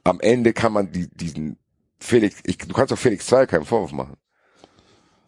[0.04, 1.58] Am Ende kann man die, diesen
[2.00, 4.16] Felix, ich, du kannst auch Felix Zweier keinen Vorwurf machen.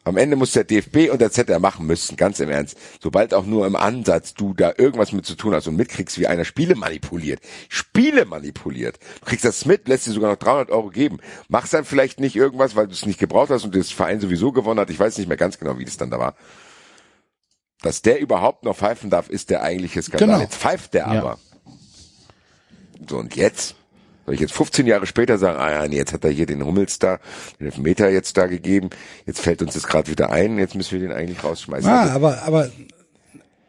[0.08, 2.76] Am Ende muss der DFB und der ZDR machen müssen, ganz im Ernst.
[3.00, 6.26] Sobald auch nur im Ansatz du da irgendwas mit zu tun hast und mitkriegst, wie
[6.26, 7.40] einer Spiele manipuliert.
[7.68, 8.98] Spiele manipuliert.
[9.20, 11.18] Du kriegst das mit, lässt dir sogar noch 300 Euro geben.
[11.48, 14.52] Machst dann vielleicht nicht irgendwas, weil du es nicht gebraucht hast und das Verein sowieso
[14.52, 14.90] gewonnen hat.
[14.90, 16.34] Ich weiß nicht mehr ganz genau, wie das dann da war.
[17.82, 20.28] Dass der überhaupt noch pfeifen darf, ist der eigentliche Skandal.
[20.28, 20.40] Genau.
[20.40, 21.20] Jetzt pfeift der Ja.
[21.20, 21.38] aber.
[23.08, 23.76] So, und jetzt?
[24.28, 26.62] Soll ich jetzt 15 Jahre später sagen, ah ja, nee, jetzt hat er hier den
[26.62, 27.18] Hummels da,
[27.58, 28.90] den Elfmeter jetzt da gegeben,
[29.24, 31.88] jetzt fällt uns das gerade wieder ein, jetzt müssen wir den eigentlich rausschmeißen.
[31.88, 32.70] Ah, Also, aber, aber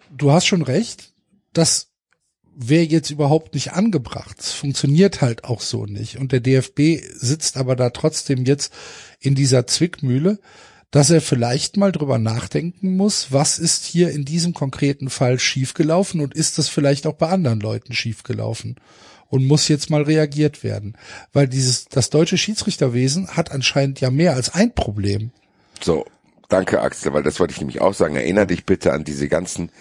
[0.10, 1.14] du hast schon recht.
[1.54, 1.92] Das
[2.54, 4.36] wäre jetzt überhaupt nicht angebracht.
[4.42, 6.18] Es funktioniert halt auch so nicht.
[6.18, 8.74] Und der DFB sitzt aber da trotzdem jetzt
[9.22, 10.40] in dieser Zwickmühle,
[10.92, 16.20] dass er vielleicht mal drüber nachdenken muss, was ist hier in diesem konkreten Fall schiefgelaufen
[16.20, 18.76] und ist das vielleicht auch bei anderen Leuten schiefgelaufen?
[19.30, 20.98] Und muss jetzt mal reagiert werden.
[21.34, 25.32] Weil dieses, das deutsche Schiedsrichterwesen hat anscheinend ja mehr als ein Problem.
[25.82, 26.06] so,
[26.50, 28.16] danke Axel, weil das wollte ich nämlich auch sagen.
[28.16, 29.72] Erinner dich bitte an diese ganzen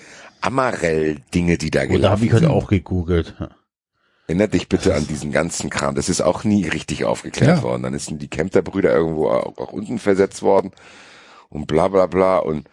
[0.42, 2.50] Amarell-Dinge, die da Und da gelaufen habe ich heute sind.
[2.50, 3.34] auch gegoogelt.
[4.26, 5.94] Erinnert dich bitte an diesen ganzen Kram.
[5.94, 7.62] Das ist auch nie richtig aufgeklärt Ja.
[7.62, 7.84] worden.
[7.84, 10.72] Dann sind die Kempter-Brüder irgendwo auch, auch unten versetzt worden
[11.48, 12.68] und bla bla bla und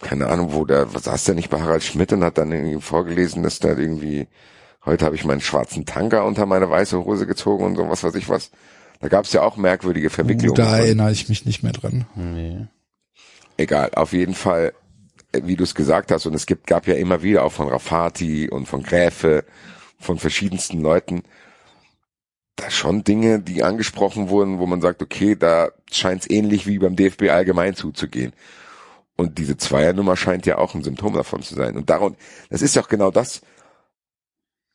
[0.00, 2.80] keine Ahnung, wo der, was saß der nicht bei Harald Schmidt und hat dann irgendwie
[2.80, 4.26] vorgelesen, dass da irgendwie,
[4.88, 8.14] heute habe ich meinen schwarzen Tanker unter meine weiße Hose gezogen und so was weiß
[8.14, 8.50] ich was.
[9.00, 10.56] Da gab es ja auch merkwürdige Verwicklungen.
[10.56, 12.06] da erinnere ich mich nicht mehr dran.
[12.16, 12.66] Nee.
[13.56, 14.72] egal, auf jeden Fall,
[15.32, 17.68] äh, wie du es gesagt hast, und es gibt, gab ja immer wieder auch von
[17.68, 19.44] Rafati und von Gräfe,
[20.00, 21.22] von verschiedensten Leuten,
[22.56, 26.78] da schon Dinge, die angesprochen wurden, wo man sagt, okay, da scheint es ähnlich wie
[26.78, 28.32] beim DFB allgemein zuzugehen.
[29.16, 31.76] Und diese Zweiernummer scheint ja auch ein Symptom davon zu sein.
[31.76, 32.16] Und darum,
[32.50, 33.42] das ist ja auch genau das,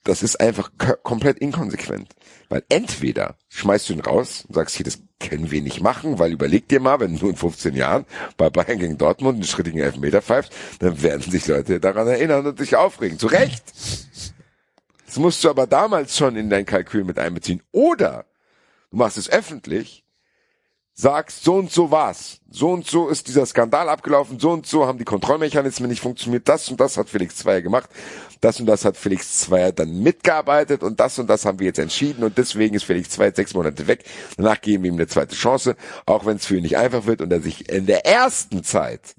[0.04, 0.72] das ist einfach
[1.04, 2.14] komplett inkonsequent.
[2.50, 6.34] Weil entweder schmeißt du ihn raus und sagst, hier, das können wir nicht machen, weil
[6.34, 8.06] überleg dir mal, wenn du in 15 Jahren
[8.36, 12.58] bei Bayern gegen Dortmund einen schrittigen Elfmeter pfeifst, dann werden sich Leute daran erinnern und
[12.58, 13.18] sich aufregen.
[13.18, 13.64] Zu Recht.
[15.06, 17.62] Das musst du aber damals schon in dein Kalkül mit einbeziehen.
[17.72, 18.26] Oder
[18.92, 20.04] du machst es öffentlich,
[20.94, 22.40] sagst, so und so war's.
[22.50, 26.48] So und so ist dieser Skandal abgelaufen, so und so haben die Kontrollmechanismen nicht funktioniert,
[26.48, 27.90] das und das hat Felix Zweier gemacht,
[28.44, 31.80] das und das hat Felix Zweier dann mitgearbeitet und das und das haben wir jetzt
[31.80, 34.04] entschieden und deswegen ist Felix Zweier sechs Monate weg.
[34.38, 35.76] Danach geben wir ihm eine zweite Chance,
[36.06, 39.16] auch wenn es für ihn nicht einfach wird und er sich in der ersten Zeit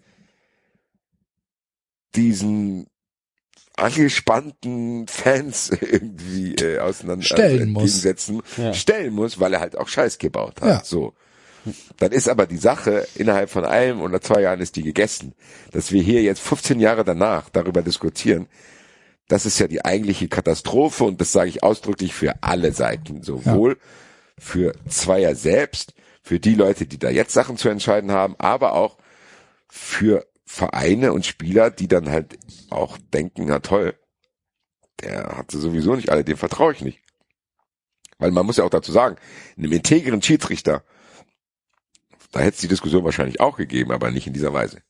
[2.15, 2.87] diesen
[3.77, 7.83] angespannten Fans irgendwie äh, auseinander Stellen muss.
[7.83, 8.73] entgegensetzen, Ja.
[8.73, 10.69] stellen muss, weil er halt auch Scheiß gebaut hat.
[10.69, 10.83] Ja.
[10.85, 11.15] So.
[11.97, 15.33] Dann ist aber die Sache, innerhalb von einem oder zwei Jahren ist die gegessen.
[15.73, 18.47] Dass wir hier jetzt 15 Jahre danach darüber diskutieren,
[19.29, 23.23] das ist ja die eigentliche Katastrophe und das sage ich ausdrücklich für alle Seiten.
[23.23, 23.79] Sowohl
[24.39, 28.99] für Zweier selbst, für die Leute, die da jetzt Sachen zu entscheiden haben, aber auch
[29.69, 32.39] für Vereine und Spieler, die dann halt
[32.71, 33.95] auch denken, na toll,
[35.01, 37.01] der hat sie sowieso nicht alle, dem vertraue ich nicht.
[38.19, 39.17] Weil man muss ja auch dazu sagen,
[39.57, 40.85] einem integren Schiedsrichter,
[42.31, 44.83] da hätte es die Diskussion wahrscheinlich auch gegeben, aber nicht in dieser Weise.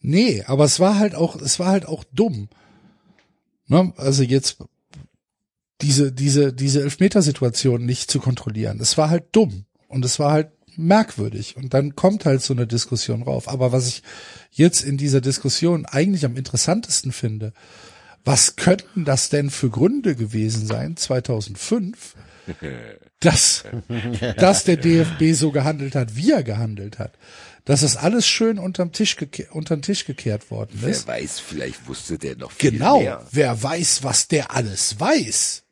[0.00, 2.48] Nee, aber es war halt auch, es war halt auch dumm.
[3.66, 3.92] Ne?
[3.96, 4.58] Also jetzt
[5.82, 8.80] diese, diese, diese Elfmetersituation nicht zu kontrollieren.
[8.80, 11.56] Es war halt dumm und es war halt merkwürdig.
[11.56, 13.48] Und dann kommt halt so eine Diskussion rauf.
[13.48, 14.02] Aber was ich
[14.50, 17.52] jetzt in dieser Diskussion eigentlich am interessantesten finde,
[18.24, 22.16] was könnten das denn für Gründe gewesen sein, 2005,
[23.20, 23.64] dass,
[24.36, 27.12] dass der DFB so gehandelt hat, wie er gehandelt hat.
[27.64, 31.06] Dass das alles schön unterm Tisch, geke unterm Tisch gekehrt worden ist.
[31.06, 33.00] Wer weiß, vielleicht wusste der noch viel Genau.
[33.00, 33.26] mehr.
[33.30, 35.62] Wer weiß, was der alles weiß.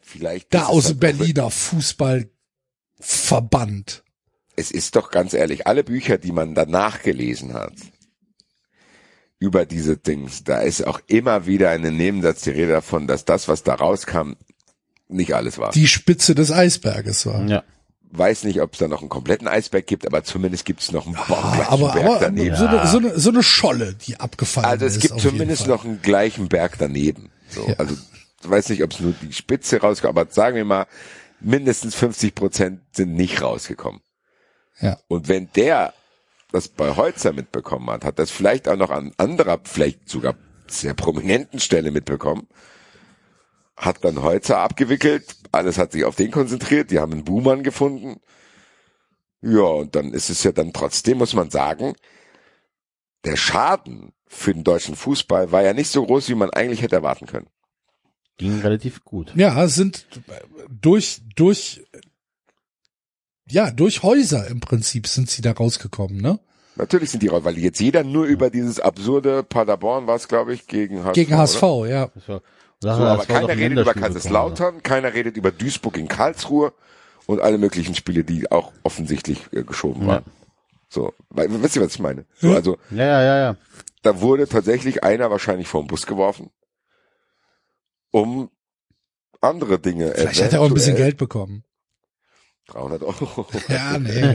[0.00, 4.02] Vielleicht Da aus dem halt Berliner Fußballverband.
[4.56, 7.72] es ist doch ganz ehrlich, alle Bücher, die man danach gelesen hat,
[9.38, 13.48] über diese Dings, da ist auch immer wieder in Nebensatz die Rede davon, dass das,
[13.48, 14.34] was da rauskam,
[15.08, 15.72] nicht alles war.
[15.72, 17.46] Die Spitze des Eisberges war.
[17.46, 17.64] Ja.
[18.12, 21.06] Weiß nicht, ob es da noch einen kompletten Eisberg gibt, aber zumindest gibt es noch
[21.06, 22.56] einen baugleichen aber, Berg aber daneben.
[22.56, 25.02] so, eine, so, eine, so eine Scholle, die abgefallen Also es ist.
[25.02, 27.30] gibt zumindest noch einen gleichen Berg daneben.
[27.48, 27.74] So, Ja.
[27.78, 27.96] Also
[28.42, 30.86] ich weiß nicht, ob es nur die Spitze rauskommt, aber sagen wir mal,
[31.40, 34.00] mindestens 50 Prozent sind nicht rausgekommen.
[34.80, 34.98] Ja.
[35.08, 35.92] Und wenn der
[36.52, 40.34] das bei Holzer mitbekommen hat, hat das vielleicht auch noch an anderer, vielleicht sogar
[40.66, 42.48] sehr prominenten Stelle mitbekommen,
[43.80, 48.20] hat dann Holzer abgewickelt, alles hat sich auf den konzentriert, die haben einen Buhmann gefunden.
[49.42, 51.94] Ja, und dann ist es ja dann trotzdem, muss man sagen,
[53.24, 56.96] der Schaden für den deutschen Fußball war ja nicht so groß, wie man eigentlich hätte
[56.96, 57.48] erwarten können.
[58.36, 59.32] Ging relativ gut.
[59.34, 60.06] Ja, es sind
[60.68, 61.82] durch, durch,
[63.48, 66.38] ja, durch Häuser im Prinzip sind sie da rausgekommen, ne?
[66.76, 70.54] Natürlich sind die raus, weil jetzt jeder nur über dieses absurde Paderborn war es, glaube
[70.54, 71.14] ich, gegen HSV.
[71.14, 71.90] Gegen HSV, Oder?
[71.90, 72.40] ja.
[72.82, 74.02] War, So, aber keiner redet über Kaiserslautern.
[74.02, 76.72] Kaiserslautern, keiner redet über Duisburg in Karlsruhe
[77.26, 80.24] und alle möglichen Spiele, die auch offensichtlich äh, geschoben waren.
[80.88, 82.24] So, weil, wisst ihr, was ich meine?
[82.40, 83.56] So, also, Ja, ja, ja, ja.
[84.02, 86.50] da wurde tatsächlich einer wahrscheinlich vom Bus geworfen,
[88.10, 88.50] um
[89.40, 91.64] andere Dinge Vielleicht hat er auch ein bisschen Geld bekommen.
[92.68, 93.46] 300 Euro.
[93.68, 94.34] Ja, nee.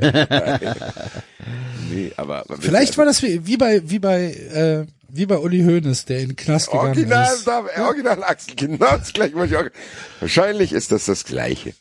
[1.89, 4.85] nee, aber Vielleicht war das wie, wie bei, wie bei, äh,
[5.15, 7.47] wie bei Uli Hoeneß, der in den Knast gegangen Original, ist.
[7.47, 9.71] da, original Axel, genau das gleiche.
[10.19, 11.73] Wahrscheinlich ist das das Gleiche.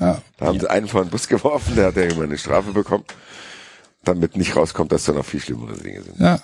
[0.00, 0.22] Ja.
[0.36, 3.04] Da haben sie einen vor den Bus geworfen, der hat ja immer eine Strafe bekommen,
[4.04, 6.18] damit nicht rauskommt, dass da noch viel schlimmere Dinge sind.
[6.18, 6.40] Ja.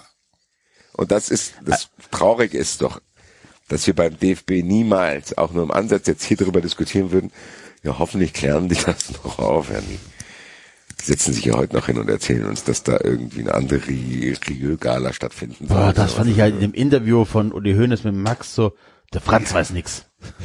[0.92, 3.00] Und das ist, das Traurige ist doch,
[3.68, 7.32] dass wir beim DFB niemals, auch nur im Ansatz jetzt hier darüber diskutieren würden,
[7.82, 9.98] ja, hoffentlich klären die das noch auf, Herr Nie.
[11.02, 15.12] Setzen sich ja heute noch hin und erzählen uns, dass da irgendwie eine andere Rieu-Gala
[15.12, 15.76] stattfinden soll.
[15.76, 18.74] Boah, das fand ich halt in dem Interview von Uli Hoeneß mit Max so,
[19.12, 20.04] der Franz weiß nix.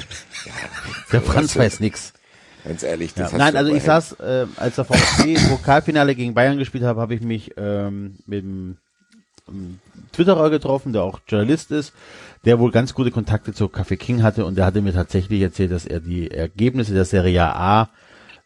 [1.12, 2.14] Der Franz weiß nix.
[2.64, 3.24] Ganz ehrlich, Ja.
[3.24, 7.02] das hast Nein, also ich saß, äh, als der VfB Pokalfinale gegen Bayern gespielt habe,
[7.02, 8.78] habe ich mich ähm, mit dem
[9.48, 9.80] ähm,
[10.12, 11.94] Twitterer getroffen, der auch Journalist ist,
[12.46, 15.72] der wohl ganz gute Kontakte zu Café King hatte und der hatte mir tatsächlich erzählt,
[15.72, 17.90] dass er die Ergebnisse der Serie A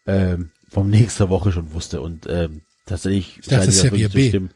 [0.06, 4.28] ähm, vom nächster Woche schon wusste und ähm, tatsächlich dachte, scheint die Serie B.
[4.28, 4.50] stimmen.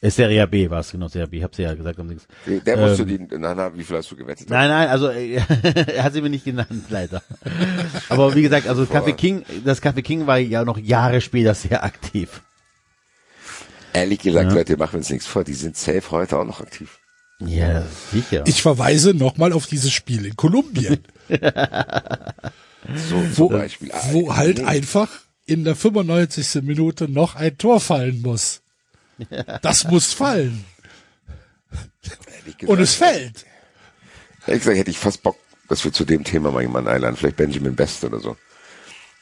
[0.00, 1.98] Äh, Serie B war es, genau, Serie B, ich hab's ja gesagt.
[1.98, 2.26] Um nichts.
[2.46, 4.50] Der musst du Ähm, die, na, na, wie viel hast du gewettet?
[4.50, 5.36] Nein, nein, also äh,
[5.96, 7.22] er hat sie mir nicht genannt, leider.
[8.08, 11.82] Aber wie gesagt, also Café King, das Café King war ja noch Jahre später sehr
[11.84, 12.42] aktiv.
[13.92, 14.58] Ehrlich gesagt, Ja.
[14.58, 16.98] Leute, machen wir uns nichts vor, die sind safe heute auch noch aktiv.
[17.40, 18.42] Ja, sicher.
[18.46, 20.98] Ich verweise nochmal auf dieses Spiel in Kolumbien,
[23.08, 23.90] So wo, zum Beispiel.
[24.10, 25.08] Wo halt einfach
[25.46, 26.62] in der 95.
[26.62, 28.62] Minute noch ein Tor fallen muss.
[29.62, 30.64] Das muss fallen.
[32.66, 33.44] Und es fällt.
[34.46, 35.36] Ehrlich gesagt hätte ich fast Bock,
[35.68, 38.36] dass wir zu dem Thema mal jemanden einladen, vielleicht Benjamin Best oder so.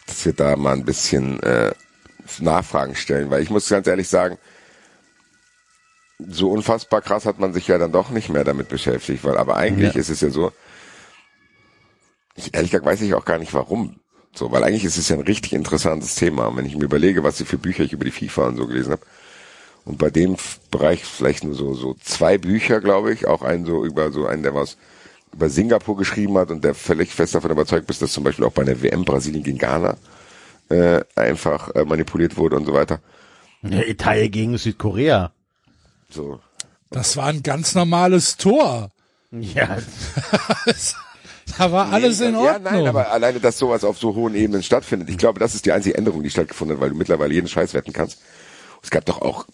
[0.06, 1.72] Dass wir da mal ein bisschen äh,
[2.40, 4.38] Nachfragen stellen, weil ich muss ganz ehrlich sagen,
[6.18, 9.56] so unfassbar krass hat man sich ja dann doch nicht mehr damit beschäftigt, weil aber
[9.56, 10.00] eigentlich Ja.
[10.00, 10.52] ist es ja so,
[12.34, 14.00] ich, ehrlich gesagt weiß ich auch gar nicht warum.
[14.34, 16.46] So, weil eigentlich ist es ja ein richtig interessantes Thema.
[16.46, 18.92] Und wenn ich mir überlege, was für Bücher ich über die FIFA und so gelesen
[18.92, 19.02] habe,
[19.84, 20.36] und bei dem
[20.70, 24.42] Bereich vielleicht nur so, so zwei Bücher, glaube ich, auch einen so über so einen,
[24.42, 24.76] der was
[25.32, 28.52] über Singapur geschrieben hat und der völlig fest davon überzeugt ist, dass zum Beispiel auch
[28.52, 29.96] bei einer WM Brasilien gegen Ghana
[30.68, 33.00] äh, einfach äh, manipuliert wurde und so weiter.
[33.62, 35.32] Ja, Italien gegen Südkorea.
[36.10, 36.40] So.
[36.90, 38.90] Das war ein ganz normales Tor.
[39.30, 39.78] Ja,
[41.58, 42.62] Da war alles in Ja, Ordnung.
[42.72, 45.10] nein, aber alleine, dass sowas auf so hohen Ebenen stattfindet.
[45.10, 47.74] Ich glaube, das ist die einzige Änderung, die stattgefunden hat, weil du mittlerweile jeden Scheiß
[47.74, 48.18] wetten kannst.
[48.82, 49.46] Es gab doch auch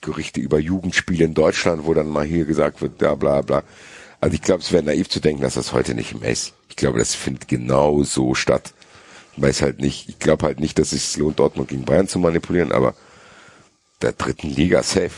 [0.00, 3.62] Gerüchte über Jugendspiele in Deutschland, wo dann mal hier gesagt wird, ja, bla, bla.
[4.20, 6.54] Also ich glaube, es wäre naiv zu denken, dass das heute nicht mehr ist.
[6.68, 8.72] Ich glaube, das findet genau so statt.
[9.36, 12.08] Ich weiß halt nicht, ich glaube halt nicht, dass es sich lohnt, Dortmund gegen Bayern
[12.08, 12.94] zu manipulieren, aber
[14.02, 15.10] der dritten Liga safe.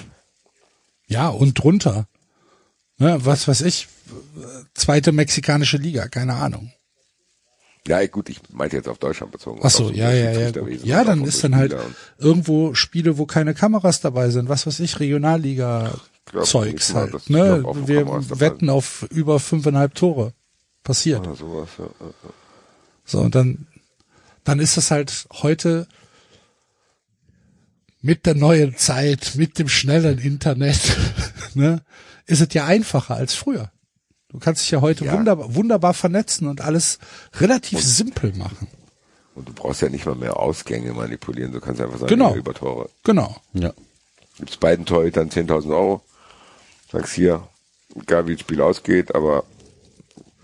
[1.06, 2.06] Ja, und drunter.
[2.98, 3.86] Ne, was weiß ich,
[4.74, 6.72] zweite mexikanische Liga, keine Ahnung.
[7.86, 9.60] Ja, gut, ich meinte jetzt auf Deutschland bezogen.
[9.62, 10.52] Ach so, ja, ja, ja.
[10.84, 11.74] Ja, dann ist dann halt
[12.18, 14.48] irgendwo Spiele, wo keine Kameras dabei sind.
[14.50, 15.94] Was weiß ich, Regionalliga
[16.26, 17.14] glaub, Zeugs Mal, halt.
[17.14, 17.64] das- ich Ne?
[17.86, 18.06] Wir
[18.40, 20.34] wetten auf über fünfeinhalb Tore.
[20.84, 21.20] Passiert.
[21.20, 21.88] Oder sowas, ja.
[23.04, 23.66] So, und dann,
[24.44, 25.86] dann ist es halt heute
[28.00, 30.78] mit der neuen Zeit, mit dem schnellen Internet,
[31.54, 31.82] ne,
[32.26, 33.70] ist es ja einfacher als früher.
[34.30, 35.12] Du kannst dich ja heute Ja.
[35.14, 36.98] wunderbar, wunderbar vernetzen und alles
[37.40, 38.68] relativ simpel machen.
[39.34, 41.52] Und du brauchst ja nicht mal mehr Ausgänge manipulieren.
[41.52, 42.34] Du kannst einfach sagen, Genau.
[42.34, 42.90] über Tore.
[43.04, 43.36] Genau.
[43.54, 43.72] ja.
[44.38, 46.02] Gibst beiden Torhütern 10.000 Euro.
[46.92, 47.46] Sagst hier,
[48.00, 49.44] egal wie das Spiel ausgeht, aber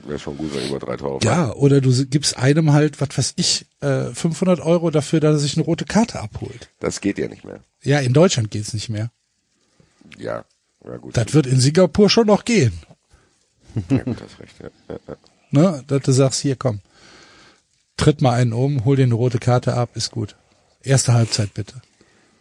[0.06, 1.35] wäre schon gut, wenn über drei Tore fallen.
[1.48, 5.39] Ja, oder du gibst einem halt, was weiß ich, äh, 500 Euro dafür, dass er
[5.39, 6.70] sich eine rote Karte abholt.
[6.81, 7.61] Das geht ja nicht mehr.
[7.82, 9.11] Ja, in Deutschland geht's nicht mehr.
[10.19, 10.44] Ja,
[10.85, 11.16] ja gut.
[11.16, 12.73] Das wird in Singapur schon noch gehen.
[13.90, 14.55] Ja, gut, hast recht.
[14.60, 14.68] Ja.
[14.88, 15.16] Ja, ja.
[15.51, 16.80] Ne, dass du sagst, hier komm,
[17.96, 20.36] tritt mal einen um, hol dir eine rote Karte ab, ist gut.
[20.82, 21.80] Erste Halbzeit bitte.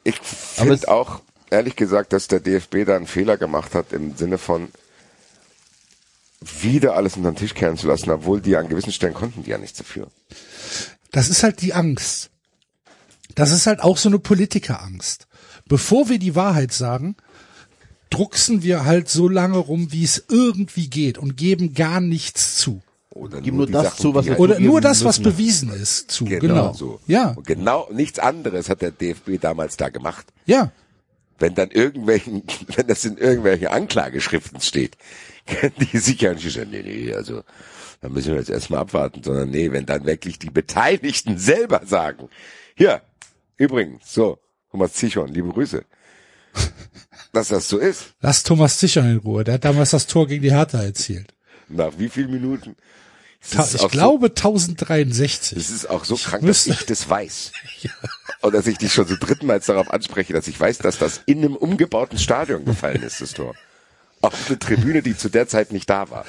[0.03, 4.37] Ich finde auch, ehrlich gesagt, dass der DFB da einen Fehler gemacht hat im Sinne
[4.37, 4.69] von
[6.41, 9.51] wieder alles unter den Tisch kehren zu lassen, obwohl die an gewissen Stellen konnten die
[9.51, 10.07] ja nichts dafür.
[11.11, 12.31] Das ist halt die Angst.
[13.35, 15.27] Das ist halt auch so eine Politikerangst.
[15.67, 17.15] Bevor wir die Wahrheit sagen,
[18.13, 22.81] drucksen wir halt so lange rum, wie es irgendwie geht und geben gar nichts zu.
[23.09, 25.31] Oder Gib nur das Sachen, zu, was halt Oder nur das, was müssen.
[25.31, 26.25] bewiesen ist, zu.
[26.25, 26.39] Genau.
[26.39, 26.99] Genau, so.
[27.05, 30.27] Ja, Und genau nichts anderes hat der DFB damals da gemacht.
[30.45, 30.71] ja.
[31.39, 32.43] Wenn dann irgendwelchen,
[32.75, 34.95] wenn das in irgendwelchen Anklageschriften steht,
[35.47, 37.41] können die sicher nicht sagen, nee, nee, also
[38.01, 42.29] da müssen wir jetzt erstmal abwarten, sondern nee, wenn dann wirklich die Beteiligten selber sagen,
[42.75, 43.01] hier,
[43.57, 44.37] übrigens, so,
[44.71, 45.83] Thomas Zichon, liebe Grüße,
[47.33, 48.13] dass das so ist.
[48.21, 49.43] Lass Thomas Zichern in Ruhe.
[49.43, 51.33] Der hat damals das Tor gegen die Hertha erzielt.
[51.69, 52.75] Nach wie vielen Minuten?
[53.41, 55.57] Ist ich glaube 1063.
[55.57, 57.51] Es ist auch so krank, müsste- dass ich das weiß.
[58.41, 61.39] Und dass ich dich schon so drittmals darauf anspreche, dass ich weiß, dass das in
[61.39, 63.55] einem umgebauten Stadion gefallen ist, das Tor.
[64.23, 66.25] Auf eine Tribüne, die zu der Zeit nicht da war.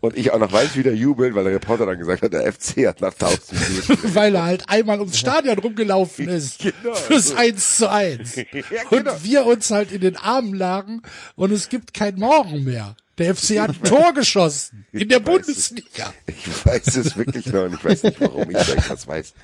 [0.00, 2.50] Und ich auch noch weiß, wie der jubelt, weil der Reporter dann gesagt hat, der
[2.50, 3.98] FC hat nach 1000 Minuten.
[4.14, 6.60] weil er halt einmal ums Stadion rumgelaufen ist.
[6.60, 7.34] Genau, fürs so.
[7.34, 8.36] 1 zu 1.
[8.52, 9.12] Ja, genau.
[9.12, 11.02] Und wir uns halt in den Armen lagen
[11.36, 12.96] und es gibt kein Morgen mehr.
[13.18, 15.44] Der FC hat ein Tor geschossen in der Ich weiß es.
[15.46, 16.14] Bundesliga.
[16.26, 18.56] Ich weiß es wirklich noch und ich weiß nicht, warum ich
[18.88, 19.34] das weiß.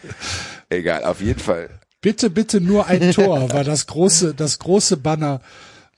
[0.71, 1.69] Egal, auf jeden Fall
[2.01, 5.41] Bitte, bitte nur ein Tor war das große, das große Banner,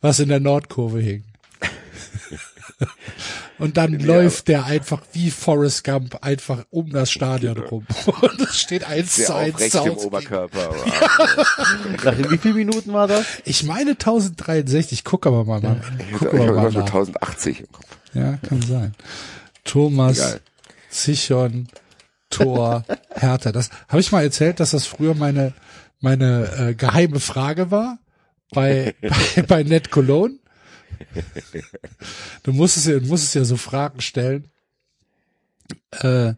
[0.00, 1.24] was in der Nordkurve hing.
[3.58, 7.86] Und dann läuft der einfach wie Forrest Gump einfach um das Stadion rum.
[8.22, 9.96] Und es steht eins Sehr zu eins zu im.
[9.98, 10.74] Oberkörper.
[12.04, 13.26] Nach wie vielen Minuten war das?
[13.44, 16.86] Ich meine 1063, guck aber mal, mal Ich guck habe aber mal nach.
[16.86, 17.84] 1080 im Kopf.
[18.14, 18.94] Ja, kann sein.
[19.64, 20.40] Thomas, Egal.
[20.88, 21.68] Sichon,
[22.30, 23.52] Tor, Hertha.
[23.52, 25.52] Das habe ich mal erzählt, dass das früher meine
[26.00, 27.98] meine äh, geheime Frage war
[28.54, 30.38] bei bei, bei Ned Cologne.
[32.42, 34.50] Du musstest ja, du musstest ja so Fragen stellen.
[36.02, 36.34] Äh,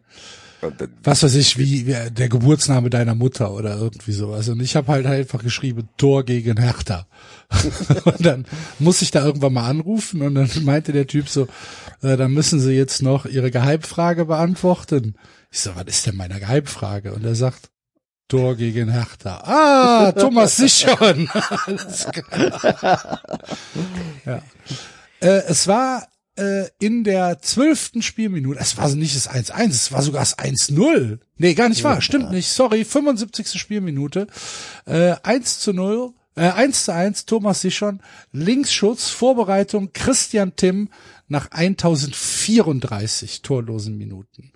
[1.03, 4.47] was weiß ich, wie, wie der Geburtsname deiner Mutter oder irgendwie sowas.
[4.49, 7.07] Und ich habe halt einfach geschrieben, Tor gegen Hertha.
[8.05, 8.45] und dann
[8.79, 11.47] muss ich da irgendwann mal anrufen und dann meinte der Typ so,
[12.01, 15.15] äh, dann müssen Sie jetzt noch Ihre Geheimfrage beantworten.
[15.51, 17.13] Ich so, was ist denn meine Geheimfrage?
[17.13, 17.69] Und er sagt,
[18.33, 19.43] Tor gegen Hertha.
[19.45, 21.29] Ah, Thomas Sichon.
[21.67, 23.21] Alles klar.
[24.25, 24.41] ja.
[25.19, 30.01] Äh, es war äh, in der zwölften Spielminute, es war nicht das 1-1, es war
[30.01, 31.19] sogar das 1-0.
[31.37, 33.61] Nee, gar nicht wahr, stimmt nicht, sorry, 75.
[33.61, 34.25] Spielminute,
[34.87, 38.01] äh, 1 zu 0, äh, 1 zu 1, Thomas Sichon,
[38.31, 40.89] Linksschutz, Vorbereitung, Christian Timm
[41.27, 44.51] nach 1034 torlosen Minuten.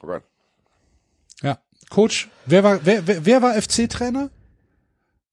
[0.00, 0.22] oh Gott.
[1.94, 4.30] Coach, wer war, wer, wer, wer war FC-Trainer?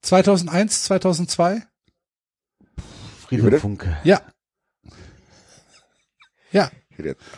[0.04, 1.64] 2001, 2002?
[3.28, 3.60] Friedhelm?
[3.60, 3.98] Funke.
[4.04, 4.22] Ja.
[6.52, 6.70] Ja,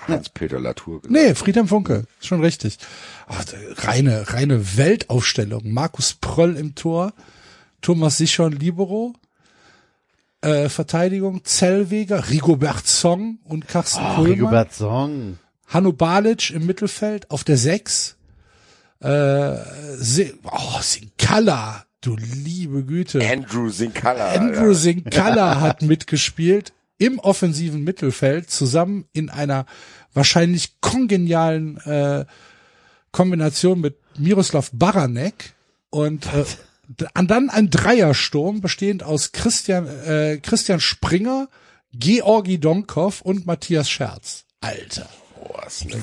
[0.07, 1.11] Hans-Peter Latour gesagt.
[1.13, 2.79] Nee, Friedhelm Funke, schon richtig.
[3.27, 3.45] Ach,
[3.77, 5.71] reine, reine Weltaufstellung.
[5.71, 7.13] Markus Pröll im Tor,
[7.81, 9.13] Thomas Sichon Libero,
[10.41, 14.31] äh, Verteidigung Zellweger, Rigobert Song und Carsten Oh, Kuhlmann.
[14.33, 15.39] Rigobert Song.
[15.67, 18.17] Hanno Balic im Mittelfeld auf der Sechs.
[19.03, 19.57] Äh,
[19.97, 23.19] Se oh, Sinkala, du liebe Güte.
[23.29, 24.31] Andrew Sinkala.
[24.31, 24.75] Andrew Alter.
[24.75, 29.65] Sinkala hat mitgespielt im offensiven Mittelfeld zusammen in einer
[30.13, 32.25] wahrscheinlich kongenialen äh,
[33.11, 35.53] Kombination mit Miroslav Baranek
[35.89, 36.45] und äh,
[37.13, 41.49] dann ein Dreiersturm bestehend aus Christian äh, Christian Springer,
[41.93, 44.45] Georgi Donkov und Matthias Scherz.
[44.61, 45.09] Alter,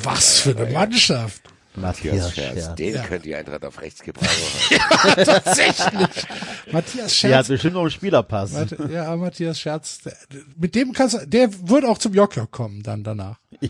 [0.02, 1.42] was für eine Mannschaft.
[1.76, 2.64] Matthias Scherz.
[2.64, 2.74] Scherz.
[2.74, 3.02] Den Ja.
[3.02, 4.28] könnte die Eintracht auf rechts gebrauchen.
[5.24, 6.26] Tatsächlich.
[6.72, 8.52] Matthias Der hat Scherz bestimmt noch einen Spielerpass.
[8.90, 10.16] Ja, Matthias Scherz, der,
[10.56, 13.38] mit dem kannst du, der wird auch zum Jokjok kommen dann danach.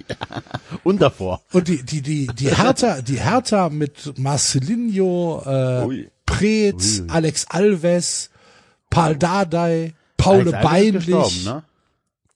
[0.82, 1.42] Und davor.
[1.52, 6.10] Und die, die, die, die Hertha, die Hertha mit Marcelinho, äh, Ui.
[6.26, 8.30] Preetz, Alex Alves,
[8.88, 11.06] Paul Dardai, Paul Alex Alves ist Beinlich.
[11.06, 11.62] gestorben, ne?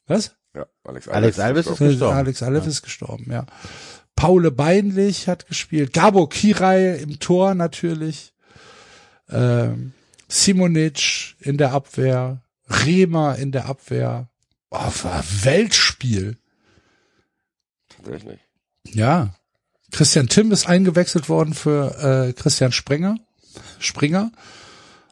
[0.07, 0.35] Was?
[0.55, 1.91] Ja, Alex Alex Alves ist gestorben.
[1.91, 2.17] gestorben.
[2.17, 3.47] Alex Alves ist gestorben, ja.
[4.17, 5.93] Paul Beinlich hat gespielt.
[5.93, 8.33] Gabo Kirai im Tor natürlich.
[9.29, 9.93] Ähm,
[10.29, 12.43] Simonic in der Abwehr.
[12.69, 14.29] Rehmer in der Abwehr.
[14.71, 16.39] Oh, war Weltspiel.
[17.89, 18.41] Tatsächlich.
[18.85, 19.35] Ja.
[19.91, 23.17] Christian Timm ist eingewechselt worden für äh, Christian Springer.
[23.79, 24.33] Springer.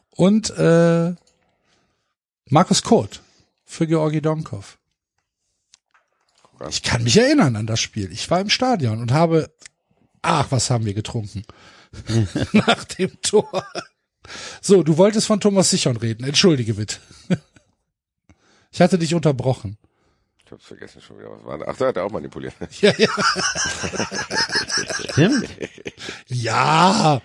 [0.09, 1.13] Und äh,
[2.49, 3.21] Markus Kurt
[3.63, 4.77] für Georgi Donkov.
[6.69, 8.11] Ich kann mich erinnern an das Spiel.
[8.11, 9.53] Ich war im Stadion und habe,
[10.21, 11.43] ach, was haben wir getrunken?
[12.53, 13.65] Nach dem Tor.
[14.61, 16.23] So, du wolltest von Thomas Sichon reden.
[16.23, 16.97] Entschuldige bitte.
[18.71, 19.77] Ich hatte dich unterbrochen.
[20.45, 21.29] Ich hab's vergessen schon wieder.
[21.31, 21.65] Was war da?
[21.67, 22.53] Ach, da hat er auch manipuliert.
[22.81, 23.07] Ja, ja.
[25.11, 25.49] Stimmt.
[26.27, 27.21] Ja,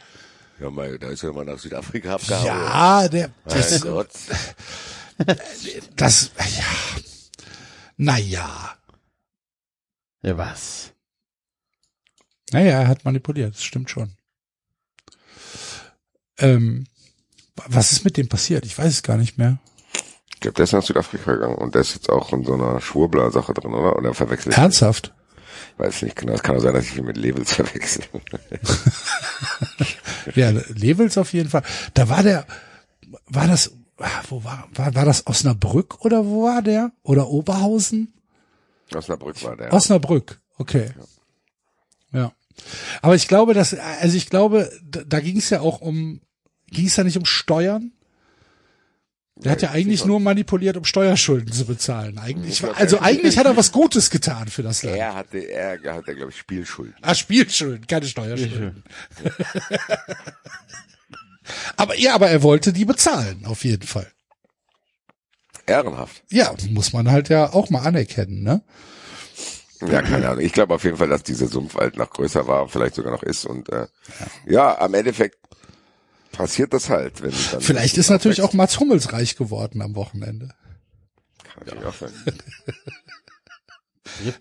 [0.61, 2.47] Ja, mal, da ist er mal nach Südafrika abgehauen.
[2.47, 4.11] ja, der, Mein das, Gott.
[5.97, 6.65] das, ja,
[7.97, 8.75] naja.
[10.23, 10.93] Ja, was?
[12.53, 14.13] Naja, er hat manipuliert, das stimmt schon.
[16.39, 16.87] Ähm,
[17.67, 18.65] was ist mit dem passiert?
[18.65, 19.59] Ich weiß es gar nicht mehr.
[20.35, 22.81] Ich glaube, der ist nach Südafrika gegangen und der ist jetzt auch in so einer
[22.81, 23.97] Schwurbler-Sache drin, oder?
[23.97, 24.57] Oder verwechselt?
[24.57, 25.13] Ernsthaft?
[25.73, 26.33] Ich weiß nicht genau.
[26.35, 28.05] Es kann auch sein, dass ich ihn mit Levels verwechsel.
[30.35, 31.63] Ja, Levels auf jeden Fall.
[31.95, 32.47] Da war der,
[33.27, 36.93] war das, ah, wo war, war, war das Osnabrück oder wo war der?
[37.03, 38.13] Oder Oberhausen?
[38.95, 39.73] Osnabrück war der.
[39.73, 40.91] Osnabrück, okay.
[42.13, 42.33] Ja.
[43.03, 46.21] Aber ich glaube, dass, also ich glaube, da, da ging es ja auch um,
[46.67, 47.93] ging es ja nicht um Steuern?
[49.37, 52.19] Der hat ja eigentlich nur manipuliert, um Steuerschulden zu bezahlen.
[52.19, 54.97] Eigentlich, glaub, also eigentlich hat er was Gutes getan für das Land.
[54.97, 56.97] er hatte, er hatte, glaube ich, Spielschulden.
[57.03, 58.83] Ah, Spielschulden, keine Steuerschulden.
[61.77, 64.11] aber ja, aber er wollte die bezahlen, auf jeden Fall.
[65.69, 66.23] Ehrenhaft.
[66.31, 68.63] Ja, muss man halt ja auch mal anerkennen, ne?
[69.81, 70.45] Ja, keine Ahnung.
[70.45, 73.45] Ich glaube auf jeden Fall, dass dieser Sumpfwald noch größer war, vielleicht sogar noch ist.
[73.45, 73.87] Und äh,
[74.47, 75.39] ja, am Endeffekt
[76.33, 77.23] passiert das halt.
[77.23, 80.49] Wenn dann Vielleicht ist natürlich auch Mats Hummels reich geworden am Wochenende.
[81.45, 82.13] Kann natürlich auch sein.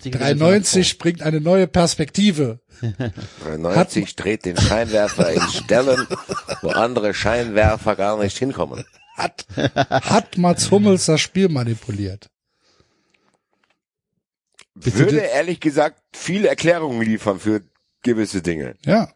[0.01, 2.59] 93 bringt eine neue Perspektive.
[3.43, 6.07] 93 dreht den Scheinwerfer in Stellen,
[6.61, 8.85] wo andere Scheinwerfer gar nicht hinkommen.
[9.17, 12.29] Hat, hat Mats Hummels das Spiel manipuliert?
[14.75, 17.63] Bitte Würde ehrlich gesagt viele Erklärungen liefern für
[18.03, 18.75] gewisse Dinge.
[18.85, 19.11] Ja.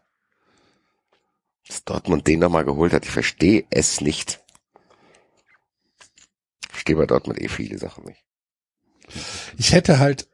[1.68, 4.40] Dass Dortmund den nochmal geholt hat, ich verstehe es nicht.
[6.62, 8.24] Ich verstehe bei Dortmund eh viele Sachen nicht.
[9.56, 10.28] Ich hätte halt,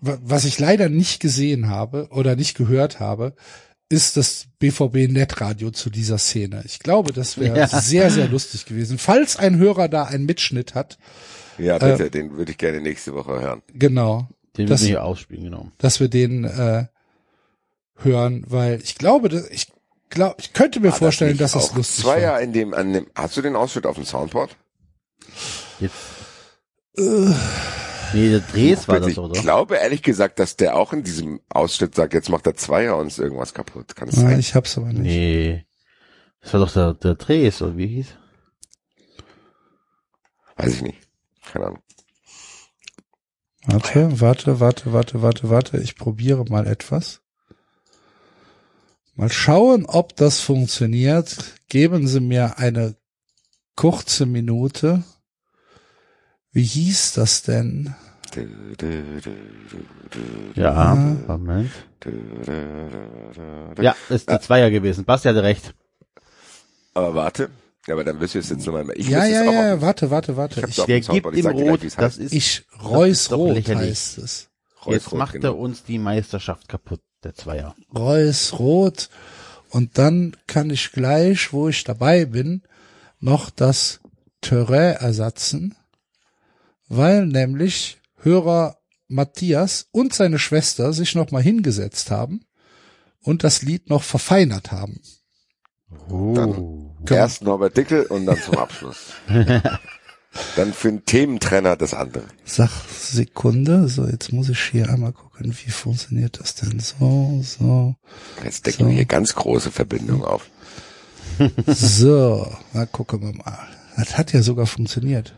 [0.00, 3.36] was ich leider nicht gesehen habe oder nicht gehört habe,
[3.90, 6.62] ist das BVB Netradio zu dieser Szene.
[6.64, 7.66] Ich glaube, das wäre Ja.
[7.66, 8.96] sehr, sehr lustig gewesen.
[8.98, 10.96] Falls ein Hörer da einen Mitschnitt hat,
[11.58, 13.62] Ja, bitte, den würde ich gerne nächste Woche hören.
[13.74, 15.70] genau, Den Das- müssen wir hier ausspielen, genau.
[15.78, 16.86] dass wir den äh,
[17.96, 19.66] hören, weil ich glaube, dass- ich
[20.08, 22.18] glaube, ich könnte mir vorstellen, nicht dass das auch lustig Zwei war.
[22.20, 24.56] Jahre in dem, an dem, hast du den Ausschnitt auf dem Soundboard?
[25.80, 25.94] Jetzt.
[28.12, 29.40] Nee, der Dres war das, ich oder?
[29.40, 33.18] glaube ehrlich gesagt, dass der auch in diesem Ausschnitt sagt, jetzt macht der Zweier uns
[33.18, 33.94] irgendwas kaputt.
[33.94, 34.40] Kann es Ah, sein?
[34.40, 35.02] ich hab's aber nicht.
[35.02, 35.66] Nee.
[36.40, 38.08] Das war doch der, der Dres, oder wie hieß?
[40.56, 40.98] Weiß ich nicht.
[41.52, 41.82] Keine Ahnung.
[43.66, 45.78] Warte, warte, warte, warte, warte, warte.
[45.78, 47.20] Ich probiere mal etwas.
[49.14, 51.54] Mal schauen, ob das funktioniert.
[51.68, 52.96] Geben Sie mir eine
[53.76, 55.04] kurze Minute.
[56.52, 57.94] Wie hieß das denn?
[60.54, 60.94] Ja,
[61.26, 61.70] Moment.
[63.80, 65.04] Ja, ist der Zweier gewesen.
[65.04, 65.74] Basti hatte recht.
[66.94, 67.50] Aber warte.
[67.88, 68.86] Aber dann wirst du es jetzt nochmal.
[68.94, 70.66] Ich ja, ja, es auch ja, auf- warte, warte, warte.
[70.68, 74.48] Ich Der gibt ihm gleich, Rot, es das ist, ich Reus Rot heißt es.
[74.86, 75.48] jetzt Reus-Rot, macht genau.
[75.48, 77.74] er uns die Meisterschaft kaputt, der Zweier.
[77.94, 79.08] Reus Rot.
[79.70, 82.62] Und dann kann ich gleich, wo ich dabei bin,
[83.18, 84.00] noch das
[84.40, 85.74] Terrain ersatzen,
[86.90, 88.76] weil nämlich Hörer
[89.08, 92.42] Matthias und seine Schwester sich noch mal hingesetzt haben
[93.22, 95.00] und das Lied noch verfeinert haben.
[96.08, 96.90] Oh.
[97.08, 98.98] Erst Norbert Dickel und dann zum Abschluss.
[100.56, 102.24] dann für einen Thementrenner das andere.
[102.44, 106.78] Sag Sekunde, so jetzt muss ich hier einmal gucken, wie funktioniert das denn?
[106.78, 107.94] So, so,
[108.44, 108.96] Jetzt decken wir So.
[108.96, 110.50] hier ganz große Verbindungen auf.
[111.66, 113.58] so, na gucken wir mal.
[113.96, 115.34] Das hat ja sogar funktioniert.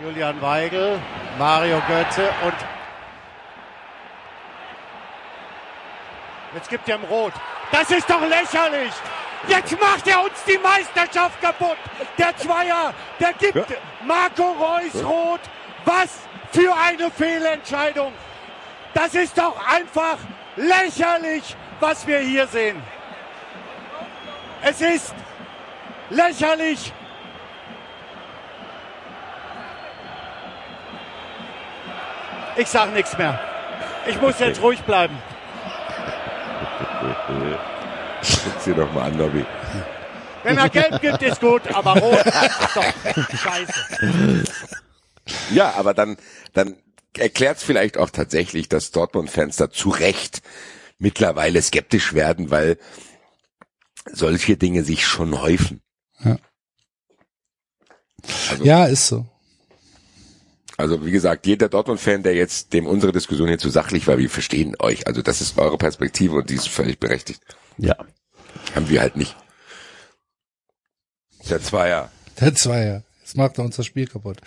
[0.00, 1.00] Julian Weigel,
[1.38, 2.54] Mario Götze und
[6.54, 7.32] jetzt gibt er ihm Rot.
[7.70, 8.92] Das ist doch lächerlich!
[9.46, 11.76] Jetzt macht er uns die Meisterschaft kaputt!
[12.18, 13.72] Der Zweier, der gibt
[14.04, 15.40] Marco Reus Rot.
[15.84, 16.18] Was
[16.50, 18.12] für eine Fehlentscheidung!
[18.94, 20.18] Das ist doch einfach
[20.56, 22.82] lächerlich, was wir hier sehen.
[24.62, 25.14] Es ist
[26.10, 26.92] lächerlich,
[32.56, 33.40] Ich sag nichts mehr.
[34.06, 35.16] Ich muss jetzt ruhig bleiben.
[38.20, 39.44] Guck's dir doch mal an, Nobby.
[40.42, 42.24] Wenn er gelb gibt, ist gut, aber rot
[42.74, 44.44] doch scheiße.
[45.50, 46.16] Ja, aber dann,
[46.52, 46.76] dann
[47.16, 50.42] erklärt's vielleicht auch tatsächlich, dass Dortmund-Fans da zu Recht
[50.98, 52.78] mittlerweile skeptisch werden, weil
[54.12, 55.80] solche Dinge sich schon häufen.
[58.62, 59.26] Ja, ist so.
[60.76, 64.28] Also wie gesagt, jeder Dortmund-Fan, der jetzt dem unsere Diskussion hier zu sachlich war, wir
[64.28, 65.06] verstehen euch.
[65.06, 67.42] Also das ist eure Perspektive und die ist völlig berechtigt.
[67.78, 67.96] Ja.
[68.74, 69.36] Haben wir halt nicht.
[71.48, 72.10] Der Zweier.
[72.40, 73.02] Der Zweier.
[73.20, 74.38] Jetzt macht er uns das Spiel kaputt.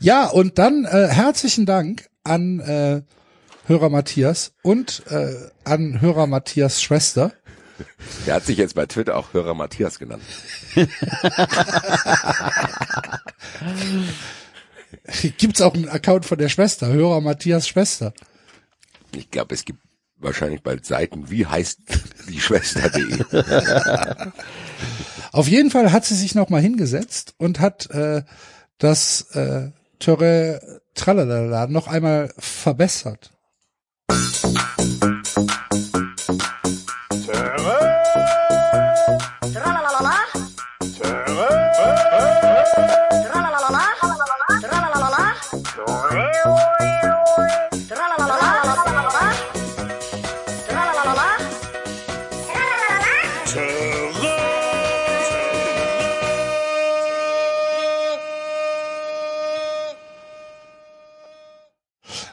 [0.00, 3.02] Ja, und dann äh, herzlichen Dank an äh,
[3.66, 5.34] Hörer Matthias und äh,
[5.64, 7.32] an Hörer Matthias Schwester.
[8.26, 10.22] Der hat sich jetzt bei Twitter auch Hörer Matthias genannt.
[15.38, 18.12] Gibt's auch einen Account von der Schwester, Hörer Matthias Schwester.
[19.14, 19.80] Ich glaube, es gibt
[20.16, 21.80] wahrscheinlich bald Seiten, wie heißt
[22.28, 23.24] die Schwester.de.
[25.32, 28.22] Auf jeden Fall hat sie sich nochmal hingesetzt und hat äh,
[28.78, 33.30] das äh, Töre Tralalala noch einmal verbessert.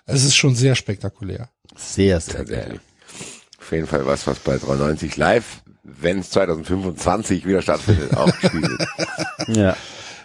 [0.09, 1.49] Es ist schon sehr spektakulär.
[1.75, 2.79] Sehr, sehr geil.
[3.59, 8.69] Auf jeden Fall was, was bei 93 live, wenn es 2025 wieder stattfindet, auch gespielt
[8.69, 8.87] wird.
[9.47, 9.75] Ja.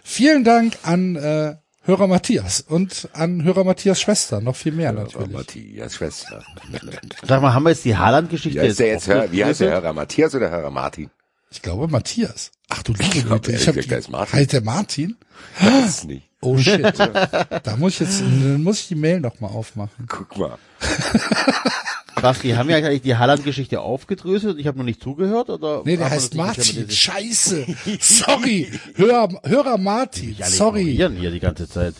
[0.03, 5.33] Vielen Dank an äh, Hörer Matthias und an Hörer Matthias Schwester, noch viel mehr natürlich.
[5.33, 6.43] Matthias Schwester.
[7.27, 9.09] Sag mal, haben wir jetzt die Haaland-Geschichte Wie heißt der jetzt?
[9.09, 9.73] Hör, wie heißt der?
[9.73, 9.93] Hörer?
[9.93, 11.11] Matthias oder Hörer Martin?
[11.51, 12.51] Ich glaube Matthias.
[12.69, 14.39] Ach du liebe Güte, ehrlich ich hab ist Martin.
[14.39, 15.17] Heißt der Martin?
[15.61, 16.29] Das ist nicht.
[16.45, 16.83] Oh shit.
[16.99, 20.07] da muss ich jetzt, dann muss ich die Mail noch mal aufmachen.
[20.09, 20.59] Guck mal.
[22.23, 25.51] Basti, haben wir eigentlich die Haaland-Geschichte aufgedröselt und ich habe noch nicht zugehört?
[25.51, 26.89] Oder Nee, der heißt Martin.
[26.89, 27.67] Scheiße.
[28.01, 28.71] Sorry.
[28.95, 30.37] Hörer, Hörer Martin.
[30.41, 30.95] alle Sorry.
[30.95, 31.95] hier die ganze Zeit.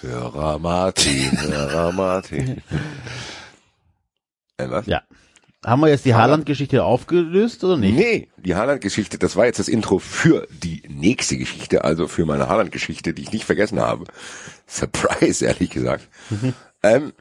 [0.00, 2.62] Hörer Martin, Hörer Martin.
[4.58, 4.86] Äh, was?
[4.86, 5.02] Ja.
[5.64, 7.96] Haben wir jetzt die Haaland-Geschichte aufgelöst oder nicht?
[7.96, 12.48] Nee, die Haaland-Geschichte, das war jetzt das Intro für die nächste Geschichte, also für meine
[12.48, 14.04] Haaland-Geschichte, die ich nicht vergessen habe.
[14.66, 16.08] Surprise, ehrlich gesagt.
[16.82, 17.12] Ähm,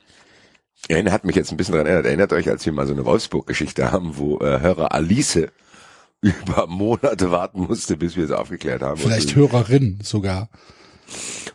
[0.89, 2.05] erinnert, hat mich jetzt ein bisschen daran erinnert.
[2.05, 5.47] Erinnert euch, als wir mal so eine Wolfsburg-Geschichte haben, wo äh, Hörer Alice
[6.21, 8.99] über Monate warten musste, bis wir es aufgeklärt haben.
[8.99, 10.49] Vielleicht Hörerin sogar.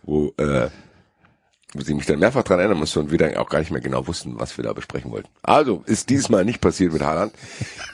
[0.02, 0.68] wo, äh,
[1.74, 3.80] wo sie mich dann mehrfach dran erinnern musste und wir dann auch gar nicht mehr
[3.80, 5.28] genau wussten, was wir da besprechen wollten.
[5.42, 7.32] Also, ist diesmal nicht passiert mit Haaland.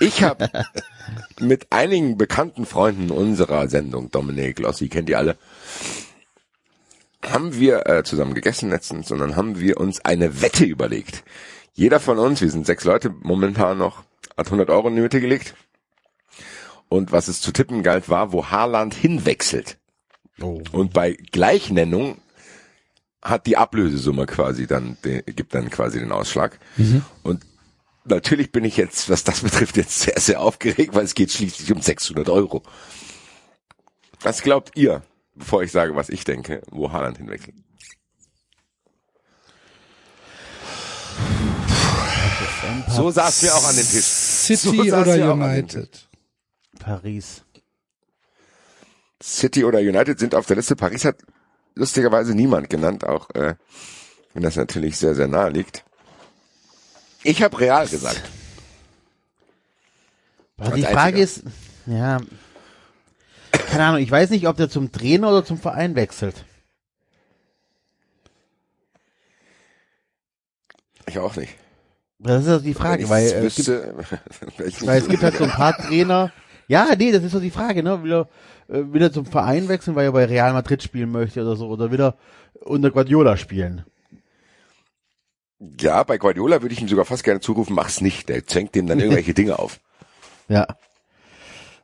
[0.01, 0.49] Ich habe
[1.41, 5.37] mit einigen bekannten Freunden unserer Sendung, Dominik, Lossi, kennt ihr alle,
[7.23, 11.25] haben wir äh, zusammen gegessen letztens und dann haben wir uns eine Wette überlegt.
[11.73, 14.05] Jeder von uns, wir sind sechs Leute momentan noch,
[14.37, 15.55] hat 100 Euro in die Mitte gelegt.
[16.89, 19.79] Und was es zu tippen galt, war, wo Haaland hinwechselt.
[20.41, 20.63] Oh.
[20.71, 22.19] Und bei Gleichnennung
[23.25, 26.61] hat die Ablösesumme quasi dann, gibt dann quasi den Ausschlag.
[27.23, 27.45] Und
[28.05, 31.73] natürlich bin ich jetzt, was das betrifft, jetzt sehr, sehr aufgeregt, weil es geht schließlich
[31.73, 32.63] um 600 Euro.
[34.21, 35.03] Was glaubt ihr,
[35.35, 37.57] bevor ich sage, was ich denke, wo Haaland hinwechselt?
[42.89, 44.05] So saßen wir auch an dem Tisch.
[44.05, 46.09] City So saß oder United?
[46.79, 47.43] Paris.
[49.23, 50.77] City oder United sind auf der Liste.
[50.77, 51.17] Paris hat
[51.75, 53.55] lustigerweise niemand genannt, auch äh,
[54.33, 55.85] wenn das natürlich sehr, sehr nahe liegt.
[57.23, 58.23] Ich habe Real gesagt.
[60.57, 61.43] Aber Als die Frage ist,
[61.87, 62.19] ja,
[63.71, 66.45] keine Ahnung, ich weiß nicht, ob der zum Trainer oder zum Verein wechselt.
[71.07, 71.55] Ich auch nicht.
[72.19, 73.69] Das ist also die Frage, weil, äh, es gibt,
[74.59, 76.33] wüsste, weil es gibt halt so ein paar Trainer.
[76.69, 78.03] Ja, nee, das ist so die Frage, ne?
[78.03, 78.29] Will er,
[78.69, 81.69] äh, will er zum Verein wechseln, weil er bei Real Madrid spielen möchte oder so,
[81.69, 82.15] oder will er
[82.61, 83.85] unter Guardiola spielen?
[85.81, 88.29] ja, bei Guardiola würde ich ihm sogar fast gerne zurufen, mach's nicht.
[88.29, 89.81] Der zwängt dem dann irgendwelche Dinge auf.
[90.49, 90.67] Ja.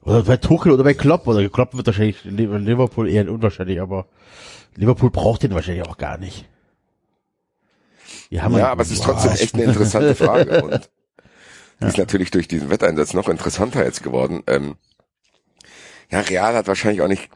[0.03, 4.07] Oder bei Tuchel oder bei Klopp, oder Klopp wird wahrscheinlich Liverpool eher unwahrscheinlich, aber
[4.77, 6.49] Liverpool braucht den wahrscheinlich auch gar nicht.
[8.31, 10.63] Ja, einen aber es ist trotzdem echt eine interessante Frage.
[10.63, 10.91] Und
[11.81, 14.43] die ist natürlich durch diesen Wetteinsatz noch interessanter jetzt geworden.
[14.47, 14.77] Ähm,
[16.11, 17.31] ja, Real hat wahrscheinlich auch nicht,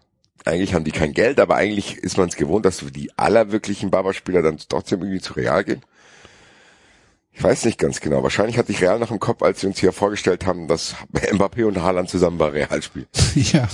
[0.44, 4.42] eigentlich haben die kein Geld, aber eigentlich ist man es gewohnt, dass die allerwirklichen Barberspieler
[4.42, 5.80] dann trotzdem irgendwie zu Real gehen.
[7.32, 8.22] Ich weiß nicht ganz genau.
[8.22, 11.64] Wahrscheinlich hatte ich Real noch im Kopf, als sie uns hier vorgestellt haben, dass Mbappé
[11.64, 13.06] und Haaland zusammen bei Real spielen.
[13.34, 13.68] Ja.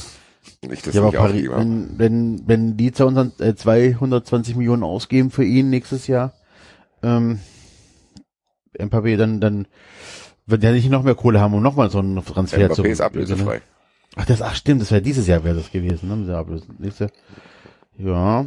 [0.63, 1.61] Und ich das Ja, aber Paris, habe.
[1.61, 6.33] wenn, wenn, wenn die 200, äh, 220 Millionen ausgeben für ihn nächstes Jahr,
[7.03, 7.41] ähm,
[8.79, 9.67] Mbappé, dann, dann
[10.51, 13.01] wird er nicht noch mehr Kohle haben, um nochmal so einen Transfer zu Mbappé ist
[13.01, 13.61] ablösefrei.
[14.17, 16.17] Ach, das, ach stimmt, das wäre dieses Jahr wäre das gewesen, ne?
[16.19, 16.65] Diese Ablöse.
[16.79, 17.11] Nächste,
[17.99, 18.45] ja.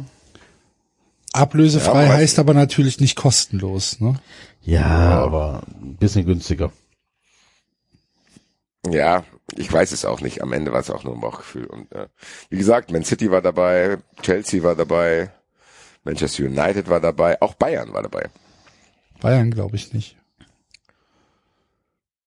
[1.32, 4.14] Ablösefrei Ja, aber- heißt aber natürlich nicht kostenlos, ne?
[4.62, 6.70] Ja, aber ein bisschen günstiger.
[8.90, 9.24] Ja,
[9.56, 10.42] ich weiß es auch nicht.
[10.42, 11.66] Am Ende war es auch nur ein Bauchgefühl.
[11.66, 12.08] Und äh,
[12.50, 15.30] wie gesagt, Man City war dabei, Chelsea war dabei,
[16.04, 18.28] Manchester United war dabei, auch Bayern war dabei.
[19.20, 20.16] Bayern glaube ich nicht.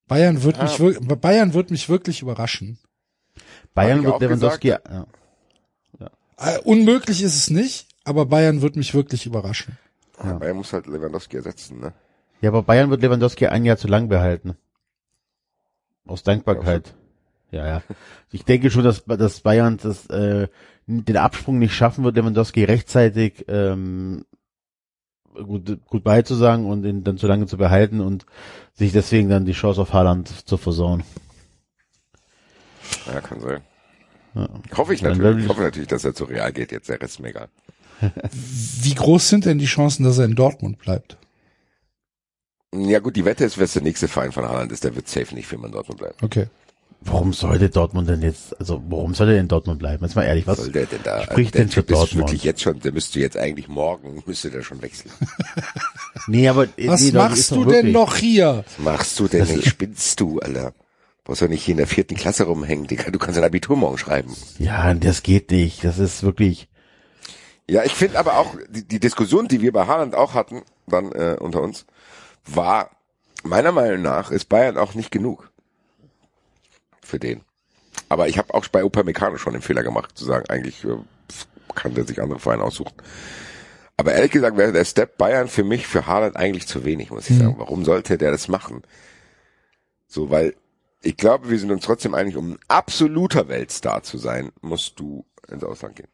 [0.07, 0.63] Bayern wird Ah.
[0.63, 2.77] mich wir- Bayern wird mich wirklich überraschen.
[3.73, 4.79] Bayern wird Lewandowski, ja.
[6.39, 9.77] Äh, unmöglich ist es nicht, aber Bayern wird mich wirklich überraschen.
[10.23, 10.33] Ja.
[10.33, 11.93] Bayern muss halt Lewandowski ersetzen, ne?
[12.41, 14.55] ja, aber Bayern wird Lewandowski ein Jahr zu lang behalten.
[16.05, 16.93] Aus Dankbarkeit.
[17.51, 17.83] Ja, ja.
[18.31, 20.47] Ich denke schon, dass, dass Bayern das, äh,
[20.85, 24.25] den Absprung nicht schaffen wird, Lewandowski rechtzeitig ähm,
[25.45, 28.25] gut, gut beizusagen und ihn dann zu lange zu behalten und
[28.73, 31.03] sich deswegen dann die Chance auf Haaland zu versauen.
[33.05, 33.61] Ja, kann sein.
[34.35, 34.47] Ja.
[34.75, 35.45] Hoffe ich natürlich.
[35.45, 36.89] Ich hoffe natürlich, dass er zu Real geht jetzt.
[36.89, 37.49] Der Rest ist mir egal.
[38.31, 41.17] Wie groß sind denn die Chancen, dass er in Dortmund bleibt?
[42.73, 45.33] Ja gut, die Wette ist, wer der nächste Verein von Haaland ist, der wird safe
[45.33, 46.15] nicht für immer in Dortmund bleiben.
[46.21, 46.47] Okay.
[47.01, 50.03] Warum sollte Dortmund denn jetzt, also warum soll er denn Dortmund bleiben?
[50.03, 51.21] Jetzt mal ehrlich, was soll der denn da?
[51.23, 52.27] spricht der denn für Typ ist Dortmund?
[52.27, 55.11] wirklich jetzt schon, der müsste jetzt eigentlich morgen, müsste der schon wechseln.
[56.29, 58.65] Nee, aber Was nee, machst du denn noch hier?
[58.65, 59.69] Was machst du denn nicht?
[59.69, 60.73] Spinnst du, Alter?
[61.23, 63.11] Brauchst du nicht hier in der vierten Klasse rumhängen, Digga.
[63.11, 64.35] Du kannst ein Abitur morgen schreiben.
[64.59, 65.85] Ja, das geht nicht.
[65.85, 66.67] Das ist wirklich.
[67.69, 71.11] Ja, ich finde aber auch, die, die Diskussion, die wir bei Haaland auch hatten, dann
[71.13, 71.85] äh, unter uns,
[72.45, 72.91] war,
[73.43, 75.49] meiner Meinung nach, ist Bayern auch nicht genug
[77.07, 77.41] für den.
[78.09, 80.97] Aber ich habe auch bei Upamecano schon den Fehler gemacht, zu sagen, eigentlich äh,
[81.75, 82.93] kann der sich andere Vereine aussuchen.
[83.97, 87.29] Aber ehrlich gesagt wäre der Step Bayern für mich, für Haaland eigentlich zu wenig, muss
[87.29, 87.55] ich sagen.
[87.57, 88.83] Warum sollte der das machen?
[90.07, 90.55] So, weil
[91.01, 95.25] ich glaube, wir sind uns trotzdem einig, um ein absoluter Weltstar zu sein, musst du
[95.49, 96.09] ins Ausland gehen.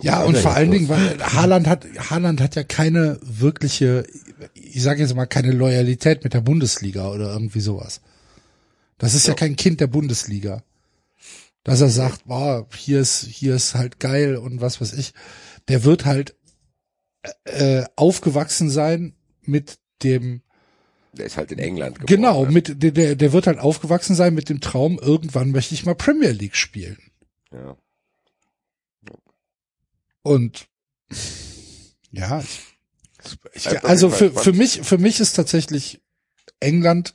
[0.00, 4.06] Ja, und vor allen Dingen, weil Haaland hat, Haaland hat ja keine wirkliche,
[4.54, 8.00] ich sage jetzt mal, keine Loyalität mit der Bundesliga oder irgendwie sowas.
[8.98, 10.62] Das ist ja, kein Kind der Bundesliga.
[11.64, 15.12] Dass er sagt, boah, hier ist, hier ist halt geil und was weiß ich.
[15.68, 16.36] Der wird halt
[17.44, 20.42] äh, aufgewachsen sein mit dem,
[21.14, 22.06] Der ist halt in England geboren.
[22.06, 22.52] genau, ne?
[22.52, 26.30] mit der, der, wird halt aufgewachsen sein mit dem Traum, irgendwann möchte ich mal Premier
[26.30, 26.98] League spielen.
[27.52, 27.76] Ja.
[30.22, 30.66] Und
[32.10, 32.42] ja,
[33.54, 36.00] ich, ich, also für, für mich, für mich ist tatsächlich
[36.60, 37.12] England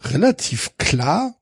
[0.00, 1.34] relativ klar.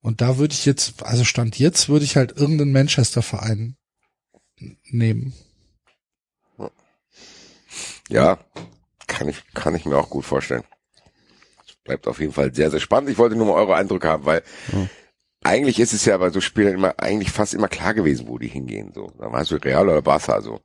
[0.00, 3.76] Und da würde ich jetzt, also Stand jetzt, würde ich halt irgendeinen Manchester-Verein
[4.90, 5.32] nehmen.
[8.08, 8.38] Ja,
[9.06, 10.64] kann ich, kann ich mir auch gut vorstellen.
[11.66, 13.10] Es bleibt auf jeden Fall sehr, sehr spannend.
[13.10, 14.42] Ich wollte nur mal eure Eindrücke haben, weil
[15.44, 18.48] eigentlich ist es ja bei so Spielen immer, eigentlich fast immer klar gewesen, wo die
[18.48, 19.12] hingehen, so.
[19.18, 20.60] Da war es so Real oder Barca, so.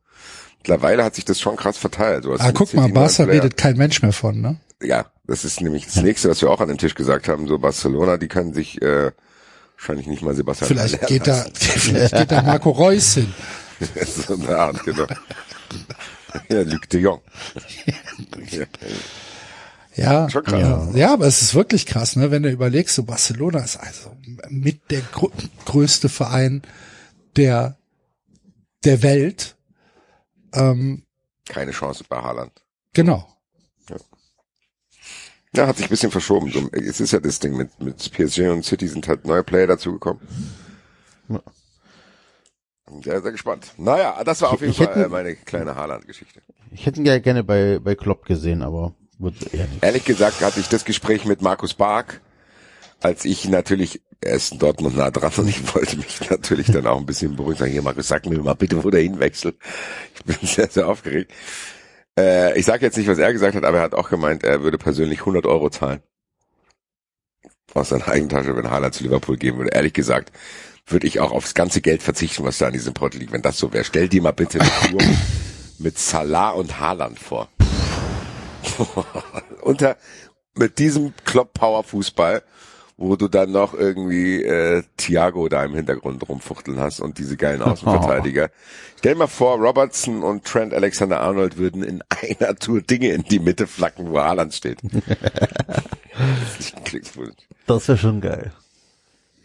[0.58, 2.24] Mittlerweile hat sich das schon krass verteilt.
[2.24, 4.60] So, Ah, guck mal, Barca redet kein Mensch mehr von, ne?
[4.82, 7.48] Ja, das ist nämlich das nächste, was wir auch an den Tisch gesagt haben.
[7.48, 9.12] So Barcelona, die können sich äh,
[9.78, 13.34] wahrscheinlich nicht mal Sebastian Vielleicht geht da, vielleicht geht da Marco Reus hin.
[14.06, 15.06] so eine Art, genau.
[16.50, 17.22] ja, Luc de Jong.
[18.52, 18.66] ja.
[19.98, 20.62] Ja, Schon krass.
[20.62, 20.92] ja.
[20.94, 22.30] ja, aber es ist wirklich krass, ne?
[22.30, 24.16] Wenn du überlegst, so Barcelona ist also
[24.48, 25.30] mit der grö
[25.66, 26.62] größte Verein
[27.36, 27.78] der
[28.86, 29.56] der Welt.
[30.54, 31.02] Ähm,
[31.50, 32.52] Keine Chance bei Haaland.
[32.94, 33.28] genau.
[35.58, 36.70] Ja, hat sich ein bisschen verschoben.
[36.72, 40.22] Es ist ja das Ding mit, mit PSG und City sind halt neue Player dazugekommen.
[41.28, 41.40] Bin
[43.04, 43.74] Sehr, sehr gespannt.
[43.78, 46.42] Naja, das war auf jeden Ich Fall hätte- äh, meine kleine Haaland-Geschichte.
[46.72, 49.84] Ich hätte ihn ja gerne bei, bei Klopp gesehen, aber wird eher nicht.
[49.84, 52.22] Ehrlich gesagt hatte ich das Gespräch mit Markus Bark,
[53.02, 56.88] als ich natürlich, er ist in Dortmund nah dran und ich wollte mich natürlich dann
[56.88, 57.58] auch ein bisschen beruhigen.
[57.60, 59.58] Sagen, hier Markus, sag mir mal bitte, wo der hinwechselt.
[60.16, 61.32] Ich bin sehr, sehr aufgeregt.
[62.18, 64.64] Äh, ich sage jetzt nicht, was er gesagt hat, aber er hat auch gemeint, er
[64.64, 66.02] würde persönlich 100 Euro zahlen.
[67.74, 69.72] Aus seiner Eigentasche, wenn Haaland zu Liverpool gehen würde.
[69.72, 70.32] Ehrlich gesagt,
[70.88, 73.58] würde ich auch aufs ganze Geld verzichten, was da an diesem Portal liegt, wenn das
[73.58, 73.84] so wäre.
[73.84, 75.02] Stell dir mal bitte eine Tour
[75.80, 77.50] mit Salah und Haaland vor.
[79.62, 79.98] Unter
[80.56, 82.42] mit diesem Klopp-Power-Fußball,
[83.00, 87.62] wo du dann noch irgendwie äh, Thiago da im Hintergrund rumfuchteln hast und diese geilen
[87.64, 88.50] Außenverteidiger.
[88.98, 92.04] Stell dir mal vor, Robertson und Trent Alexander-Arnold würden in
[92.40, 94.80] einer Tour Dinge in die Mitte flacken, wo Haaland steht.
[97.68, 98.52] Das wäre schon geil.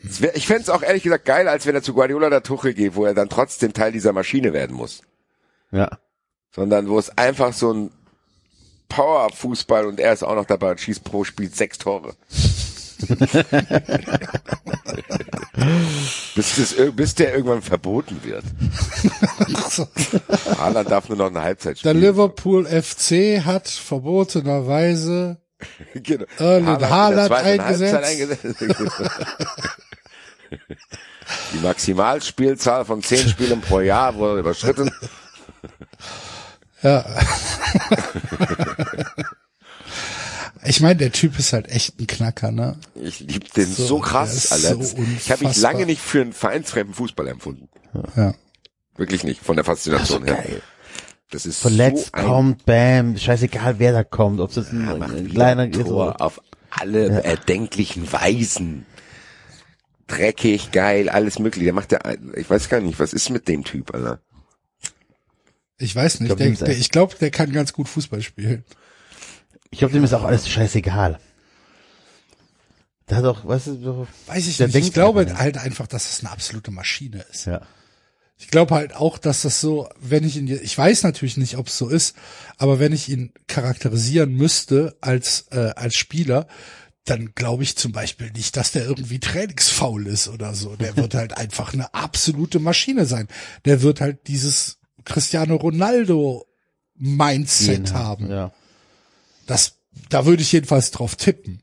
[0.04, 2.74] Es wär- Ich fänd's auch ehrlich gesagt geil, als wenn er zu Guardiola der Tuchel
[2.74, 5.02] geht, wo er dann trotzdem Teil dieser Maschine werden muss.
[5.70, 5.98] Ja.
[6.54, 7.90] Sondern wo es einfach so ein
[8.88, 12.14] Power-Fußball und er ist auch noch dabei und schießt pro Spiel sechs Tore.
[16.34, 18.44] bis, das, bis der irgendwann verboten wird.
[20.58, 22.00] Haaland darf nur noch eine Halbzeit Der spielen.
[22.00, 25.38] Liverpool FC hat verbotenerweise
[25.94, 26.24] genau.
[26.38, 27.94] Erling in der Haaland eingesetzt.
[27.94, 28.56] eingesetzt.
[31.54, 34.90] Die Maximalspielzahl von zehn Spielen pro Jahr wurde überschritten.
[36.82, 37.04] Ja.
[40.64, 42.78] Ich meine, der Typ ist halt echt ein Knacker, ne?
[42.94, 44.82] Ich lieb den so, So, der krass, Alter.
[44.82, 47.68] so ich habe mich lange nicht für einen vereinsfremden Fußball empfunden.
[48.16, 48.34] Ja.
[48.96, 50.34] Wirklich nicht, von der Faszination her.
[50.36, 50.62] geil.
[51.30, 55.28] Das ist Verletzt so kommt, bam, scheißegal wer da kommt, ob es ein, macht ein
[55.28, 56.40] kleiner ein ist Tor oder auf
[56.70, 58.84] alle erdenklichen Weisen.
[60.06, 61.64] Dreckig, geil, alles mögliche.
[61.64, 62.00] Der macht ja,
[62.36, 64.20] ich weiß gar nicht, was ist mit dem Typ, Alter?
[65.78, 67.88] Ich weiß nicht, glaub, der, dem ist der, echt- ich glaube, der kann ganz gut
[67.88, 68.64] Fußball spielen.
[69.72, 71.18] Ich glaube, dem ist auch alles scheißegal.
[73.10, 74.74] Hat auch, weißt du, Weiß ich nicht.
[74.74, 75.36] Ich glaube nicht.
[75.36, 77.46] halt einfach, dass es eine absolute Maschine ist.
[77.46, 77.60] ja.
[78.38, 81.68] Ich glaube halt auch, dass das so, wenn ich ihn, ich weiß natürlich nicht, ob
[81.68, 82.16] es so ist,
[82.58, 86.48] aber wenn ich ihn charakterisieren müsste als äh, als Spieler,
[87.04, 90.74] dann glaube ich zum Beispiel nicht, dass der irgendwie trainingsfaul ist oder so.
[90.74, 93.28] Der wird halt einfach eine absolute Maschine sein.
[93.64, 96.46] Der wird halt dieses Cristiano Ronaldo
[96.96, 98.28] Mindset Den haben.
[98.28, 98.52] Ja.
[99.52, 99.76] Das,
[100.08, 101.62] da würde ich jedenfalls drauf tippen.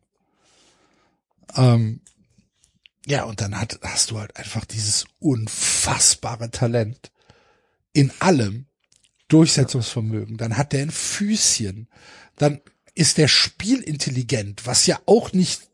[1.55, 2.01] Ähm,
[3.07, 7.11] ja, und dann hat, hast du halt einfach dieses unfassbare Talent
[7.91, 8.67] in allem
[9.27, 10.37] Durchsetzungsvermögen.
[10.37, 11.87] Dann hat der ein Füßchen.
[12.35, 12.61] Dann
[12.93, 15.68] ist der spielintelligent, was ja auch nicht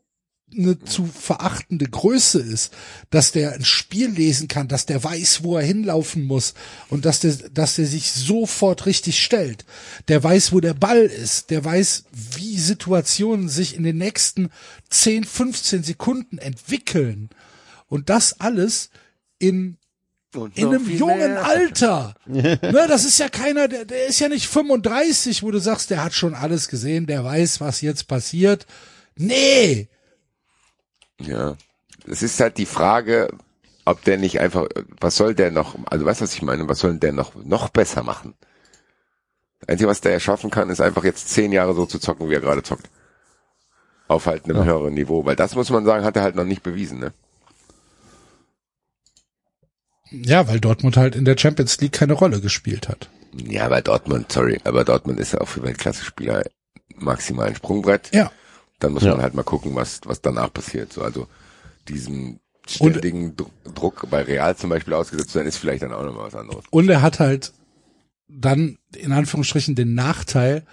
[0.56, 2.72] eine zu verachtende Größe ist,
[3.10, 6.54] dass der ein Spiel lesen kann, dass der weiß, wo er hinlaufen muss
[6.88, 9.64] und dass der, dass der sich sofort richtig stellt.
[10.08, 11.50] Der weiß, wo der Ball ist.
[11.50, 14.50] Der weiß, wie Situationen sich in den nächsten
[14.90, 17.30] 10, 15 Sekunden entwickeln.
[17.88, 18.90] Und das alles
[19.38, 19.76] in
[20.54, 22.14] in einem jungen Alter.
[22.26, 26.04] ne, das ist ja keiner, der, der ist ja nicht 35, wo du sagst, der
[26.04, 28.66] hat schon alles gesehen, der weiß, was jetzt passiert.
[29.16, 29.88] Nee.
[31.20, 31.56] Ja.
[32.06, 33.28] Es ist halt die Frage,
[33.84, 34.66] ob der nicht einfach,
[35.00, 37.68] was soll der noch, also weißt du, was ich meine, was soll der noch, noch
[37.68, 38.34] besser machen?
[39.60, 42.28] Das Einzige, was der ja schaffen kann, ist einfach jetzt zehn Jahre so zu zocken,
[42.28, 42.90] wie er gerade zockt.
[44.08, 46.62] Auf halt einem höheren Niveau, weil das muss man sagen, hat er halt noch nicht
[46.62, 47.12] bewiesen, ne?
[50.10, 53.10] Ja, weil Dortmund halt in der Champions League keine Rolle gespielt hat.
[53.32, 56.44] Ja, aber Dortmund, sorry, aber Dortmund ist ja auch für Weltklasse-Spieler
[56.94, 58.14] maximal ein Sprungbrett.
[58.14, 58.30] Ja.
[58.78, 59.12] Dann muss Ja.
[59.12, 60.92] man halt mal gucken, was, was danach passiert.
[60.92, 61.26] So, also
[61.88, 66.02] diesen ständigen Dru- Druck bei Real zum Beispiel ausgesetzt zu sein, ist vielleicht dann auch
[66.04, 66.64] nochmal was anderes.
[66.70, 67.52] Und er hat halt
[68.28, 70.64] dann in Anführungsstrichen den Nachteil,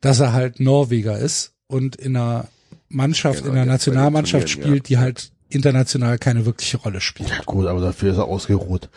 [0.00, 2.48] dass er halt Norweger ist und in einer
[2.88, 7.28] Mannschaft, Genau, in einer Nationalmannschaft Turnieren, spielt, die halt international keine wirkliche Rolle spielt.
[7.30, 8.88] ja, gut, aber dafür ist er ausgeruht.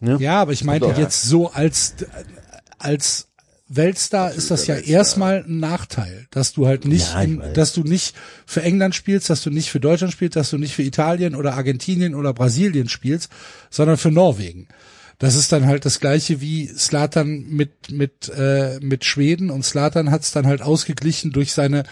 [0.00, 1.94] Ja, aber ich meinte jetzt so als,
[2.78, 3.28] als
[3.68, 4.94] Weltstar ist das ja Weltstar.
[4.94, 8.14] erstmal ein Nachteil, dass du halt nicht, Ja, in, dass du nicht
[8.46, 11.54] für England spielst, dass du nicht für Deutschland spielst, dass du nicht für Italien oder
[11.54, 13.30] Argentinien oder Brasilien spielst,
[13.70, 14.68] sondern für Norwegen.
[15.18, 20.10] Das ist dann halt das gleiche wie Slatan mit mit äh, mit Schweden und Slatan
[20.10, 21.84] hat es dann halt ausgeglichen durch seine,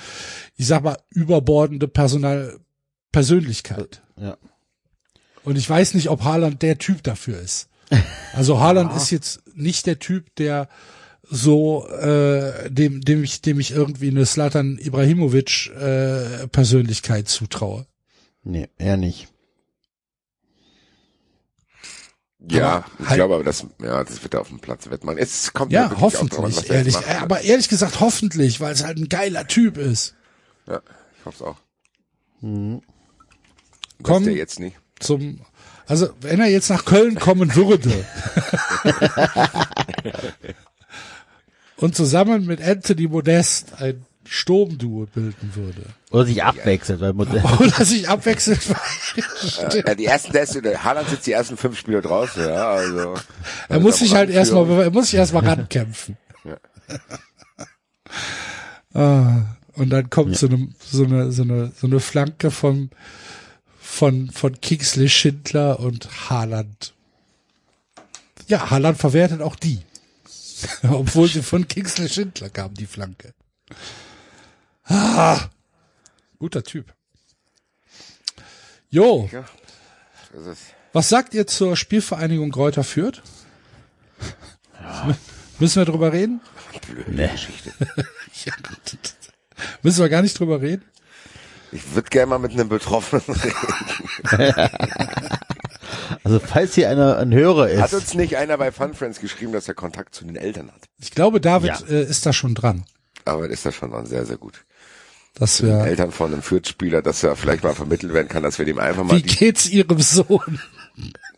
[0.56, 2.59] ich sag mal überbordende Personal
[3.12, 4.02] Persönlichkeit.
[4.20, 4.36] Ja.
[5.42, 7.68] Und ich weiß nicht, ob Haaland der Typ dafür ist.
[8.32, 10.68] Also Haaland ist jetzt nicht der Typ, der
[11.30, 17.86] so äh, dem dem ich dem ich irgendwie eine Slatan Ibrahimovic äh, Persönlichkeit zutraue.
[18.42, 19.28] Nee, eher nicht.
[22.46, 25.16] Ja, Aber ich halt- glaube aber, das, ja, das wird er auf dem Platz wettmachen.
[25.18, 27.09] Es kommt Ja, wirklich auch drauf hoffentlich, was er ehrlich, macht.
[27.22, 30.14] aber ehrlich gesagt hoffentlich, weil es halt ein geiler Typ ist.
[30.66, 30.82] Ja,
[31.18, 31.56] ich hoffe es auch.
[32.42, 32.82] Komm.
[34.02, 34.24] Komm.
[34.24, 34.76] Der jetzt nicht.
[35.01, 35.40] Zum
[35.86, 38.05] also wenn er jetzt nach Köln kommen würde
[41.85, 47.44] und zusammen mit Anthony Modest ein Sturmduo bilden würde Oder sich abwechselt, weil Modell.
[47.61, 48.61] oder sich abwechselt
[49.86, 53.16] Ja, die ersten der Haaland sitzt die ersten fünf Spiele draußen, ja, also.
[53.69, 56.16] Er muss sich halt erstmal, er muss sich erstmal rankämpfen.
[56.44, 56.56] Ja.
[58.94, 62.89] ah, und dann kommt so eine, so eine, so eine, so eine Flanke von,
[63.78, 66.94] von, von Kingsley Schindler und Haaland.
[68.48, 69.81] Ja, Haaland verwertet auch die.
[70.91, 73.35] Obwohl sie von Kingsley Schindler kam, die Flanke.
[74.85, 75.41] Ah,
[76.39, 76.93] guter Typ.
[78.91, 79.45] Jo, Ja,
[80.93, 83.23] was sagt ihr zur Spielvereinigung Kräuter Fürth?
[85.59, 86.41] Müssen wir drüber reden?
[87.09, 87.31] Nee.
[88.45, 88.99] Ja, gut.
[89.82, 90.85] Müssen wir gar nicht drüber reden?
[91.73, 94.61] ich würde gerne mal mit einem Betroffenen reden.
[96.24, 99.52] Also falls hier einer ein Hörer Hat ist, uns nicht einer bei Fun Friends geschrieben,
[99.52, 100.82] dass er Kontakt zu den Eltern hat?
[101.01, 101.86] Ich glaube, David Ja.
[101.89, 102.85] äh, ist da schon dran.
[103.24, 104.64] Aber ist das schon dann sehr, sehr gut.
[105.35, 108.59] Dass Den wir, Eltern von einem Fürth-Spieler, dass er vielleicht mal vermittelt werden kann, dass
[108.59, 110.60] wir dem einfach mal wie die, geht's ihrem Sohn?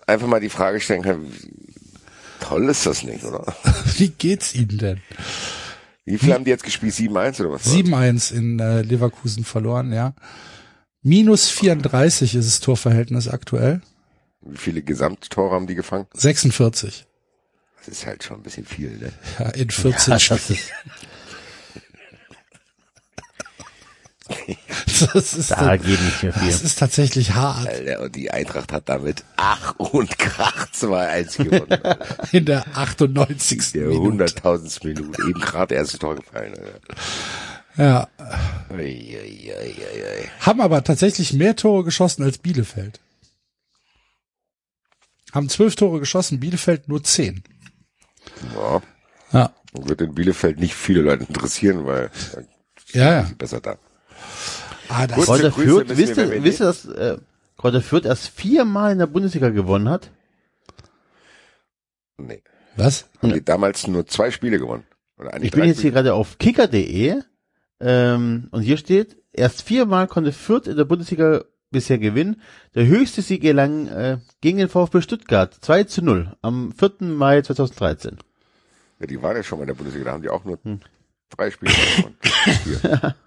[0.06, 1.50] einfach mal die Frage stellen können, wie
[2.40, 3.54] toll ist das nicht, oder?
[3.96, 5.00] Wie geht's ihnen denn?
[6.04, 6.92] Wie viel haben die jetzt gespielt?
[6.94, 7.66] 7-1 oder was?
[7.66, 10.14] 7-1 in äh, Leverkusen verloren, ja.
[11.02, 13.80] Minus 34 ist das Torverhältnis aktuell.
[14.48, 16.06] Wie viele Gesamttore haben die gefangen?
[16.14, 17.06] 46.
[17.78, 19.12] Das ist halt schon ein bisschen viel, ne?
[19.38, 20.58] Ja, in 14 Ja, Spielen.
[24.28, 24.40] das
[24.86, 26.50] ist, Das ist, da geht nicht mehr das viel.
[26.66, 27.68] ist tatsächlich hart.
[27.68, 31.70] Alter, und die Eintracht hat damit Ach und Krach 2-1 gewonnen.
[31.70, 31.98] Alter.
[32.32, 33.72] In der 98.
[33.72, 34.24] Der Minute.
[34.24, 34.86] 100.000.
[34.86, 35.22] Minute.
[35.22, 36.54] Eben gerade erstes Tor gefallen.
[36.54, 36.72] Alter.
[37.78, 38.08] Ja.
[38.70, 40.28] Ui, ui, ui.
[40.40, 43.00] Haben aber tatsächlich mehr Tore geschossen als Bielefeld.
[45.36, 47.42] Haben zwölf Tore geschossen, Bielefeld nur zehn.
[48.54, 48.80] Ja,
[49.32, 49.52] Ja.
[49.74, 52.10] wird in Bielefeld nicht viele Leute interessieren, weil
[52.92, 53.30] Ja, ja.
[53.36, 53.76] besser da.
[54.88, 57.18] Ah, das Kräuter Fürth, wisst ihr, wisst ihr, dass äh,
[57.58, 60.10] Kräuter Fürth erst viermal in der Bundesliga gewonnen hat?
[62.16, 62.42] Nee.
[62.76, 63.06] was?
[63.20, 64.84] Haben die damals nur zwei Spiele gewonnen?
[65.42, 67.20] Ich bin jetzt hier gerade auf kicker.de
[67.80, 72.40] ähm, und hier steht, erst viermal konnte Fürth in der Bundesliga bisher gewinnen.
[72.74, 76.94] Der höchste Sieg gelang äh, gegen den VfB Stuttgart 2 zu 0 am 4.
[77.00, 78.18] Mai 2013.
[78.98, 80.80] Ja, die waren ja schon mal in der Bundesliga, da haben die auch nur Hm.
[81.30, 83.14] drei Spiele gewonnen.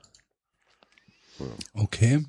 [1.74, 2.26] Okay.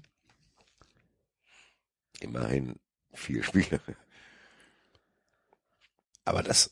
[2.21, 2.77] Immerhin
[3.13, 3.81] vier Spiele.
[6.25, 6.71] Aber das,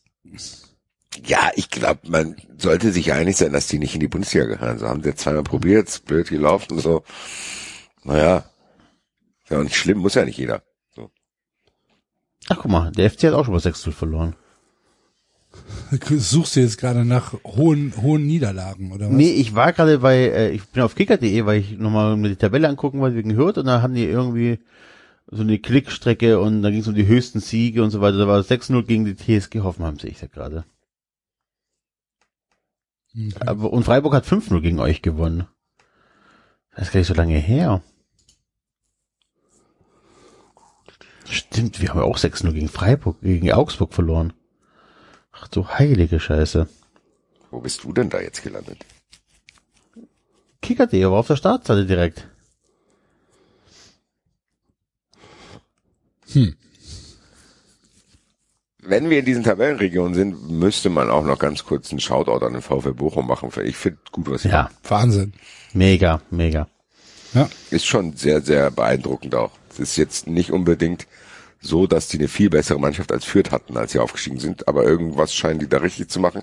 [1.26, 4.78] Ja, ich glaube, man sollte sich einig sein, dass die nicht in die Bundesliga gehören.
[4.78, 7.02] So haben sie jetzt zweimal probiert, blöd gelaufen, so.
[8.04, 8.48] Naja.
[9.48, 10.62] Ist ja nicht schlimm, muss ja nicht jeder.
[10.94, 11.10] So.
[12.50, 14.36] Ach guck mal, der FC hat auch schon mal 6 0 verloren.
[16.10, 19.14] suchst du jetzt gerade nach hohen, hohen Niederlagen, oder was?
[19.14, 22.36] Nee, ich war gerade bei, äh, ich bin auf kicker.de, weil ich nochmal mir die
[22.36, 24.58] Tabelle angucken wollte wegen Hürth und da haben die irgendwie
[25.28, 28.18] so eine Klickstrecke und da ging es um die höchsten Siege und so weiter.
[28.18, 30.66] Da war es 6-0 gegen die TSG Hoffenheim, sehe ich da gerade.
[33.14, 33.32] Okay.
[33.46, 35.46] Aber, und Freiburg hat 5-0 gegen euch gewonnen.
[36.76, 37.82] Das ist gar nicht so lange her.
[41.30, 44.32] Stimmt, wir haben ja auch 6-0 gegen Freiburg, gegen Augsburg verloren.
[45.32, 46.68] Ach du heilige Scheiße.
[47.50, 48.84] Wo bist du denn da jetzt gelandet?
[50.62, 52.26] Kicker.de war auf der Startseite direkt.
[58.80, 62.52] Wenn wir in diesen Tabellenregionen sind, müsste man auch noch ganz kurz einen Shoutout an
[62.54, 63.50] den VfL Bochum machen.
[63.64, 64.76] Ich finde gut, was Ja, machen.
[64.84, 65.32] Wahnsinn.
[65.72, 66.68] mega, mega.
[67.34, 67.48] Ja.
[67.70, 69.52] Ist schon sehr, sehr beeindruckend auch.
[69.70, 71.06] Es ist jetzt nicht unbedingt
[71.60, 74.84] so, dass die eine viel bessere Mannschaft als Fürth hatten, als sie aufgestiegen sind, aber
[74.84, 76.42] irgendwas scheinen die da richtig zu machen.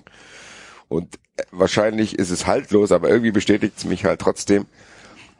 [0.88, 4.66] Und äh, wahrscheinlich ist es haltlos, aber irgendwie bestätigt es mich halt trotzdem,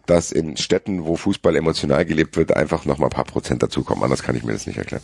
[0.07, 4.05] dass in Städten, wo Fußball emotional gelebt wird, einfach noch mal ein paar Prozent dazukommen.
[4.05, 5.03] Anders kann ich mir das nicht erklären.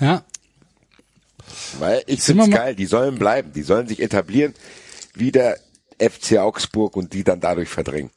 [0.00, 0.24] Ja.
[1.78, 4.54] Weil ich finde es geil, die sollen bleiben, die sollen sich etablieren,
[5.14, 5.58] wie der
[5.98, 8.10] FC Augsburg und die dann dadurch verdrängen.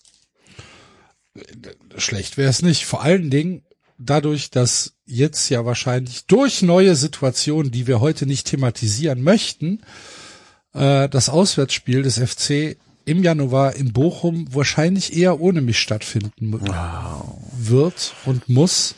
[1.98, 2.86] Schlecht wäre es nicht.
[2.86, 3.64] Vor allen Dingen
[3.98, 9.82] dadurch, dass jetzt ja wahrscheinlich durch neue Situationen, die wir heute nicht thematisieren möchten,
[10.74, 16.60] äh, das Auswärtsspiel des FC im Januar in Bochum wahrscheinlich eher ohne mich stattfinden mu-
[17.58, 18.96] wird und muss.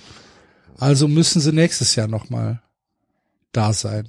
[0.78, 2.62] Also müssen sie nächstes Jahr nochmal
[3.52, 4.08] da sein.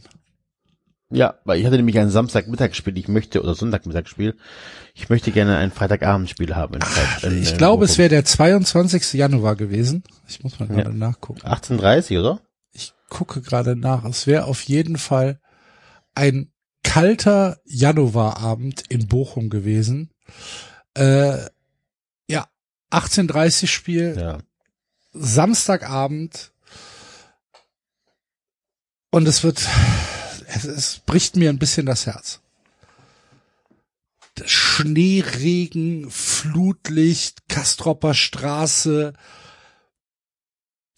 [1.10, 4.36] Ja, weil ich hatte nämlich ein Samstagmittagsspiel, ich möchte, oder Sonntagmittagsspiel,
[4.94, 6.80] ich möchte gerne ein Freitagabendspiel haben.
[6.80, 9.12] Freit- in, Ich äh, glaube, es wäre der 22.
[9.12, 10.02] Januar gewesen.
[10.26, 10.96] Ich muss mal gerade Ja.
[10.96, 11.40] nachgucken.
[11.46, 12.40] 18.30 oder?
[12.72, 14.04] Ich gucke gerade nach.
[14.04, 15.38] Es wäre auf jeden Fall
[16.16, 16.50] ein
[16.82, 20.10] kalter Januarabend in Bochum gewesen.
[20.94, 21.38] Äh,
[22.28, 22.46] ja,
[22.90, 24.38] 18.30 Spiel, Ja.
[25.12, 26.52] Samstagabend.
[29.10, 29.62] Und es wird,
[30.46, 32.40] es, es bricht mir ein bisschen das Herz.
[34.44, 39.14] Schneeregen, Flutlicht, Kastropper Straße,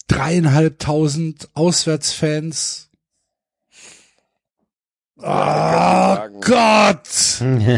[0.09, 2.91] dreieinhalbtausend Auswärtsfans.
[5.21, 7.09] Ja, Oh Gott!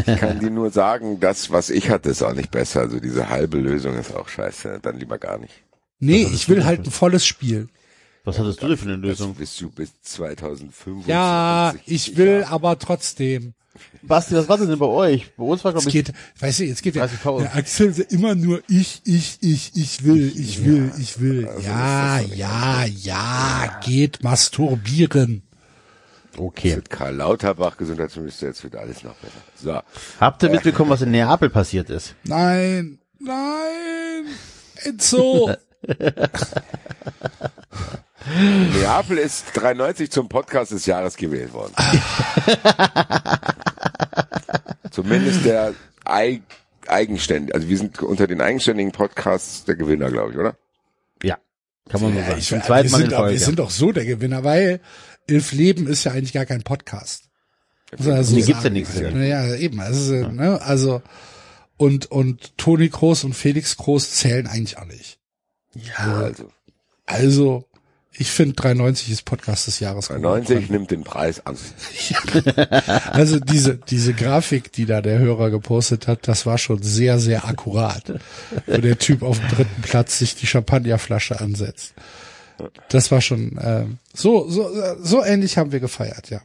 [0.05, 2.81] Ich kann dir nur sagen, das, was ich hatte, ist auch nicht besser.
[2.81, 4.79] Also diese halbe Lösung ist auch scheiße.
[4.81, 5.53] Dann lieber gar nicht.
[5.99, 7.69] Nee, ich will halt ein volles Spiel.
[8.23, 9.29] Was hattest du denn für eine Lösung?
[9.31, 11.07] Das bist du bis 2025.
[11.07, 13.53] Ja, ich will aber trotzdem.
[14.03, 15.31] Basti, was war denn bei euch?
[15.35, 17.39] Bei uns war, Es glaube ich, geht, weißt du, jetzt geht ja, 30.000.
[17.41, 21.47] der Axel ist immer nur ich, ich, ich, ich will, ich will, ich will.
[21.47, 25.41] Also Ja, doch ja, ja, geht masturbieren.
[26.37, 26.75] okay.
[26.75, 29.41] Mit Karl Lauterbach Gesundheitsminister, jetzt wird alles noch besser.
[29.55, 29.79] So.
[30.19, 32.13] Habt ihr mitbekommen, was in Neapel passiert ist?
[32.23, 34.25] Nein, nein,
[34.83, 35.49] Enzo.
[38.29, 41.73] Neapel ist 93 zum Podcast des Jahres gewählt worden.
[44.91, 45.73] Zumindest der
[46.05, 46.41] Eig
[46.87, 47.55] eigenständig.
[47.55, 50.55] Also wir sind unter den eigenständigen Podcasts der Gewinner, glaube ich, oder?
[51.23, 51.37] Ja.
[51.89, 52.39] Kann man so sagen.
[52.39, 53.39] ich, Zum wir, zweiten Mal in sind, auch- wir Folge.
[53.39, 54.79] sind doch so der Gewinner, weil
[55.27, 57.25] Elf Leben ist ja eigentlich gar kein Podcast.
[57.97, 58.97] Man so Nee, gibt's ja nichts.
[58.99, 59.79] Ja, eben.
[59.81, 61.01] Also, ne, also
[61.77, 65.19] und und Toni Kroos und Felix Kroos zählen eigentlich auch nicht.
[65.97, 66.49] Also
[67.05, 67.67] Also
[68.13, 70.07] ich finde 93 ist Podcast des Jahres.
[70.09, 71.57] 93 nimmt den Preis an.
[73.11, 77.45] Also diese diese Grafik, die da der Hörer gepostet hat, das war schon sehr sehr
[77.45, 78.19] akkurat,
[78.67, 81.93] wo der Typ auf dem dritten Platz sich die Champagnerflasche ansetzt.
[82.89, 84.69] Das war schon ähm, so so
[85.01, 86.41] so ähnlich haben wir gefeiert, ja.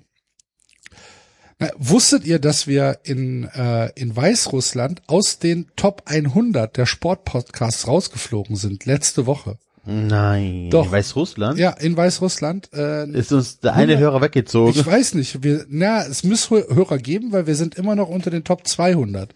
[1.59, 7.87] Na, wusstet ihr, dass wir in, äh, in Weißrussland aus den Top 100 der Sportpodcasts
[7.87, 9.59] rausgeflogen sind, letzte Woche?
[9.87, 10.69] Nein.
[10.71, 10.87] Doch.
[10.87, 11.59] In Weißrussland?
[11.59, 12.71] Ja, in Weißrussland.
[12.73, 14.73] Äh, Ist uns der eine Hörer weggezogen?
[14.79, 18.09] ich weiß nicht, wir, na, es muss Hö- Hörer geben, weil wir sind immer noch
[18.09, 19.33] unter den Top 200.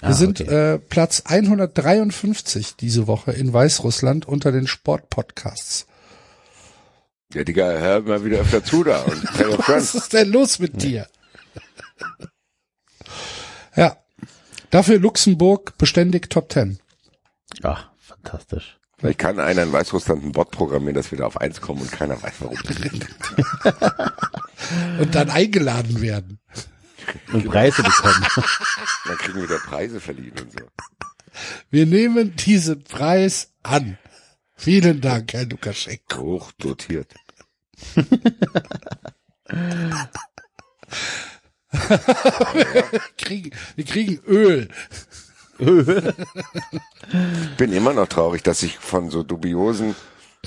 [0.00, 0.74] Wir Ah, sind okay.
[0.74, 5.86] äh, Platz 153 diese Woche in Weißrussland unter den Sportpodcasts.
[7.32, 9.22] Ja, Digga, hör mal wieder öfter zu da und
[9.68, 11.06] Was ist denn los mit dir?
[13.76, 13.96] ja.
[14.70, 16.78] Dafür Luxemburg beständig Top 10.
[17.62, 18.78] Ach, fantastisch.
[18.98, 21.92] Vielleicht kann einer in Weißrussland ein Bot programmieren, dass wir da auf eins kommen und
[21.92, 22.58] keiner weiß warum.
[24.98, 26.40] Und dann eingeladen werden.
[27.32, 28.26] Und Preise bekommen.
[29.06, 30.58] Dann kriegen wir wieder Preise verliehen und so.
[31.70, 33.96] Wir nehmen diesen Preis an.
[34.54, 36.20] Vielen Dank, Herr Lukaschenko.
[36.20, 37.14] Hoch dotiert.
[43.18, 44.68] Kriegen, wir kriegen Öl.
[45.58, 49.94] Ich bin immer noch traurig, dass sich von so dubiosen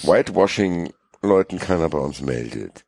[0.04, 2.86] Whitewashing-Leuten keiner bei uns meldet.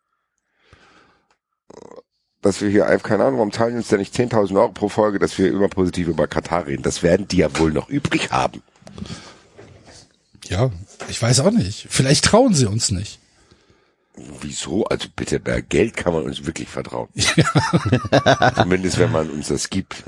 [2.41, 5.19] Dass wir hier einfach, keine Ahnung, warum zahlen uns denn nicht 10.000 Euro pro Folge,
[5.19, 6.84] dass wir immer positiv über Katar reden?
[6.84, 8.64] Das werden die ja wohl noch übrig haben.
[10.48, 10.72] Ja,
[11.07, 11.88] ich weiß auch nicht.
[11.89, 13.19] Vielleicht trauen sie uns nicht.
[14.41, 14.85] Wieso?
[14.85, 17.10] Also bitte, bei Geld kann man uns wirklich vertrauen.
[18.56, 20.03] Zumindest wenn man uns das gibt.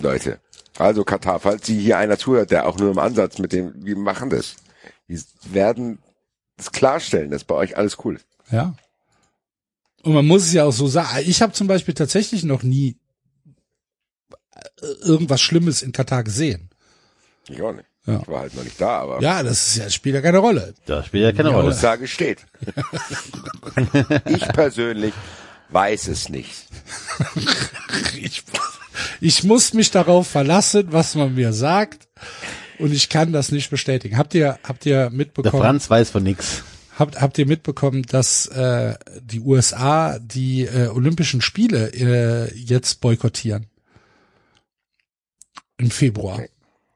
[0.00, 0.40] Leute.
[0.78, 3.96] Also Katar, falls Sie hier einer zuhört, der auch nur im Ansatz mit dem, wir
[3.96, 4.56] machen das.
[5.06, 5.98] Wir werden
[6.56, 8.26] es klarstellen, dass bei euch alles cool ist.
[8.50, 8.74] Ja.
[10.02, 11.24] Und man muss es ja auch so sagen.
[11.26, 12.96] Ich habe zum Beispiel tatsächlich noch nie
[14.54, 16.70] äh, irgendwas Schlimmes in Katar gesehen.
[17.48, 17.86] Ich auch nicht.
[18.06, 18.20] Ja.
[18.20, 20.74] Ich war halt noch nicht da, aber Ja, das ist ja, spielt ja keine Rolle.
[20.86, 21.68] Das spielt ja keine die Rolle.
[21.68, 22.44] Aussage steht.
[24.26, 25.14] ich persönlich
[25.70, 26.66] weiß es nicht.
[28.16, 28.42] Ich,
[29.20, 32.08] ich muss mich darauf verlassen, was man mir sagt.
[32.78, 34.16] Und ich kann das nicht bestätigen.
[34.16, 35.62] Habt ihr, habt ihr Der mitbekommen?
[35.62, 36.64] Franz weiß von nix.
[36.98, 43.66] Habt, habt ihr mitbekommen, dass äh, die USA die äh, Olympischen Spiele äh, jetzt boykottieren?
[45.76, 46.36] Im Februar.
[46.36, 46.50] Okay.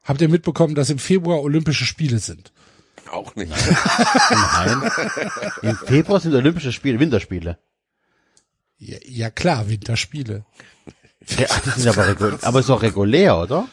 [0.05, 2.53] Habt ihr mitbekommen, dass im Februar Olympische Spiele sind?
[3.11, 3.53] Auch nicht.
[4.31, 4.91] Nein.
[5.63, 7.59] Im Februar sind Olympische Spiele, Winterspiele.
[8.79, 10.45] Ja, ja klar, Winterspiele.
[11.39, 13.69] Ja, die sind aber, aber ist doch regulär, oder?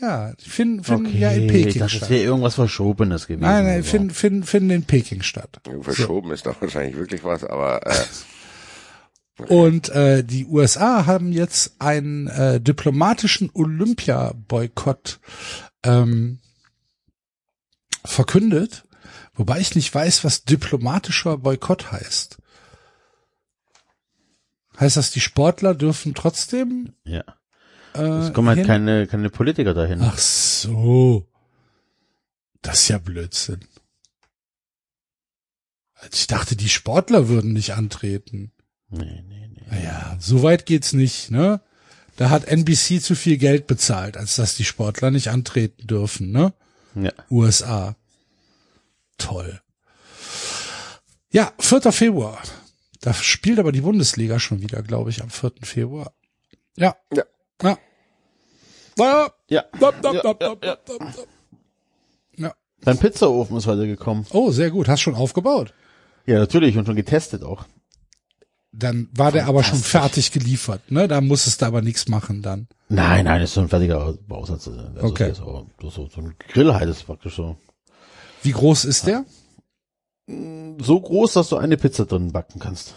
[0.00, 2.10] Ja, die finden, finden ja in ich Peking dachte, es statt.
[2.10, 3.42] wäre irgendwas Verschobenes gewesen.
[3.42, 3.90] Nein, nein, so.
[3.90, 5.60] finden, finden, finden in Peking statt.
[5.80, 7.92] Verschoben ist doch wahrscheinlich wirklich was, aber äh,
[9.48, 15.18] Und äh, die USA haben jetzt einen äh, diplomatischen Olympia-Boykott
[15.82, 16.38] ähm,
[18.04, 18.84] verkündet,
[19.34, 22.38] wobei ich nicht weiß, was diplomatischer Boykott heißt.
[24.78, 26.94] Heißt das, die Sportler dürfen trotzdem?
[27.04, 27.22] Ja.
[27.94, 28.66] Äh, Es kommen halt hin?
[28.66, 30.00] keine, keine Politiker dahin.
[30.02, 31.28] Ach so,
[32.62, 33.60] das ist ja Blödsinn.
[35.94, 38.52] Also Ich dachte, die Sportler würden nicht antreten.
[38.88, 39.62] Nee, nee, nee.
[39.70, 41.60] Naja, so weit geht's nicht, ne?
[42.16, 46.52] Da hat NBC zu viel Geld bezahlt, als dass die Sportler nicht antreten dürfen, ne?
[46.94, 47.12] Ja.
[47.30, 47.96] USA.
[49.18, 49.60] Toll.
[51.30, 51.90] Ja, 4.
[51.92, 52.40] Februar.
[53.04, 55.52] Da spielt aber die Bundesliga schon wieder, glaube ich, am 4.
[55.60, 56.14] Februar.
[56.78, 56.96] Ja.
[57.12, 57.24] Ja.
[57.62, 57.78] Ja.
[58.96, 59.28] Ja.
[59.50, 59.64] Ja.
[59.78, 61.28] Dop, dop, dop, dop, dop, dop.
[62.38, 62.54] Ja.
[62.80, 64.24] Dein Pizzaofen ist heute gekommen.
[64.30, 64.88] Oh, sehr gut.
[64.88, 65.74] Hast schon aufgebaut.
[66.24, 67.66] Ja, natürlich und schon getestet auch.
[68.72, 71.06] Dann war der aber schon fertig geliefert, ne?
[71.06, 72.68] Da musstest du aber nichts machen dann.
[72.88, 74.66] Nein, nein, ist so ein fertiger Bausatz.
[74.66, 75.34] Also Okay.
[75.34, 77.58] So, so, so ein Grill halt ist praktisch so.
[78.42, 79.26] Wie groß ist der?
[80.26, 82.94] So groß, dass du eine Pizza drin backen kannst.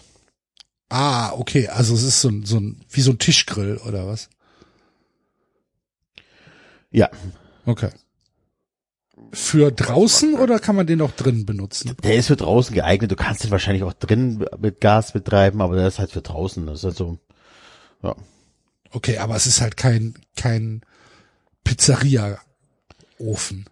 [0.89, 1.67] Ah, okay.
[1.67, 4.29] Also es ist so ein, so ein, wie so ein Tischgrill oder was?
[6.91, 7.09] Ja.
[7.65, 7.89] Okay.
[9.33, 11.97] Für draußen oder kann man den auch drinnen benutzen?
[12.03, 13.11] Der ist für draußen geeignet.
[13.11, 16.65] Du kannst den wahrscheinlich auch drin mit Gas betreiben, aber der ist halt für draußen.
[16.65, 17.17] Das ist halt so,
[18.03, 18.15] ja.
[18.91, 20.81] Okay, aber es ist halt kein, kein
[21.65, 23.65] Pizzeria-Ofen.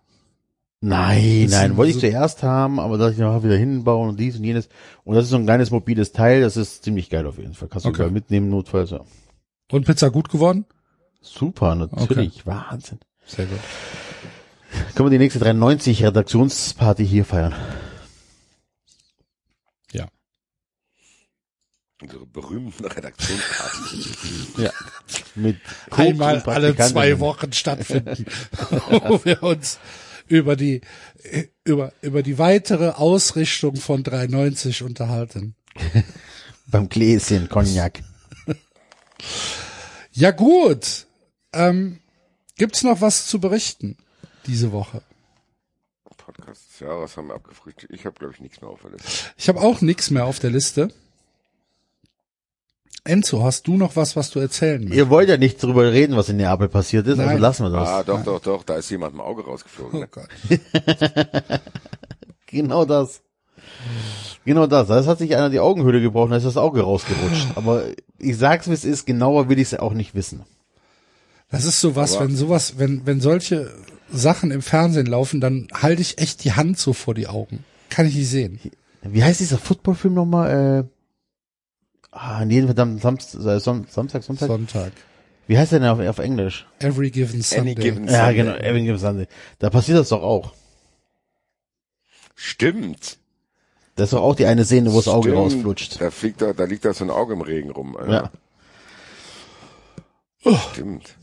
[0.87, 4.43] Nein, nein, wollte ich zuerst haben, aber da ich noch wieder hinbauen und dies und
[4.43, 4.69] jenes.
[5.03, 7.69] Und das ist so ein kleines mobiles Teil, das ist ziemlich geil auf jeden Fall.
[7.69, 8.11] Kannst du Okay.
[8.11, 9.01] mitnehmen, notfalls, ja.
[9.71, 10.65] Und Pizza gut geworden?
[11.21, 12.99] Super, natürlich, Wahnsinn.
[13.25, 13.57] Sehr gut.
[14.93, 17.55] Können wir die nächste 93 Redaktionsparty hier feiern?
[19.91, 20.05] Ja.
[21.99, 24.05] unsere berühmten Redaktionsparty.
[24.61, 24.71] Ja.
[25.33, 25.57] Mit
[25.89, 27.19] Koks Einmal alle zwei.
[27.19, 28.25] Wochen stattfinden,
[28.89, 29.79] wo wir uns
[30.27, 30.81] über die,
[31.63, 35.55] über, über die weitere Ausrichtung von 390 unterhalten.
[36.67, 38.01] Beim Gläschen Cognac.
[40.11, 41.05] Ja gut.
[41.53, 41.99] Ähm,
[42.57, 43.97] gibt's noch was zu berichten
[44.47, 45.01] diese Woche?
[46.17, 47.93] Podcast des Jahres haben wir abgefrühstückt.
[47.93, 49.31] Ich habe, glaube ich, nichts mehr auf der Liste.
[49.37, 50.89] Ich habe auch nichts mehr auf der Liste.
[53.05, 54.97] Enzo, hast du noch was, was du erzählen möchtest?
[54.97, 57.39] Ihr wollt ja nicht drüber reden, was in Neapel passiert ist, also Nein.
[57.39, 57.87] lassen wir das.
[57.87, 59.95] Ah, doch, doch, doch, da ist jemand im Auge rausgeflogen.
[59.95, 60.07] Oh Ne?
[60.09, 60.27] Gott.
[62.47, 63.21] Genau das.
[64.45, 64.87] Genau das.
[64.87, 67.47] Das hat sich einer die Augenhöhle gebrochen, da ist das Auge rausgerutscht.
[67.55, 67.83] Aber
[68.17, 70.43] ich sag's, wie es ist, genauer will ich es auch nicht wissen.
[71.51, 73.71] Das ist sowas, Aber- wenn sowas, wenn, wenn solche
[74.11, 77.63] Sachen im Fernsehen laufen, dann halte ich echt die Hand so vor die Augen.
[77.89, 78.59] Kann ich nicht sehen.
[79.03, 80.85] Wie heißt dieser Footballfilm nochmal?
[80.87, 80.94] Äh,
[82.15, 84.47] ah, jeden verdammten Samstag, äh, Samstag, Sonntag?
[84.47, 84.91] Sonntag.
[85.47, 86.65] Wie heißt der denn auf, auf Englisch?
[86.79, 87.73] Every given Sunday.
[87.73, 88.35] Any given Ja, Sunday.
[88.35, 89.27] genau, Evan Gibbs Sunday.
[89.59, 90.53] Da passiert das doch auch.
[92.35, 93.17] Stimmt.
[93.95, 95.37] Das ist doch auch die eine Szene, wo das Auge Stimmt.
[95.37, 96.01] rausflutscht.
[96.01, 97.95] Da fliegt da, da liegt da so ein Auge im Regen rum.
[97.95, 98.31] Alter.
[100.43, 100.59] Ja.
[100.71, 101.15] Stimmt.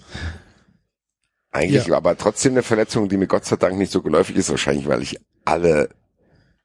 [1.50, 1.96] Eigentlich, Ja.
[1.96, 5.02] aber trotzdem eine Verletzung, die mir Gott sei Dank nicht so geläufig ist, wahrscheinlich, weil
[5.02, 5.90] ich alle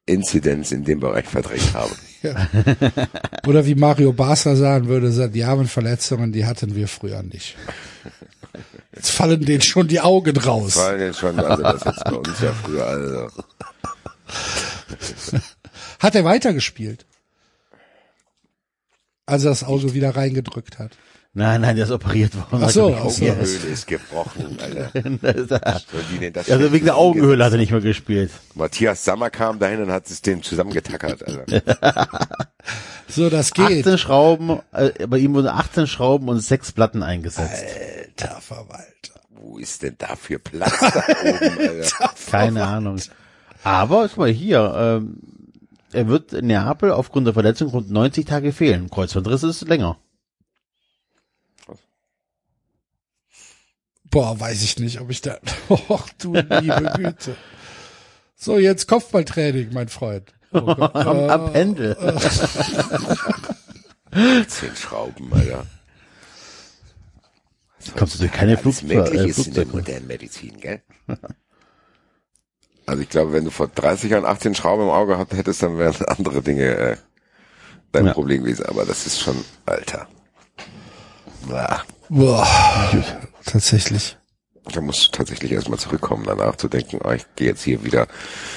[0.06, 1.90] Inzidenz in dem Bereich verdrängt habe.
[3.46, 7.56] Oder wie Mario Basler sagen würde, die armen Verletzungen, die hatten wir früher nicht.
[8.94, 10.76] Jetzt fallen denen schon die Augen raus.
[10.76, 13.28] Weil jetzt schon, also das jetzt bei uns ja früher, also.
[16.00, 17.06] Hat er weitergespielt?
[19.26, 20.92] Als er das Auge wieder reingedrückt hat.
[21.34, 22.64] Nein, nein, der ist operiert worden.
[22.64, 22.94] Ach so.
[22.94, 24.90] Augenhöhle ist gebrochen, Alter.
[26.50, 28.30] Also wegen der Augenhöhle hat er nicht mehr gespielt.
[28.54, 32.08] Matthias Sammer kam dahin und hat das System zusammengetackert, Alter.
[33.10, 33.86] So, das geht.
[33.86, 37.64] 18 Schrauben, äh, bei ihm wurden 18 Schrauben und sechs Platten eingesetzt.
[38.18, 39.20] Alter Verwalter.
[39.30, 42.10] Wo ist denn dafür Platz da oben, Alter?
[42.30, 43.00] Keine Ahnung.
[43.64, 45.20] Aber, guck mal hier, ähm,
[45.92, 48.90] er wird in Neapel aufgrund der Verletzung rund 90 Tage fehlen.
[48.90, 49.96] Kreuzbandriss ist länger.
[54.10, 55.38] Boah, weiß ich nicht, ob ich da.
[55.68, 57.36] Och, du liebe Güte.
[58.36, 60.32] So, jetzt Kopfballtraining, mein Freund.
[60.52, 60.94] Oh Gott.
[60.94, 61.96] Am, Äh, am Pendel.
[64.48, 65.66] Zehn Schrauben, Alter.
[67.96, 69.76] Kommst du durch keine Alles Flugze möglich äh, ist in der Flugzeuge.
[69.76, 70.82] modernen Medizin, gell?
[72.86, 75.78] Also ich glaube, wenn du vor 30 Jahren 18 Schrauben im Auge gehabt hättest, dann
[75.78, 76.96] wären andere Dinge äh,
[77.92, 78.12] dein Ja.
[78.14, 78.66] Problem gewesen.
[78.66, 80.08] Aber das ist schon, Alter.
[81.46, 81.82] Boah.
[82.10, 82.90] Boah,
[83.48, 84.16] tatsächlich.
[84.72, 88.06] Da musst du tatsächlich erstmal zurückkommen, danach zu denken, ah, ich gehe jetzt hier wieder,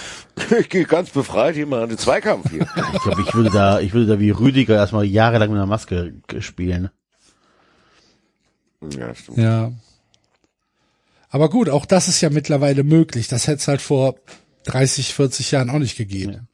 [0.59, 2.67] ich gehe ganz befreit hier mal in den Zweikampf hier.
[2.93, 6.13] Ich glaube, ich würde da, ich würde da wie Rüdiger erstmal jahrelang mit einer Maske
[6.39, 6.89] spielen.
[8.81, 9.37] ja, stimmt.
[9.37, 9.71] Ja.
[11.29, 13.29] Aber gut, auch das ist ja mittlerweile möglich.
[13.29, 14.15] Das hätte es halt vor
[14.65, 16.49] 30, 40 Jahren auch nicht gegeben.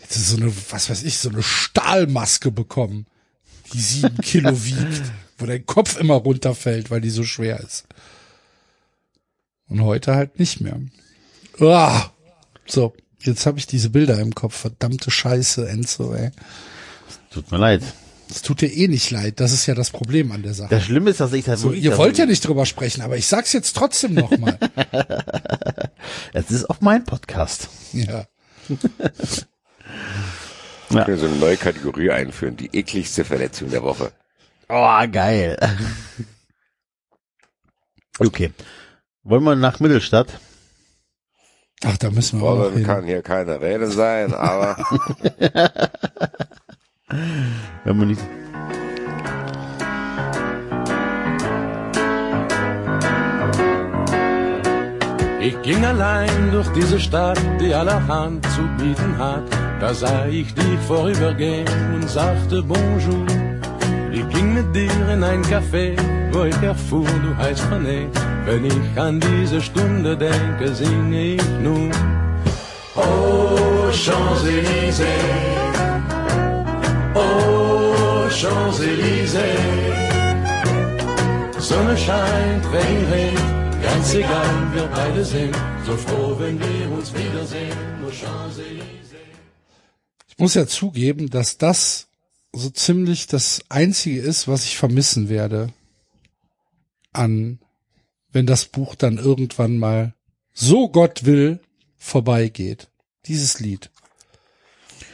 [0.00, 3.06] Jetzt ist so eine, was weiß ich, so eine Stahlmaske bekommen,
[3.72, 5.02] die sieben Kilo wiegt,
[5.44, 7.84] wo dein Kopf immer runterfällt, weil die so schwer ist.
[9.68, 10.80] Und heute halt nicht mehr.
[11.60, 12.10] Uah.
[12.66, 14.56] So, jetzt habe ich diese Bilder im Kopf.
[14.56, 16.30] Verdammte Scheiße, Enzo, ey.
[17.30, 17.82] Tut mir leid.
[18.30, 19.38] Es tut dir eh nicht leid.
[19.38, 20.70] Das ist ja das Problem an der Sache.
[20.70, 23.18] Das Schlimme ist, dass ich das So, ihr das- wollt ja nicht drüber sprechen, aber
[23.18, 24.58] ich sag's jetzt trotzdem nochmal.
[26.32, 27.68] Es ist auch mein Podcast.
[27.92, 28.24] ja.
[28.68, 28.78] Ich
[31.06, 34.12] will so eine neue Kategorie einführen, die ekligste Verletzung der Woche.
[34.68, 35.56] Oh, geil.
[38.20, 38.52] Okay.
[39.24, 40.38] Wollen wir nach Mittelstadt?
[41.84, 42.86] Ach, da müssen wir auch noch Wollen hin.
[42.86, 44.76] kann hier keine Rede sein, aber
[47.84, 48.20] Wenn wir nicht.
[55.40, 59.42] Ich ging allein durch diese Stadt, die allerhand zu bieten hat.
[59.80, 63.26] Da sah ich dich vorübergehen und sagte Bonjour.
[64.44, 65.96] Ich ging mit dir in ein Café,
[66.30, 68.08] wo ich erfuhr, du heißt René.
[68.44, 71.90] Wenn ich an diese Stunde denke, singe ich nun.
[72.94, 75.06] Oh, Champs-Élysées.
[77.14, 79.60] Oh, Champs-Élysées.
[81.58, 85.56] Sonne scheint, Regen regnet, ganz egal, wir beide sind
[85.86, 87.78] so froh, wenn wir uns wiedersehen.
[88.02, 89.38] Nur Champs-Élysées.
[90.28, 92.08] Ich muss ja zugeben, dass das
[92.54, 95.72] so ziemlich das einzige ist, was ich vermissen werde
[97.12, 97.58] an,
[98.32, 100.14] wenn das Buch dann irgendwann mal
[100.52, 101.60] so Gott will
[101.98, 102.88] vorbeigeht.
[103.26, 103.90] Dieses Lied.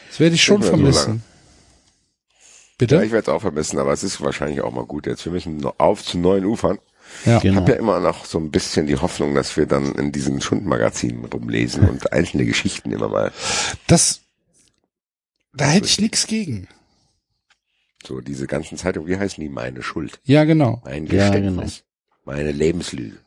[0.09, 1.23] Das werde ich schon so vermissen.
[2.79, 2.97] Bitte?
[2.97, 5.25] ja, ich werde es auch vermissen, aber es ist wahrscheinlich auch mal gut jetzt.
[5.25, 6.79] Wir müssen noch auf zu neuen Ufern.
[7.27, 7.37] ja.
[7.37, 7.61] Ich Genau.
[7.61, 11.25] habe ja immer noch so ein bisschen die Hoffnung, dass wir dann in diesen Schundmagazinen
[11.27, 13.33] rumlesen und einzelne Geschichten immer mal.
[13.87, 14.21] Das,
[15.53, 16.69] da hätte ich nichts gegen.
[18.07, 19.49] So, diese ganzen Zeitungen, wie heißen die?
[19.51, 20.21] Meine Schuld.
[20.25, 20.81] Ja, genau.
[20.85, 21.85] Mein Ja, Geständnis.
[22.25, 23.19] Meine Lebenslüge.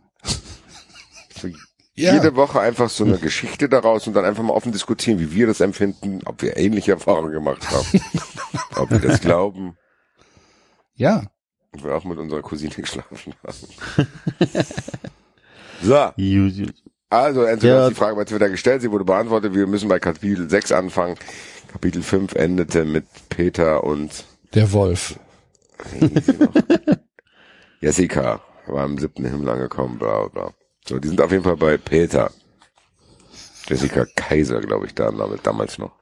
[1.40, 1.48] So,
[1.96, 2.14] Ja.
[2.14, 5.46] Jede Woche einfach so eine Geschichte daraus und dann einfach mal offen diskutieren, wie wir
[5.46, 8.02] das empfinden, ob wir ähnliche Erfahrungen gemacht haben,
[8.78, 9.78] ob wir das glauben,
[10.96, 11.24] Ja.
[11.74, 14.08] ob wir auch mit unserer Cousine geschlafen haben.
[15.82, 15.96] So,
[17.10, 17.90] also Enzo, Ja.
[17.90, 21.16] die Frage bei Twitter gestellt, sie wurde beantwortet, wir müssen bei Kapitel 6 anfangen.
[21.72, 25.20] Kapitel 5 endete mit Peter und Der Wolf.
[27.82, 30.54] Jessica war im siebten Himmel angekommen, bla bla.
[30.88, 32.32] So, die sind auf jeden Fall bei Peter.
[33.68, 35.94] Jessica Kaiser, glaube ich, da damals noch.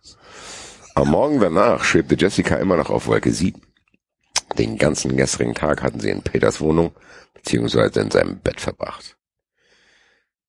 [0.95, 3.61] Am Morgen danach schwebte Jessica immer noch auf Wolke 7.
[4.57, 6.91] Den ganzen gestrigen Tag hatten sie in Peters Wohnung
[7.33, 9.17] beziehungsweise in seinem Bett verbracht.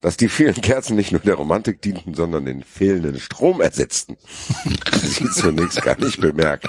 [0.01, 4.17] Dass die vielen Kerzen nicht nur der Romantik dienten, sondern den fehlenden Strom ersetzten,
[4.93, 6.67] sie zunächst gar nicht bemerkt.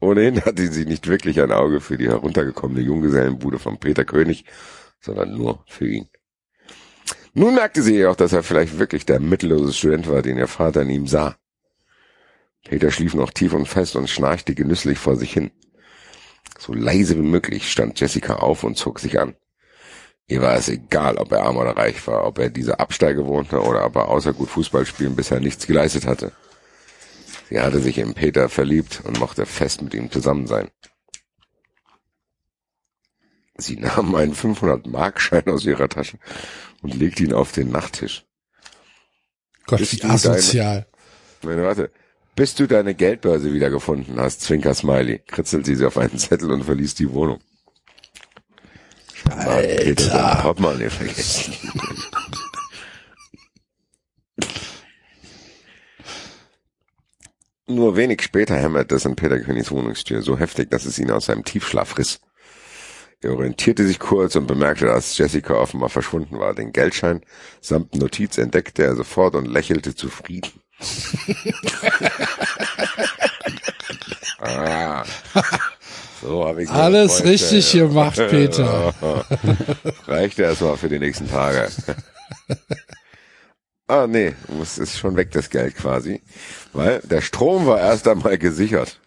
[0.00, 4.44] Ohnehin hatte sie nicht wirklich ein Auge für die heruntergekommene Junggesellenbude von Peter König,
[5.00, 6.08] sondern nur für ihn.
[7.34, 10.82] Nun merkte sie jedoch, dass er vielleicht wirklich der mittellose Student war, den ihr Vater
[10.82, 11.36] in ihm sah.
[12.64, 15.50] Peter schlief noch tief und fest und schnarchte genüsslich vor sich hin.
[16.58, 19.34] So leise wie möglich stand Jessica auf und zog sich an.
[20.26, 23.60] Ihr war es egal, ob er arm oder reich war, ob er diese Absteige wohnte
[23.60, 26.32] oder ob er außer gut Fußball spielen bisher nichts geleistet hatte.
[27.52, 30.70] Sie hatte sich in Peter verliebt und mochte fest mit ihm zusammen sein.
[33.58, 36.18] Sie nahm einen 500-Markschein aus ihrer Tasche
[36.80, 38.24] und legte ihn auf den Nachttisch.
[39.66, 40.86] Gott, Bist wie deine- asozial.
[41.42, 41.90] Meine, warte.
[42.34, 46.94] Bis du deine Geldbörse wiedergefunden hast, Zwinker Smiley, kritzelte sie auf einen Zettel und verließ
[46.94, 47.38] die Wohnung.
[49.28, 50.02] Alter.
[50.04, 51.52] sein Portemonnaie vergessen.
[57.66, 61.26] Nur wenig später hämmerte es an Peter Königs Wohnungstür so heftig, dass es ihn aus
[61.26, 62.20] seinem Tiefschlaf riss.
[63.20, 66.54] Er orientierte sich kurz und bemerkte, dass Jessica offenbar verschwunden war.
[66.54, 67.22] Den Geldschein
[67.60, 70.50] samt Notiz entdeckte er sofort und lächelte zufrieden.
[74.40, 75.04] ah,
[76.20, 78.92] so habe ich Alles das richtig gemacht, Peter.
[80.08, 81.68] Reichte erstmal für die nächsten Tage.
[83.88, 86.22] ah, nee, muss, ist schon weg, das Geld quasi.
[86.72, 88.98] Weil der Strom war erst einmal gesichert.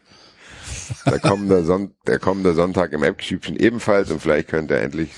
[1.05, 5.09] Der kommende, Son der kommende Sonntag im Eppstübchen ebenfalls und vielleicht könnte er endlich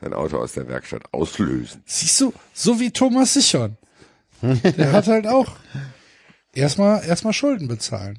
[0.00, 1.82] sein Auto aus der Werkstatt auslösen.
[1.84, 3.76] Siehst du, so wie Thomas Sichern.
[4.42, 5.56] Der hat halt auch
[6.52, 8.18] erstmal erstmal Schulden bezahlen.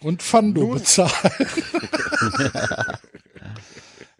[0.00, 1.10] Und Fando bezahlen.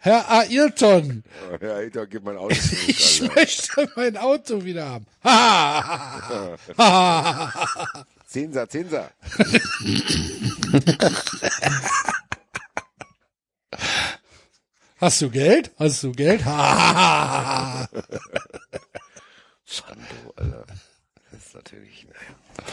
[0.03, 1.25] Herr Ailton,
[1.61, 3.35] Ja, Alter, gib mein Auto zurück, ich Alter.
[3.35, 5.07] möchte mein Auto wieder haben.
[5.25, 6.57] Ha!
[6.79, 8.05] Ha!
[8.27, 9.11] Zinser, Zinser.
[15.01, 15.71] Hast du Geld?
[15.79, 16.45] Hast du Geld?
[16.45, 17.89] Ha!
[19.65, 20.05] Fando,
[20.37, 20.65] Alter.
[21.31, 22.67] Das ist natürlich, naja.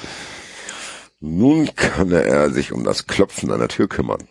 [1.19, 4.27] Nun könne er sich um das Klopfen an der Tür kümmern.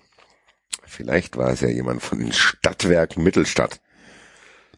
[0.97, 3.81] Vielleicht war es ja jemand von den Stadtwerken Mittelstadt.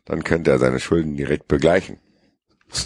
[0.05, 1.99] Dann könnte er seine Schulden direkt begleichen.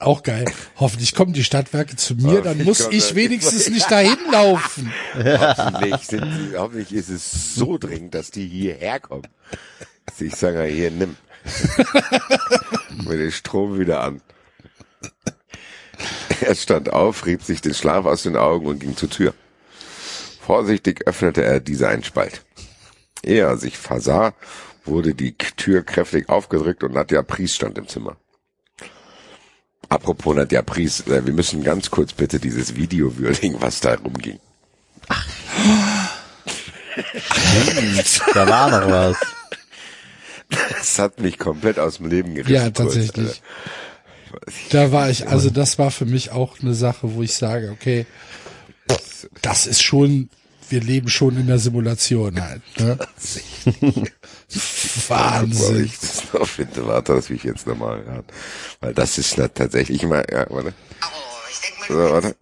[0.00, 0.46] Auch geil.
[0.78, 4.92] Hoffentlich kommen die Stadtwerke zu mir, dann muss ich wenigstens nicht dahin laufen.
[5.14, 9.28] Hoffentlich, sind hoffentlich ist es so dringend, dass die hierher kommen.
[10.18, 11.16] Ich sage, hier, nimm.
[13.06, 14.20] Mit den Strom wieder an.
[16.40, 19.34] Er stand auf, rieb sich den Schlaf aus den Augen und ging zur Tür.
[20.44, 22.44] Vorsichtig öffnete er diese einen Spalt.
[23.22, 24.34] Ehe er sich versah,
[24.84, 28.16] wurde die Tür kräftig aufgedrückt und Nadja Pries stand im Zimmer.
[29.88, 34.40] Apropos Nadja Pries, äh, wir müssen ganz kurz bitte dieses Video würdigen, was da rumging.
[38.34, 39.16] Da war noch was.
[40.48, 42.52] Das hat mich komplett aus dem Leben gerissen.
[42.52, 43.26] Ja, kurz, tatsächlich.
[43.26, 43.42] Weiß
[44.46, 44.74] nicht.
[44.74, 48.06] Da war ich, also das war für mich auch eine Sache, wo ich sage, okay,
[49.42, 50.30] das ist schon,
[50.68, 52.62] wir leben schon in der Simulation halt.
[52.78, 52.98] Ne?
[55.08, 55.84] Wahnsinn.
[55.84, 58.24] ich das noch finde, warte, das will ich jetzt nochmal hören.
[58.80, 60.74] Weil das ist na, tatsächlich mal, ja, warte.
[61.02, 61.06] Oh,
[61.50, 62.36] ich denk mal, So, du warte.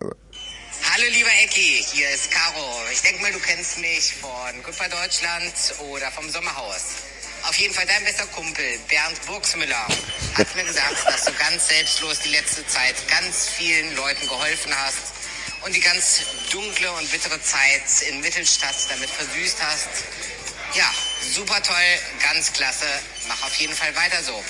[0.93, 2.67] Hallo lieber Ecki, hier ist Caro.
[2.93, 5.53] Ich denke mal, du kennst mich von Kupfer Deutschland
[5.93, 6.85] oder vom Sommerhaus.
[7.49, 9.87] Auf jeden Fall dein bester Kumpel, Bernd Burgsmüller,
[10.35, 15.20] hat mir gesagt, dass du ganz selbstlos die letzte Zeit ganz vielen Leuten geholfen hast
[15.62, 19.89] und die ganz dunkle und bittere Zeit in Mittelstadt damit versüßt hast.
[20.74, 20.89] Ja,
[21.35, 22.87] super toll, ganz klasse.
[23.28, 24.43] Mach auf jeden Fall weiter so.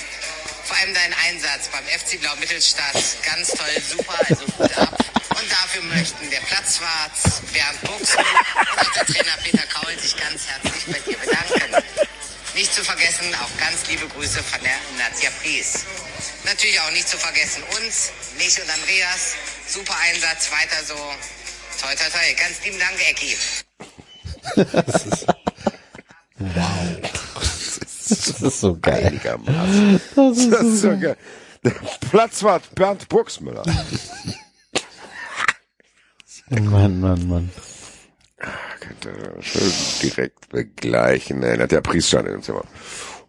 [0.65, 4.95] Vor allem dein Einsatz beim FC Blau Mittelstadt, ganz toll, super, also gut ab.
[5.29, 7.11] Und dafür möchten der Platzwart
[7.51, 12.11] Bernd Buchsmann und der Trainer Peter Kaul sich ganz herzlich bei dir bedanken.
[12.55, 15.85] Nicht zu vergessen, auch ganz liebe Grüße von der Nadja Pries.
[16.45, 19.35] Natürlich auch nicht zu vergessen uns, mich und Andreas.
[19.67, 20.95] Super Einsatz, weiter so.
[21.81, 22.33] Toi, toi, toi.
[22.37, 23.37] Ganz lieben Dank, Ecki.
[27.97, 29.05] Das ist so geil.
[29.05, 30.01] Einigermaßen.
[30.15, 31.17] Das ist, so geil.
[31.63, 31.71] Der
[32.09, 33.63] Platzwart Bernd Burgsmüller.
[36.49, 37.51] Mann, Mann, Mann.
[39.39, 41.43] Schön direkt begleichen.
[41.43, 42.63] Erinnert der Priester im Zimmer.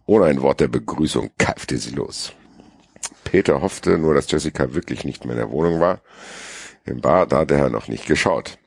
[0.06, 2.32] Ohne ein Wort der Begrüßung keifte sie los.
[3.24, 6.02] Peter hoffte nur, dass Jessica wirklich nicht mehr in der Wohnung war.
[6.84, 8.58] Im Bad hatte er noch nicht geschaut.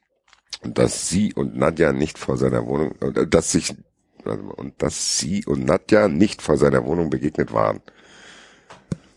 [0.63, 3.75] Und dass sie und Nadja nicht vor seiner Wohnung, und dass sich,
[4.23, 7.81] und dass sie und Nadja nicht vor seiner Wohnung begegnet waren.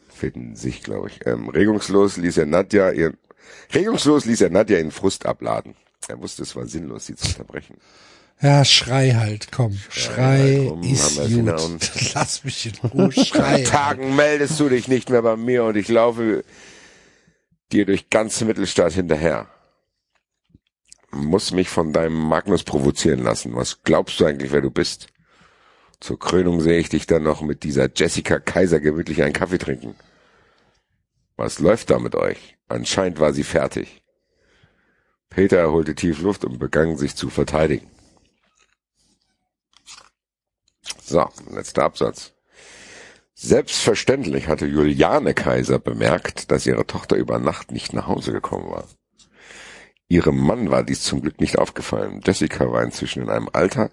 [0.09, 1.26] Fehlten sich, glaube ich.
[1.26, 3.16] Ähm, regungslos ließ er Nadja ihren,
[3.72, 5.76] regungslos ließ er Nadja in Frust abladen.
[6.09, 7.76] Er wusste, es war sinnlos, sie zu unterbrechen.
[8.40, 9.78] Ja, schrei halt, komm.
[9.90, 11.90] Schrei ja, komm, ist gut.
[12.14, 13.24] Lass mich in Ruhe, schrei.
[13.24, 13.66] Seit halt.
[13.66, 16.44] Tagen meldest du dich nicht mehr bei mir und ich laufe
[17.72, 19.48] dir durch ganz Mittelstadt hinterher.
[21.10, 23.55] Muss mich von deinem Magnus provozieren lassen.
[23.55, 25.09] Was glaubst du eigentlich, wer du bist?
[26.01, 29.97] Zur Krönung sehe ich dich dann noch mit dieser Jessica Kaiser gemütlich einen Kaffee trinken.
[31.36, 32.56] Was läuft da mit euch?
[32.68, 33.97] Anscheinend war sie fertig.
[35.30, 37.88] Peter holte tief Luft und begann sich zu verteidigen.
[41.02, 42.32] So, letzter Absatz.
[43.34, 48.84] Selbstverständlich hatte Juliane Kaiser bemerkt, dass ihre Tochter über Nacht nicht nach Hause gekommen war.
[50.09, 52.20] Ihrem Mann war dies zum Glück nicht aufgefallen.
[52.26, 53.90] Jessica war inzwischen in einem Alter,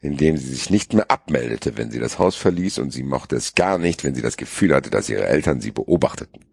[0.00, 3.36] in dem sie sich nicht mehr abmeldete, wenn sie das Haus verließ, und sie mochte
[3.36, 6.45] es gar nicht, wenn sie das Gefühl hatte, dass ihre Eltern sie beobachteten.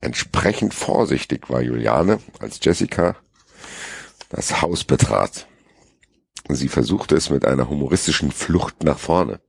[0.00, 3.16] Entsprechend vorsichtig war Juliane, als Jessica
[4.30, 5.46] das Haus betrat.
[6.48, 9.40] Sie versuchte es mit einer humoristischen Flucht nach vorne.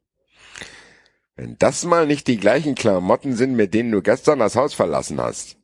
[1.35, 5.21] Wenn das mal nicht die gleichen Klamotten sind, mit denen du gestern das Haus verlassen
[5.21, 5.57] hast.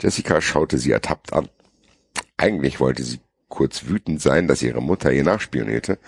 [0.00, 1.48] Jessica schaute sie ertappt an.
[2.36, 5.98] Eigentlich wollte sie kurz wütend sein, dass ihre Mutter ihr nachspionierte,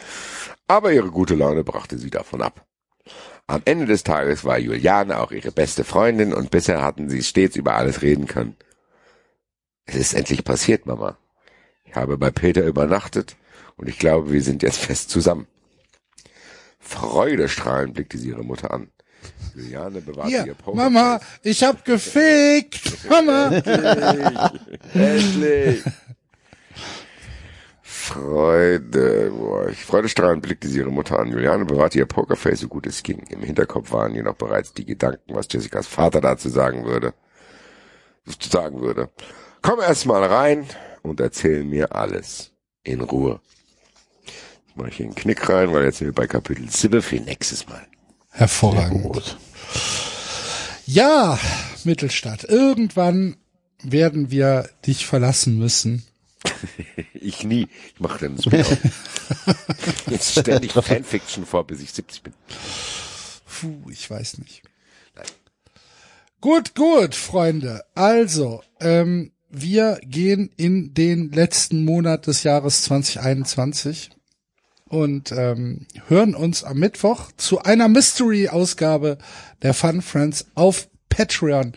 [0.66, 2.66] aber ihre gute Laune brachte sie davon ab.
[3.52, 7.54] Am Ende des Tages war Juliane auch ihre beste Freundin und bisher hatten sie stets
[7.54, 8.56] über alles reden können.
[9.84, 11.18] Es ist endlich passiert, Mama.
[11.84, 13.36] Ich habe bei Peter übernachtet
[13.76, 15.46] und ich glaube, wir sind jetzt fest zusammen.
[16.78, 18.88] Freudestrahlend blickte sie ihre Mutter an.
[19.54, 20.90] Juliane bewahrte ihr Hier, Pokerface.
[20.90, 23.04] Mama, ich hab gefickt.
[23.10, 23.50] Mama.
[24.94, 25.84] Endlich!
[28.12, 31.30] Freude, boah, freudestrahlend blickte sie ihre Mutter an.
[31.30, 33.24] Juliane bewahrte ihr Pokerface so gut es ging.
[33.30, 37.14] Im Hinterkopf waren ihr noch bereits die Gedanken, was Jessicas Vater dazu sagen würde.
[38.38, 39.08] Sagen würde.
[39.62, 40.66] Komm erst mal rein
[41.02, 42.52] und erzähl mir alles.
[42.84, 43.40] In Ruhe.
[44.26, 47.16] Jetzt mache ich hier einen Knick rein, weil jetzt sind wir bei Kapitel 7 für
[47.16, 47.86] nächstes Mal.
[48.30, 49.38] Hervorragend.
[50.84, 51.38] Ja,
[51.84, 52.44] Mittelstadt.
[52.44, 53.36] Irgendwann
[53.82, 56.04] werden wir dich verlassen müssen.
[57.14, 57.68] Ich nie.
[57.94, 58.76] Ich mache dann Spin-off.
[60.10, 62.32] Jetzt ständig Fanfiction vor, bis ich 70 bin.
[63.46, 64.62] Puh, ich weiß nicht.
[66.40, 67.84] Gut, gut, Freunde.
[67.94, 74.10] Also, ähm, wir gehen in den letzten Monat des Jahres 2021
[74.88, 79.18] und ähm, hören uns am Mittwoch zu einer Mystery-Ausgabe
[79.62, 81.72] der Fun Friends auf Patreon.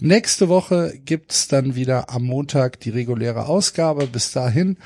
[0.00, 4.06] Nächste Woche gibt's dann wieder am Montag die reguläre Ausgabe.
[4.06, 4.78] Bis dahin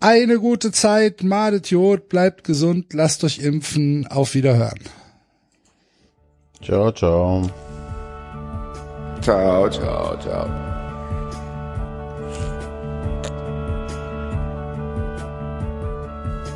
[0.00, 4.80] eine gute Zeit, madet Jod, bleibt gesund, lasst euch impfen, auf Wiederhören.
[6.62, 7.50] Ciao, ciao.
[9.22, 10.48] Ciao, ciao, ciao.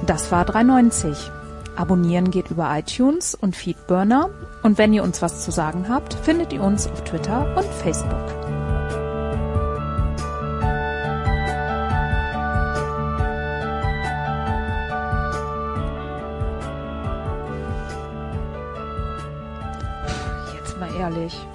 [0.07, 1.31] Das war 390.
[1.77, 4.31] Abonnieren geht über iTunes und Feedburner.
[4.63, 8.27] Und wenn ihr uns was zu sagen habt, findet ihr uns auf Twitter und Facebook.
[20.55, 21.47] Jetzt mal ehrlich,